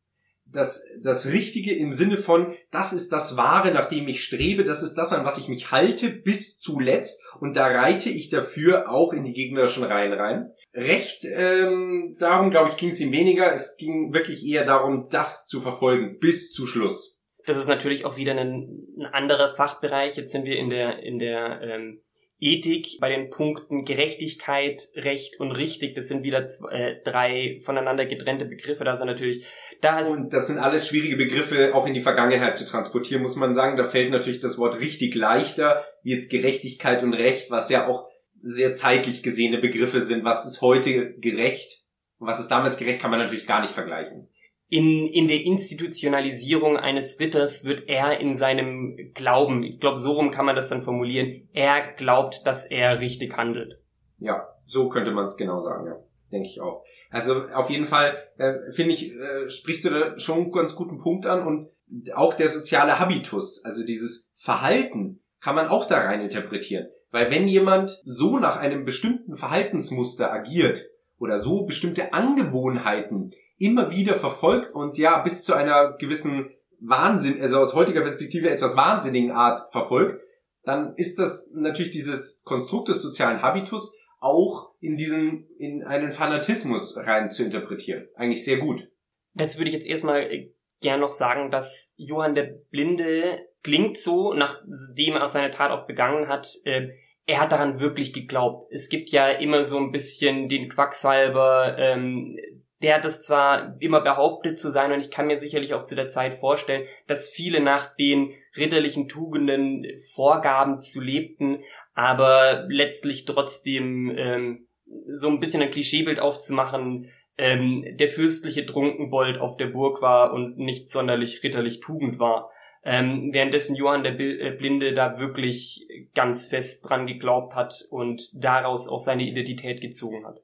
Das, 0.48 0.84
das 1.00 1.28
Richtige 1.28 1.76
im 1.76 1.94
Sinne 1.94 2.18
von, 2.18 2.56
das 2.72 2.92
ist 2.92 3.14
das 3.14 3.38
Wahre, 3.38 3.72
nach 3.72 3.86
dem 3.86 4.08
ich 4.08 4.24
strebe, 4.24 4.64
das 4.64 4.82
ist 4.82 4.96
das, 4.96 5.14
an 5.14 5.26
was 5.26 5.38
ich 5.38 5.48
mich 5.48 5.70
halte 5.70 6.10
bis 6.10 6.58
zuletzt 6.58 7.24
und 7.40 7.56
da 7.56 7.68
reite 7.68 8.10
ich 8.10 8.30
dafür 8.30 8.90
auch 8.90 9.14
in 9.14 9.26
die 9.26 9.34
gegnerischen 9.34 9.84
Reihen 9.84 10.14
rein. 10.14 10.50
Recht, 10.74 11.24
ähm, 11.26 12.16
darum 12.18 12.50
glaube 12.50 12.72
ich, 12.72 12.78
ging 12.78 12.90
es 12.90 13.00
ihm 13.00 13.12
weniger, 13.12 13.54
es 13.54 13.78
ging 13.78 14.12
wirklich 14.12 14.44
eher 14.44 14.66
darum, 14.66 15.08
das 15.12 15.46
zu 15.46 15.62
verfolgen 15.62 16.18
bis 16.18 16.50
zu 16.50 16.66
Schluss. 16.66 17.19
Das 17.50 17.58
ist 17.58 17.68
natürlich 17.68 18.06
auch 18.06 18.16
wieder 18.16 18.34
ein, 18.34 18.86
ein 19.00 19.08
anderer 19.08 19.50
Fachbereich. 19.50 20.16
Jetzt 20.18 20.32
sind 20.32 20.46
wir 20.46 20.56
in 20.56 20.70
der, 20.70 21.02
in 21.02 21.18
der 21.18 21.60
ähm, 21.64 22.00
Ethik 22.40 23.00
bei 23.00 23.10
den 23.10 23.32
Punkten 23.32 23.86
Gerechtigkeit, 23.86 24.88
Recht 24.94 25.40
und 25.40 25.52
richtig. 25.54 25.96
Das 25.96 26.08
sind 26.08 26.22
wieder 26.22 26.46
zwei, 26.46 26.72
äh, 26.72 27.02
drei 27.04 27.58
voneinander 27.66 28.06
getrennte 28.06 28.46
Begriffe. 28.46 28.84
Da 28.84 28.96
sind 28.96 29.08
natürlich, 29.08 29.48
da 29.82 30.00
ist 30.00 30.16
und 30.16 30.32
das 30.32 30.46
sind 30.46 30.60
alles 30.60 30.88
schwierige 30.88 31.18
Begriffe, 31.18 31.74
auch 31.74 31.88
in 31.88 31.96
die 31.96 32.04
Vergangenheit 32.04 32.56
zu 32.56 32.66
transportieren, 32.66 33.24
muss 33.24 33.36
man 33.36 33.56
sagen. 33.56 33.78
Da 33.78 33.84
fällt 33.84 34.12
natürlich 34.12 34.42
das 34.42 34.60
Wort 34.60 34.80
richtig 34.80 35.16
leichter, 35.16 35.84
wie 36.04 36.12
jetzt 36.12 36.30
Gerechtigkeit 36.30 37.02
und 37.02 37.16
Recht, 37.16 37.50
was 37.50 37.72
ja 37.72 37.88
auch 37.88 38.08
sehr 38.44 38.76
zeitlich 38.76 39.24
gesehene 39.24 39.58
Begriffe 39.58 40.02
sind. 40.02 40.24
Was 40.24 40.46
ist 40.46 40.62
heute 40.62 41.16
gerecht? 41.16 41.84
Was 42.20 42.40
ist 42.40 42.50
damals 42.50 42.78
gerecht, 42.78 43.02
kann 43.02 43.10
man 43.10 43.20
natürlich 43.20 43.48
gar 43.48 43.62
nicht 43.62 43.74
vergleichen. 43.74 44.30
In, 44.70 45.08
in 45.08 45.28
der 45.28 45.44
Institutionalisierung 45.44 46.78
eines 46.78 47.20
Ritters 47.20 47.66
wird 47.66 47.90
er 47.90 48.20
in 48.20 48.36
seinem 48.36 49.12
Glauben, 49.16 49.64
ich 49.64 49.80
glaube, 49.80 49.98
so 49.98 50.14
rum 50.14 50.30
kann 50.30 50.46
man 50.46 50.56
das 50.56 50.70
dann 50.70 50.84
formulieren, 50.84 51.50
er 51.54 51.94
glaubt, 51.94 52.46
dass 52.46 52.66
er 52.66 53.02
richtig 53.02 53.36
handelt. 53.36 53.82
Ja, 54.20 54.48
so 54.66 54.88
könnte 54.90 55.12
man 55.12 55.26
es 55.26 55.38
genau 55.38 55.58
sagen, 55.58 55.88
ja. 55.88 55.96
Denke 56.32 56.48
ich 56.48 56.62
auch. 56.62 56.84
Also 57.10 57.48
auf 57.56 57.72
jeden 57.72 57.88
Fall, 57.88 58.16
äh, 58.38 58.72
finde 58.72 58.94
ich, 58.94 59.12
äh, 59.12 59.50
sprichst 59.50 59.86
du 59.86 59.90
da 59.90 60.20
schon 60.20 60.44
einen 60.44 60.52
ganz 60.52 60.76
guten 60.76 61.00
Punkt 61.00 61.26
an 61.26 61.46
und 61.46 61.70
auch 62.14 62.36
der 62.36 62.50
soziale 62.50 63.00
Habitus, 63.00 63.66
also 63.66 63.84
dieses 63.84 64.32
Verhalten, 64.36 65.24
kann 65.42 65.56
man 65.56 65.70
auch 65.70 65.88
da 65.88 65.98
rein 65.98 66.22
interpretieren. 66.22 66.88
Weil 67.10 67.32
wenn 67.32 67.48
jemand 67.48 68.00
so 68.06 68.38
nach 68.38 68.58
einem 68.58 68.86
bestimmten 68.86 69.36
Verhaltensmuster 69.36 70.32
agiert 70.32 70.86
oder 71.18 71.40
so 71.40 71.66
bestimmte 71.66 72.14
Angewohnheiten 72.14 73.30
immer 73.60 73.92
wieder 73.92 74.16
verfolgt 74.16 74.74
und 74.74 74.98
ja 74.98 75.20
bis 75.22 75.44
zu 75.44 75.54
einer 75.54 75.96
gewissen 75.98 76.50
Wahnsinn, 76.80 77.42
also 77.42 77.60
aus 77.60 77.76
heutiger 77.76 78.02
Perspektive 78.02 78.50
etwas 78.50 78.76
wahnsinnigen 78.76 79.32
Art 79.32 79.72
verfolgt, 79.72 80.22
dann 80.64 80.96
ist 80.96 81.20
das 81.20 81.52
natürlich 81.54 81.92
dieses 81.92 82.42
Konstrukt 82.44 82.88
des 82.88 83.02
sozialen 83.02 83.42
Habitus 83.42 83.96
auch 84.20 84.74
in 84.80 84.98
diesen, 84.98 85.48
in 85.58 85.84
einen 85.84 86.12
Fanatismus 86.12 86.98
rein 86.98 87.32
zu 87.32 87.44
interpretieren. 87.44 88.08
Eigentlich 88.16 88.44
sehr 88.44 88.58
gut. 88.58 88.90
Dazu 89.34 89.60
würde 89.60 89.70
ich 89.70 89.76
jetzt 89.76 89.88
erstmal 89.88 90.24
äh, 90.24 90.52
gern 90.82 91.00
noch 91.00 91.10
sagen, 91.10 91.52
dass 91.52 91.94
Johann 91.98 92.36
der 92.36 92.56
Blinde 92.72 93.46
klingt 93.64 93.98
so, 93.98 94.34
nachdem 94.34 95.16
er 95.16 95.28
seine 95.28 95.52
Tat 95.52 95.72
auch 95.72 95.88
begangen 95.88 96.28
hat, 96.28 96.56
äh, 96.64 96.90
er 97.26 97.40
hat 97.40 97.52
daran 97.52 97.80
wirklich 97.80 98.12
geglaubt. 98.12 98.72
Es 98.72 98.90
gibt 98.90 99.12
ja 99.12 99.30
immer 99.30 99.64
so 99.64 99.78
ein 99.78 99.92
bisschen 99.92 100.50
den 100.50 100.68
Quacksalber, 100.68 101.76
ähm, 101.78 102.38
der 102.82 102.96
hat 102.96 103.06
es 103.06 103.22
zwar 103.22 103.76
immer 103.80 104.02
behauptet 104.02 104.58
zu 104.58 104.70
sein 104.70 104.92
und 104.92 105.00
ich 105.00 105.12
kann 105.12 105.28
mir 105.28 105.38
sicherlich 105.38 105.74
auch 105.74 105.84
zu 105.84 105.96
der 105.96 106.08
Zeit 106.08 106.36
vorstellen, 106.36 106.88
dass 107.08 107.28
viele 107.28 107.60
nach 107.60 107.96
den 107.96 108.34
ritterlichen 108.56 109.10
Tugenden 109.10 109.86
Vorgaben 110.14 110.80
zu 110.80 111.02
lebten, 111.02 111.60
aber 111.94 112.66
letztlich 112.70 113.26
trotzdem 113.26 114.14
ähm, 114.18 114.68
so 115.08 115.28
ein 115.28 115.40
bisschen 115.40 115.62
ein 115.62 115.72
Klischeebild 115.72 116.20
aufzumachen, 116.20 117.12
ähm, 117.38 117.86
der 117.98 118.08
fürstliche 118.08 118.66
Trunkenbold 118.66 119.40
auf 119.40 119.58
der 119.58 119.68
Burg 119.68 120.02
war 120.02 120.34
und 120.34 120.58
nicht 120.58 120.90
sonderlich 120.90 121.44
ritterlich 121.44 121.82
Tugend 121.82 122.18
war. 122.18 122.50
Ähm, 122.82 123.34
währenddessen 123.34 123.76
Johann 123.76 124.04
der 124.04 124.18
äh, 124.18 124.52
Blinde 124.52 124.94
da 124.94 125.20
wirklich 125.20 125.86
ganz 126.16 126.48
fest 126.48 126.90
dran 126.90 127.08
geglaubt 127.08 127.56
hat 127.56 127.86
und 127.90 128.30
daraus 128.34 128.88
auch 128.88 129.02
seine 129.02 129.24
Identität 129.24 129.82
gezogen 129.82 130.26
hat. 130.26 130.42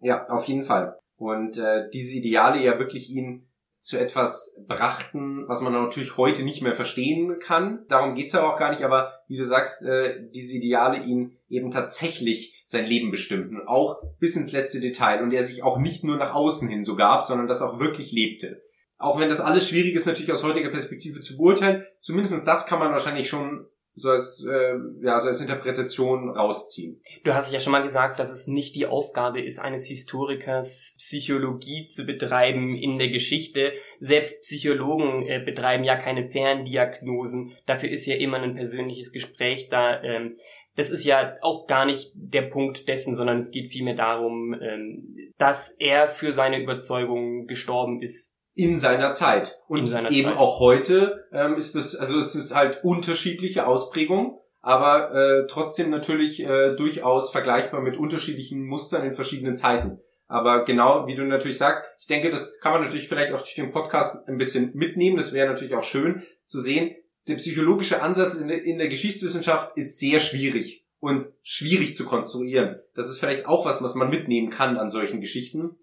Ja, 0.00 0.28
auf 0.28 0.44
jeden 0.44 0.64
Fall 0.64 0.96
und 1.18 1.58
äh, 1.58 1.90
diese 1.92 2.16
Ideale 2.16 2.62
ja 2.62 2.78
wirklich 2.78 3.10
ihn 3.10 3.44
zu 3.80 3.98
etwas 3.98 4.56
brachten, 4.66 5.46
was 5.46 5.60
man 5.60 5.72
natürlich 5.72 6.16
heute 6.16 6.42
nicht 6.42 6.62
mehr 6.62 6.74
verstehen 6.74 7.38
kann. 7.38 7.84
Darum 7.88 8.14
geht's 8.14 8.32
ja 8.32 8.48
auch 8.48 8.58
gar 8.58 8.70
nicht, 8.70 8.82
aber 8.82 9.12
wie 9.28 9.36
du 9.36 9.44
sagst, 9.44 9.84
äh, 9.84 10.28
diese 10.32 10.56
Ideale 10.56 11.04
ihn 11.04 11.38
eben 11.48 11.70
tatsächlich 11.70 12.62
sein 12.64 12.86
Leben 12.86 13.10
bestimmten, 13.10 13.60
auch 13.66 14.02
bis 14.18 14.36
ins 14.36 14.52
letzte 14.52 14.80
Detail 14.80 15.22
und 15.22 15.32
er 15.32 15.42
sich 15.42 15.62
auch 15.62 15.78
nicht 15.78 16.04
nur 16.04 16.16
nach 16.16 16.34
außen 16.34 16.68
hin 16.68 16.84
so 16.84 16.96
gab, 16.96 17.22
sondern 17.22 17.46
das 17.46 17.62
auch 17.62 17.80
wirklich 17.80 18.12
lebte. 18.12 18.62
Auch 18.98 19.18
wenn 19.18 19.28
das 19.28 19.40
alles 19.40 19.68
schwierig 19.68 19.94
ist, 19.94 20.06
natürlich 20.06 20.32
aus 20.32 20.44
heutiger 20.44 20.70
Perspektive 20.70 21.20
zu 21.20 21.36
beurteilen, 21.36 21.84
zumindest 22.00 22.46
das 22.46 22.66
kann 22.66 22.80
man 22.80 22.92
wahrscheinlich 22.92 23.28
schon 23.28 23.66
so 23.98 24.10
als, 24.10 24.44
äh, 24.48 24.74
ja, 25.02 25.18
so 25.18 25.28
als 25.28 25.40
Interpretation 25.40 26.30
rausziehen. 26.30 27.00
Du 27.24 27.34
hast 27.34 27.52
ja 27.52 27.60
schon 27.60 27.72
mal 27.72 27.82
gesagt, 27.82 28.18
dass 28.18 28.32
es 28.32 28.46
nicht 28.46 28.74
die 28.74 28.86
Aufgabe 28.86 29.40
ist, 29.40 29.58
eines 29.58 29.86
Historikers 29.86 30.94
Psychologie 30.98 31.84
zu 31.84 32.06
betreiben 32.06 32.74
in 32.76 32.98
der 32.98 33.08
Geschichte. 33.08 33.72
Selbst 34.00 34.42
Psychologen 34.42 35.26
äh, 35.26 35.42
betreiben 35.44 35.84
ja 35.84 35.96
keine 35.96 36.28
Ferndiagnosen. 36.28 37.56
Dafür 37.66 37.90
ist 37.90 38.06
ja 38.06 38.16
immer 38.16 38.38
ein 38.38 38.54
persönliches 38.54 39.12
Gespräch 39.12 39.68
da. 39.68 40.02
Ähm, 40.02 40.38
das 40.76 40.90
ist 40.90 41.04
ja 41.04 41.36
auch 41.42 41.66
gar 41.66 41.84
nicht 41.84 42.12
der 42.14 42.42
Punkt 42.42 42.86
dessen, 42.86 43.16
sondern 43.16 43.38
es 43.38 43.50
geht 43.50 43.72
vielmehr 43.72 43.96
darum, 43.96 44.54
ähm, 44.62 45.32
dass 45.36 45.72
er 45.72 46.06
für 46.06 46.32
seine 46.32 46.62
Überzeugung 46.62 47.46
gestorben 47.46 48.00
ist 48.00 48.37
in 48.58 48.78
seiner 48.78 49.12
Zeit. 49.12 49.56
Und 49.68 49.86
seiner 49.86 50.10
eben 50.10 50.30
Zeit. 50.30 50.36
auch 50.36 50.58
heute 50.58 51.26
ähm, 51.32 51.54
ist 51.54 51.76
es, 51.76 51.94
also 51.94 52.18
es 52.18 52.34
ist 52.34 52.54
halt 52.54 52.82
unterschiedliche 52.82 53.66
Ausprägung, 53.66 54.40
aber 54.60 55.14
äh, 55.14 55.46
trotzdem 55.46 55.90
natürlich 55.90 56.42
äh, 56.42 56.74
durchaus 56.74 57.30
vergleichbar 57.30 57.80
mit 57.80 57.96
unterschiedlichen 57.96 58.66
Mustern 58.66 59.04
in 59.04 59.12
verschiedenen 59.12 59.56
Zeiten. 59.56 60.00
Aber 60.26 60.64
genau, 60.64 61.06
wie 61.06 61.14
du 61.14 61.22
natürlich 61.22 61.56
sagst, 61.56 61.84
ich 62.00 62.08
denke, 62.08 62.30
das 62.30 62.58
kann 62.60 62.72
man 62.72 62.82
natürlich 62.82 63.08
vielleicht 63.08 63.32
auch 63.32 63.38
durch 63.38 63.54
den 63.54 63.70
Podcast 63.70 64.28
ein 64.28 64.36
bisschen 64.36 64.72
mitnehmen. 64.74 65.16
Das 65.16 65.32
wäre 65.32 65.48
natürlich 65.48 65.74
auch 65.74 65.84
schön 65.84 66.24
zu 66.44 66.60
sehen. 66.60 66.94
Der 67.28 67.36
psychologische 67.36 68.02
Ansatz 68.02 68.36
in 68.36 68.48
der, 68.48 68.62
in 68.62 68.78
der 68.78 68.88
Geschichtswissenschaft 68.88 69.70
ist 69.76 70.00
sehr 70.00 70.18
schwierig 70.18 70.84
und 70.98 71.28
schwierig 71.42 71.94
zu 71.94 72.04
konstruieren. 72.04 72.80
Das 72.94 73.08
ist 73.08 73.20
vielleicht 73.20 73.46
auch 73.46 73.64
was, 73.64 73.82
was 73.82 73.94
man 73.94 74.10
mitnehmen 74.10 74.50
kann 74.50 74.76
an 74.76 74.90
solchen 74.90 75.20
Geschichten 75.20 75.76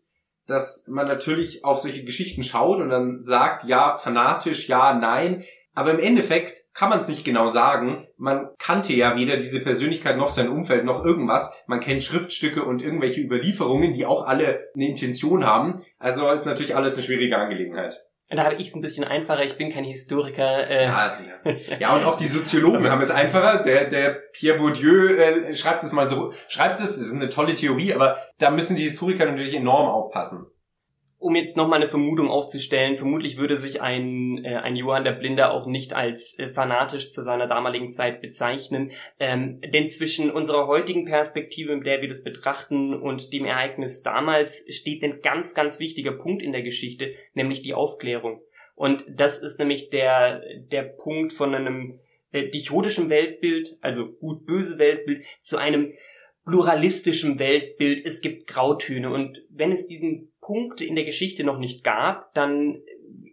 dass 0.48 0.88
man 0.88 1.08
natürlich 1.08 1.64
auf 1.66 1.80
solche 1.80 2.04
Geschichten 2.04 2.44
schaut 2.44 2.80
und 2.80 2.90
dann 2.90 3.20
sagt, 3.20 3.64
ja, 3.66 3.98
fanatisch, 3.98 4.68
ja, 4.68 4.94
nein. 4.94 5.44
Aber 5.74 5.92
im 5.92 6.00
Endeffekt 6.00 6.66
kann 6.74 6.90
man 6.90 7.00
es 7.00 7.08
nicht 7.08 7.26
genau 7.26 7.48
sagen. 7.48 8.08
Man 8.18 8.50
kannte 8.60 8.94
ja 8.94 9.16
weder 9.16 9.38
diese 9.38 9.62
Persönlichkeit 9.62 10.18
noch 10.18 10.30
sein 10.30 10.50
Umfeld 10.50 10.86
noch 10.86 11.04
irgendwas. 11.04 11.54
Man 11.68 11.80
kennt 11.80 12.04
Schriftstücke 12.04 12.64
und 12.64 12.82
irgendwelche 12.82 13.22
Überlieferungen, 13.22 13.94
die 13.94 14.06
auch 14.06 14.26
alle 14.26 14.70
eine 14.74 14.88
Intention 14.88 15.46
haben. 15.46 15.84
Also 16.00 16.30
ist 16.30 16.46
natürlich 16.46 16.76
alles 16.76 16.96
eine 16.96 17.04
schwierige 17.04 17.38
Angelegenheit. 17.38 18.06
Da 18.30 18.44
habe 18.46 18.56
ich 18.56 18.68
es 18.68 18.76
ein 18.76 18.82
bisschen 18.82 19.04
einfacher, 19.04 19.44
ich 19.44 19.56
bin 19.56 19.72
kein 19.72 19.84
Historiker. 19.84 20.68
Äh. 20.68 20.86
Ja, 20.86 21.20
ja. 21.46 21.78
ja, 21.80 21.96
und 21.96 22.06
auch 22.06 22.18
die 22.18 22.28
Soziologen 22.28 22.90
haben 22.90 23.02
es 23.02 23.12
einfacher. 23.12 23.64
Der, 23.64 23.86
der 23.86 24.10
Pierre 24.34 24.58
Bourdieu 24.58 25.16
äh, 25.16 25.54
schreibt 25.54 25.84
es 25.84 25.92
mal 25.92 26.10
so, 26.10 26.34
schreibt 26.48 26.80
es, 26.80 26.98
das 26.98 27.06
ist 27.06 27.14
eine 27.14 27.30
tolle 27.30 27.54
Theorie, 27.54 27.94
aber 27.94 28.18
da 28.40 28.50
müssen 28.50 28.76
die 28.76 28.84
Historiker 28.84 29.26
natürlich 29.26 29.56
enorm 29.56 29.88
aufpassen 29.88 30.48
um 31.26 31.36
jetzt 31.36 31.58
nochmal 31.58 31.82
eine 31.82 31.90
Vermutung 31.90 32.30
aufzustellen, 32.30 32.98
vermutlich 32.98 33.38
würde 33.40 33.58
sich 33.58 33.82
ein, 33.82 34.46
äh, 34.46 34.58
ein 34.58 34.76
Johann 34.76 35.04
der 35.04 35.14
Blinde 35.14 35.50
auch 35.50 35.66
nicht 35.66 35.92
als 35.94 36.38
äh, 36.38 36.50
fanatisch 36.50 37.10
zu 37.10 37.24
seiner 37.24 37.48
damaligen 37.48 37.90
Zeit 37.90 38.22
bezeichnen. 38.22 38.92
Ähm, 39.20 39.60
denn 39.62 39.88
zwischen 39.88 40.30
unserer 40.30 40.68
heutigen 40.68 41.06
Perspektive, 41.06 41.76
mit 41.76 41.88
der 41.88 42.02
wir 42.02 42.10
das 42.10 42.24
betrachten, 42.24 42.94
und 42.94 43.34
dem 43.34 43.46
Ereignis 43.46 44.04
damals 44.04 44.68
steht 44.70 45.04
ein 45.04 45.22
ganz, 45.22 45.56
ganz 45.56 45.80
wichtiger 45.80 46.12
Punkt 46.12 46.44
in 46.44 46.52
der 46.52 46.62
Geschichte, 46.62 47.16
nämlich 47.34 47.64
die 47.64 47.74
Aufklärung. 47.74 48.44
Und 48.76 49.04
das 49.10 49.42
ist 49.42 49.58
nämlich 49.58 49.90
der, 49.90 50.44
der 50.72 50.84
Punkt 50.84 51.34
von 51.34 51.56
einem 51.56 52.02
äh, 52.34 52.50
dichotischen 52.50 53.10
Weltbild, 53.10 53.80
also 53.82 54.12
gut-böse 54.12 54.78
Weltbild, 54.78 55.26
zu 55.40 55.58
einem 55.58 55.94
pluralistischen 56.46 57.40
Weltbild. 57.40 58.06
Es 58.06 58.22
gibt 58.22 58.46
Grautöne. 58.46 59.10
Und 59.12 59.42
wenn 59.50 59.72
es 59.72 59.88
diesen 59.88 60.32
Punkt 60.46 60.82
in 60.82 60.96
der 60.96 61.06
Geschichte 61.06 61.44
noch 61.44 61.58
nicht 61.58 61.84
gab, 61.84 62.34
dann 62.34 62.82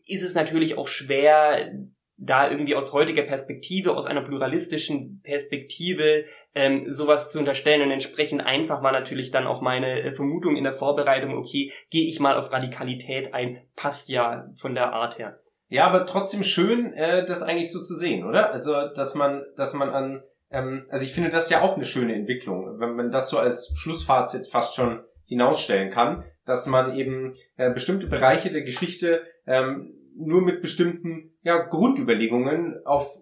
ist 0.06 0.22
es 0.22 0.34
natürlich 0.34 0.78
auch 0.78 0.88
schwer, 0.88 1.72
da 2.16 2.48
irgendwie 2.48 2.74
aus 2.74 2.92
heutiger 2.92 3.22
Perspektive, 3.22 3.96
aus 3.96 4.06
einer 4.06 4.22
pluralistischen 4.22 5.20
Perspektive 5.22 6.24
ähm, 6.54 6.88
sowas 6.88 7.32
zu 7.32 7.38
unterstellen. 7.38 7.82
Und 7.82 7.90
entsprechend 7.90 8.40
einfach 8.40 8.82
war 8.82 8.92
natürlich 8.92 9.30
dann 9.30 9.46
auch 9.46 9.60
meine 9.60 10.02
äh, 10.02 10.12
Vermutung 10.12 10.56
in 10.56 10.64
der 10.64 10.72
Vorbereitung, 10.72 11.36
okay, 11.36 11.72
gehe 11.90 12.08
ich 12.08 12.20
mal 12.20 12.36
auf 12.36 12.52
Radikalität 12.52 13.34
ein, 13.34 13.62
passt 13.74 14.08
ja 14.08 14.48
von 14.56 14.74
der 14.74 14.92
Art 14.92 15.18
her. 15.18 15.40
Ja, 15.68 15.86
aber 15.86 16.06
trotzdem 16.06 16.42
schön, 16.42 16.92
äh, 16.92 17.26
das 17.26 17.42
eigentlich 17.42 17.72
so 17.72 17.82
zu 17.82 17.96
sehen, 17.96 18.24
oder? 18.24 18.52
Also, 18.52 18.72
dass 18.94 19.14
man, 19.14 19.44
dass 19.56 19.74
man 19.74 19.90
an, 19.90 20.22
ähm, 20.50 20.86
also 20.90 21.04
ich 21.04 21.12
finde 21.12 21.30
das 21.30 21.50
ja 21.50 21.62
auch 21.62 21.76
eine 21.76 21.84
schöne 21.84 22.14
Entwicklung, 22.14 22.78
wenn 22.78 22.94
man 22.94 23.10
das 23.10 23.30
so 23.30 23.38
als 23.38 23.72
Schlussfazit 23.74 24.46
fast 24.46 24.76
schon 24.76 25.02
hinausstellen 25.32 25.90
kann, 25.90 26.24
dass 26.44 26.66
man 26.66 26.96
eben 26.96 27.34
äh, 27.56 27.70
bestimmte 27.70 28.06
Bereiche 28.06 28.50
der 28.50 28.62
Geschichte 28.62 29.22
ähm, 29.46 29.94
nur 30.14 30.42
mit 30.42 30.60
bestimmten 30.60 31.34
ja, 31.42 31.58
Grundüberlegungen 31.58 32.84
auf 32.84 33.18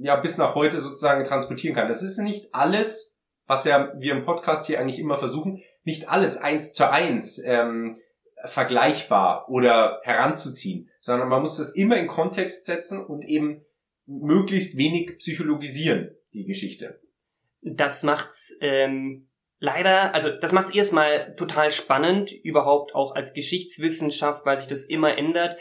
ja 0.00 0.16
bis 0.16 0.38
nach 0.38 0.54
heute 0.54 0.80
sozusagen 0.80 1.24
transportieren 1.24 1.74
kann. 1.74 1.88
Das 1.88 2.02
ist 2.02 2.18
nicht 2.18 2.54
alles, 2.54 3.18
was 3.46 3.64
ja 3.64 3.92
wir 3.98 4.12
im 4.12 4.22
Podcast 4.22 4.66
hier 4.66 4.80
eigentlich 4.80 4.98
immer 4.98 5.18
versuchen, 5.18 5.62
nicht 5.84 6.08
alles 6.08 6.36
eins 6.36 6.72
zu 6.72 6.90
eins 6.90 7.42
ähm, 7.44 7.96
vergleichbar 8.44 9.48
oder 9.48 10.00
heranzuziehen, 10.04 10.88
sondern 11.00 11.28
man 11.28 11.40
muss 11.40 11.56
das 11.56 11.74
immer 11.74 11.96
in 11.96 12.06
Kontext 12.06 12.66
setzen 12.66 13.04
und 13.04 13.24
eben 13.24 13.64
möglichst 14.06 14.76
wenig 14.76 15.18
psychologisieren, 15.18 16.14
die 16.32 16.44
Geschichte. 16.44 17.00
Das 17.62 18.02
macht's 18.02 18.56
ähm, 18.60 19.27
leider, 19.60 20.14
also 20.14 20.30
das 20.30 20.52
macht 20.52 20.66
es 20.66 20.74
erstmal 20.74 21.34
total 21.36 21.70
spannend, 21.72 22.32
überhaupt 22.32 22.94
auch 22.94 23.14
als 23.14 23.32
Geschichtswissenschaft, 23.32 24.44
weil 24.46 24.58
sich 24.58 24.66
das 24.66 24.84
immer 24.84 25.16
ändert. 25.16 25.58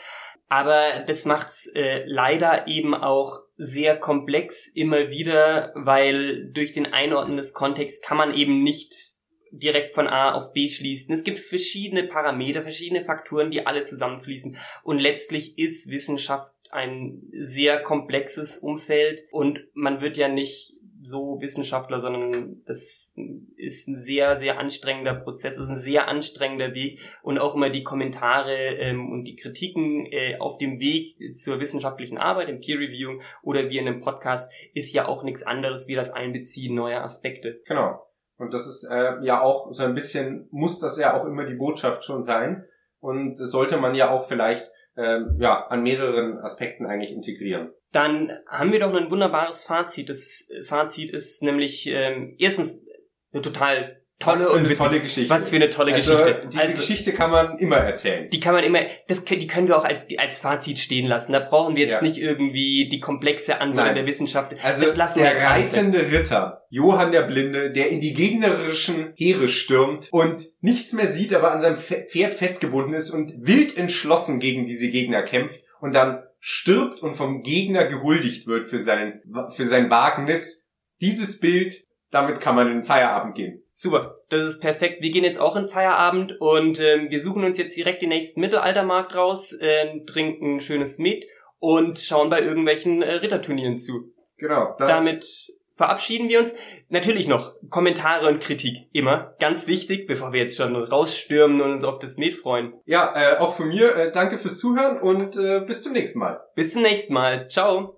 Aber 0.49 1.03
das 1.05 1.25
macht's 1.25 1.67
äh, 1.75 2.03
leider 2.05 2.67
eben 2.67 2.93
auch 2.93 3.41
sehr 3.57 3.97
komplex 3.97 4.67
immer 4.67 5.09
wieder, 5.09 5.73
weil 5.75 6.49
durch 6.53 6.71
den 6.71 6.85
Einordnen 6.85 7.37
des 7.37 7.53
Kontexts 7.53 8.01
kann 8.01 8.17
man 8.17 8.33
eben 8.33 8.63
nicht 8.63 9.17
direkt 9.51 9.93
von 9.93 10.07
A 10.07 10.33
auf 10.33 10.53
B 10.53 10.69
schließt. 10.69 11.09
Und 11.09 11.15
es 11.15 11.23
gibt 11.23 11.39
verschiedene 11.39 12.03
Parameter, 12.03 12.61
verschiedene 12.61 13.03
Faktoren, 13.03 13.51
die 13.51 13.65
alle 13.65 13.83
zusammenfließen. 13.83 14.57
Und 14.83 14.99
letztlich 14.99 15.57
ist 15.57 15.89
Wissenschaft 15.89 16.53
ein 16.71 17.23
sehr 17.31 17.81
komplexes 17.81 18.57
Umfeld 18.57 19.25
und 19.31 19.59
man 19.73 20.01
wird 20.01 20.17
ja 20.17 20.27
nicht 20.27 20.76
so 21.01 21.39
Wissenschaftler, 21.41 21.99
sondern 21.99 22.61
es 22.65 23.15
ist 23.55 23.87
ein 23.87 23.95
sehr, 23.95 24.37
sehr 24.37 24.59
anstrengender 24.59 25.13
Prozess, 25.13 25.57
es 25.57 25.65
ist 25.65 25.69
ein 25.69 25.75
sehr 25.75 26.07
anstrengender 26.07 26.73
Weg 26.73 26.99
und 27.21 27.39
auch 27.39 27.55
immer 27.55 27.69
die 27.69 27.83
Kommentare 27.83 28.55
ähm, 28.55 29.11
und 29.11 29.25
die 29.25 29.35
Kritiken 29.35 30.05
äh, 30.05 30.37
auf 30.39 30.57
dem 30.57 30.79
Weg 30.79 31.17
zur 31.33 31.59
wissenschaftlichen 31.59 32.17
Arbeit, 32.17 32.49
im 32.49 32.59
Peer 32.59 32.79
Reviewing 32.79 33.21
oder 33.43 33.69
wie 33.69 33.77
in 33.77 33.87
einem 33.87 34.01
Podcast, 34.01 34.51
ist 34.73 34.93
ja 34.93 35.07
auch 35.07 35.23
nichts 35.23 35.43
anderes 35.43 35.87
wie 35.87 35.95
das 35.95 36.11
Einbeziehen 36.11 36.75
neuer 36.75 37.03
Aspekte. 37.03 37.61
Genau. 37.65 38.03
Und 38.37 38.53
das 38.53 38.67
ist 38.67 38.87
äh, 38.91 39.23
ja 39.23 39.41
auch 39.41 39.71
so 39.71 39.83
ein 39.83 39.95
bisschen, 39.95 40.47
muss 40.51 40.79
das 40.79 40.99
ja 40.99 41.19
auch 41.19 41.25
immer 41.25 41.45
die 41.45 41.55
Botschaft 41.55 42.03
schon 42.05 42.23
sein. 42.23 42.65
Und 42.99 43.35
sollte 43.35 43.77
man 43.77 43.95
ja 43.95 44.09
auch 44.09 44.25
vielleicht 44.25 44.71
äh, 44.97 45.21
ja, 45.37 45.67
an 45.67 45.83
mehreren 45.83 46.39
Aspekten 46.39 46.85
eigentlich 46.85 47.11
integrieren 47.11 47.69
dann 47.91 48.31
haben 48.47 48.71
wir 48.71 48.79
doch 48.79 48.93
ein 48.93 49.09
wunderbares 49.09 49.63
Fazit. 49.63 50.09
Das 50.09 50.49
Fazit 50.63 51.11
ist 51.11 51.41
nämlich 51.41 51.87
ähm, 51.87 52.35
erstens 52.37 52.85
eine 53.31 53.41
total 53.41 54.01
tolle 54.19 54.49
und 54.49 54.75
tolle 54.75 54.99
Geschichte. 54.99 55.29
Was 55.29 55.49
für 55.49 55.57
eine 55.57 55.69
tolle 55.69 55.93
also, 55.93 56.13
Geschichte. 56.13 56.47
Diese 56.51 56.61
also, 56.61 56.77
Geschichte 56.77 57.13
kann 57.13 57.31
man 57.31 57.59
immer 57.59 57.77
erzählen. 57.77 58.29
Die 58.29 58.39
kann 58.39 58.53
man 58.53 58.63
immer, 58.63 58.79
das, 59.07 59.23
die 59.23 59.47
können 59.47 59.67
wir 59.67 59.77
auch 59.77 59.85
als, 59.85 60.07
als 60.17 60.37
Fazit 60.37 60.79
stehen 60.79 61.05
lassen. 61.05 61.33
Da 61.33 61.39
brauchen 61.39 61.75
wir 61.75 61.83
jetzt 61.83 62.01
ja. 62.01 62.07
nicht 62.07 62.17
irgendwie 62.17 62.89
die 62.89 62.99
komplexe 62.99 63.61
Antwort 63.61 63.95
der 63.95 64.05
Wissenschaft. 64.05 64.53
Also 64.63 64.85
das 64.85 64.95
lassen 64.95 65.19
der 65.19 65.35
wir 65.35 65.41
reitende 65.41 66.11
Ritter, 66.11 66.63
Johann 66.69 67.11
der 67.11 67.23
Blinde, 67.23 67.71
der 67.71 67.89
in 67.89 67.99
die 67.99 68.13
gegnerischen 68.13 69.13
Heere 69.15 69.47
stürmt 69.49 70.09
und 70.11 70.47
nichts 70.61 70.93
mehr 70.93 71.07
sieht, 71.07 71.33
aber 71.33 71.51
an 71.51 71.59
seinem 71.59 71.77
Pferd 71.77 72.35
festgebunden 72.35 72.93
ist 72.93 73.11
und 73.11 73.33
wild 73.39 73.77
entschlossen 73.77 74.39
gegen 74.39 74.65
diese 74.65 74.89
Gegner 74.89 75.23
kämpft 75.23 75.61
und 75.79 75.93
dann 75.93 76.23
stirbt 76.39 77.01
und 77.01 77.15
vom 77.15 77.43
Gegner 77.43 77.85
gehuldigt 77.85 78.47
wird 78.47 78.69
für 78.69 78.79
seinen, 78.79 79.21
für 79.49 79.65
sein 79.65 79.89
Wagnis. 79.89 80.67
Dieses 80.99 81.39
Bild, 81.39 81.86
damit 82.11 82.39
kann 82.39 82.55
man 82.55 82.67
in 82.67 82.73
den 82.79 82.83
Feierabend 82.83 83.35
gehen. 83.35 83.63
Super, 83.73 84.17
das 84.29 84.43
ist 84.43 84.59
perfekt. 84.59 85.01
Wir 85.01 85.11
gehen 85.11 85.23
jetzt 85.23 85.39
auch 85.39 85.55
in 85.55 85.67
Feierabend 85.67 86.39
und 86.39 86.79
ähm, 86.79 87.09
wir 87.09 87.21
suchen 87.21 87.43
uns 87.43 87.57
jetzt 87.57 87.77
direkt 87.77 88.01
den 88.01 88.09
nächsten 88.09 88.41
Mittelaltermarkt 88.41 89.15
raus, 89.15 89.53
äh, 89.53 89.99
trinken 90.05 90.59
schönes 90.59 90.97
Met 90.99 91.25
und 91.59 91.99
schauen 91.99 92.29
bei 92.29 92.41
irgendwelchen 92.41 93.01
äh, 93.01 93.13
Ritterturnieren 93.13 93.77
zu. 93.77 94.13
Genau. 94.37 94.75
Damit 94.77 95.51
verabschieden 95.77 96.27
wir 96.27 96.39
uns. 96.39 96.55
Natürlich 96.89 97.27
noch 97.27 97.53
Kommentare 97.69 98.27
und 98.27 98.41
Kritik. 98.41 98.87
Immer. 98.91 99.35
Ganz 99.39 99.67
wichtig, 99.67 100.07
bevor 100.07 100.33
wir 100.33 100.41
jetzt 100.41 100.57
schon 100.57 100.75
rausstürmen 100.75 101.61
und 101.61 101.71
uns 101.71 101.83
auf 101.83 101.99
das 101.99 102.17
Med 102.17 102.35
freuen. 102.35 102.73
Ja, 102.85 103.13
äh, 103.15 103.37
auch 103.37 103.53
von 103.53 103.69
mir. 103.69 103.95
Äh, 103.95 104.11
danke 104.11 104.39
fürs 104.39 104.57
Zuhören 104.57 104.99
und 104.99 105.37
äh, 105.37 105.61
bis 105.61 105.81
zum 105.81 105.93
nächsten 105.93 106.19
Mal. 106.19 106.41
Bis 106.55 106.73
zum 106.73 106.81
nächsten 106.81 107.13
Mal. 107.13 107.47
Ciao. 107.47 107.95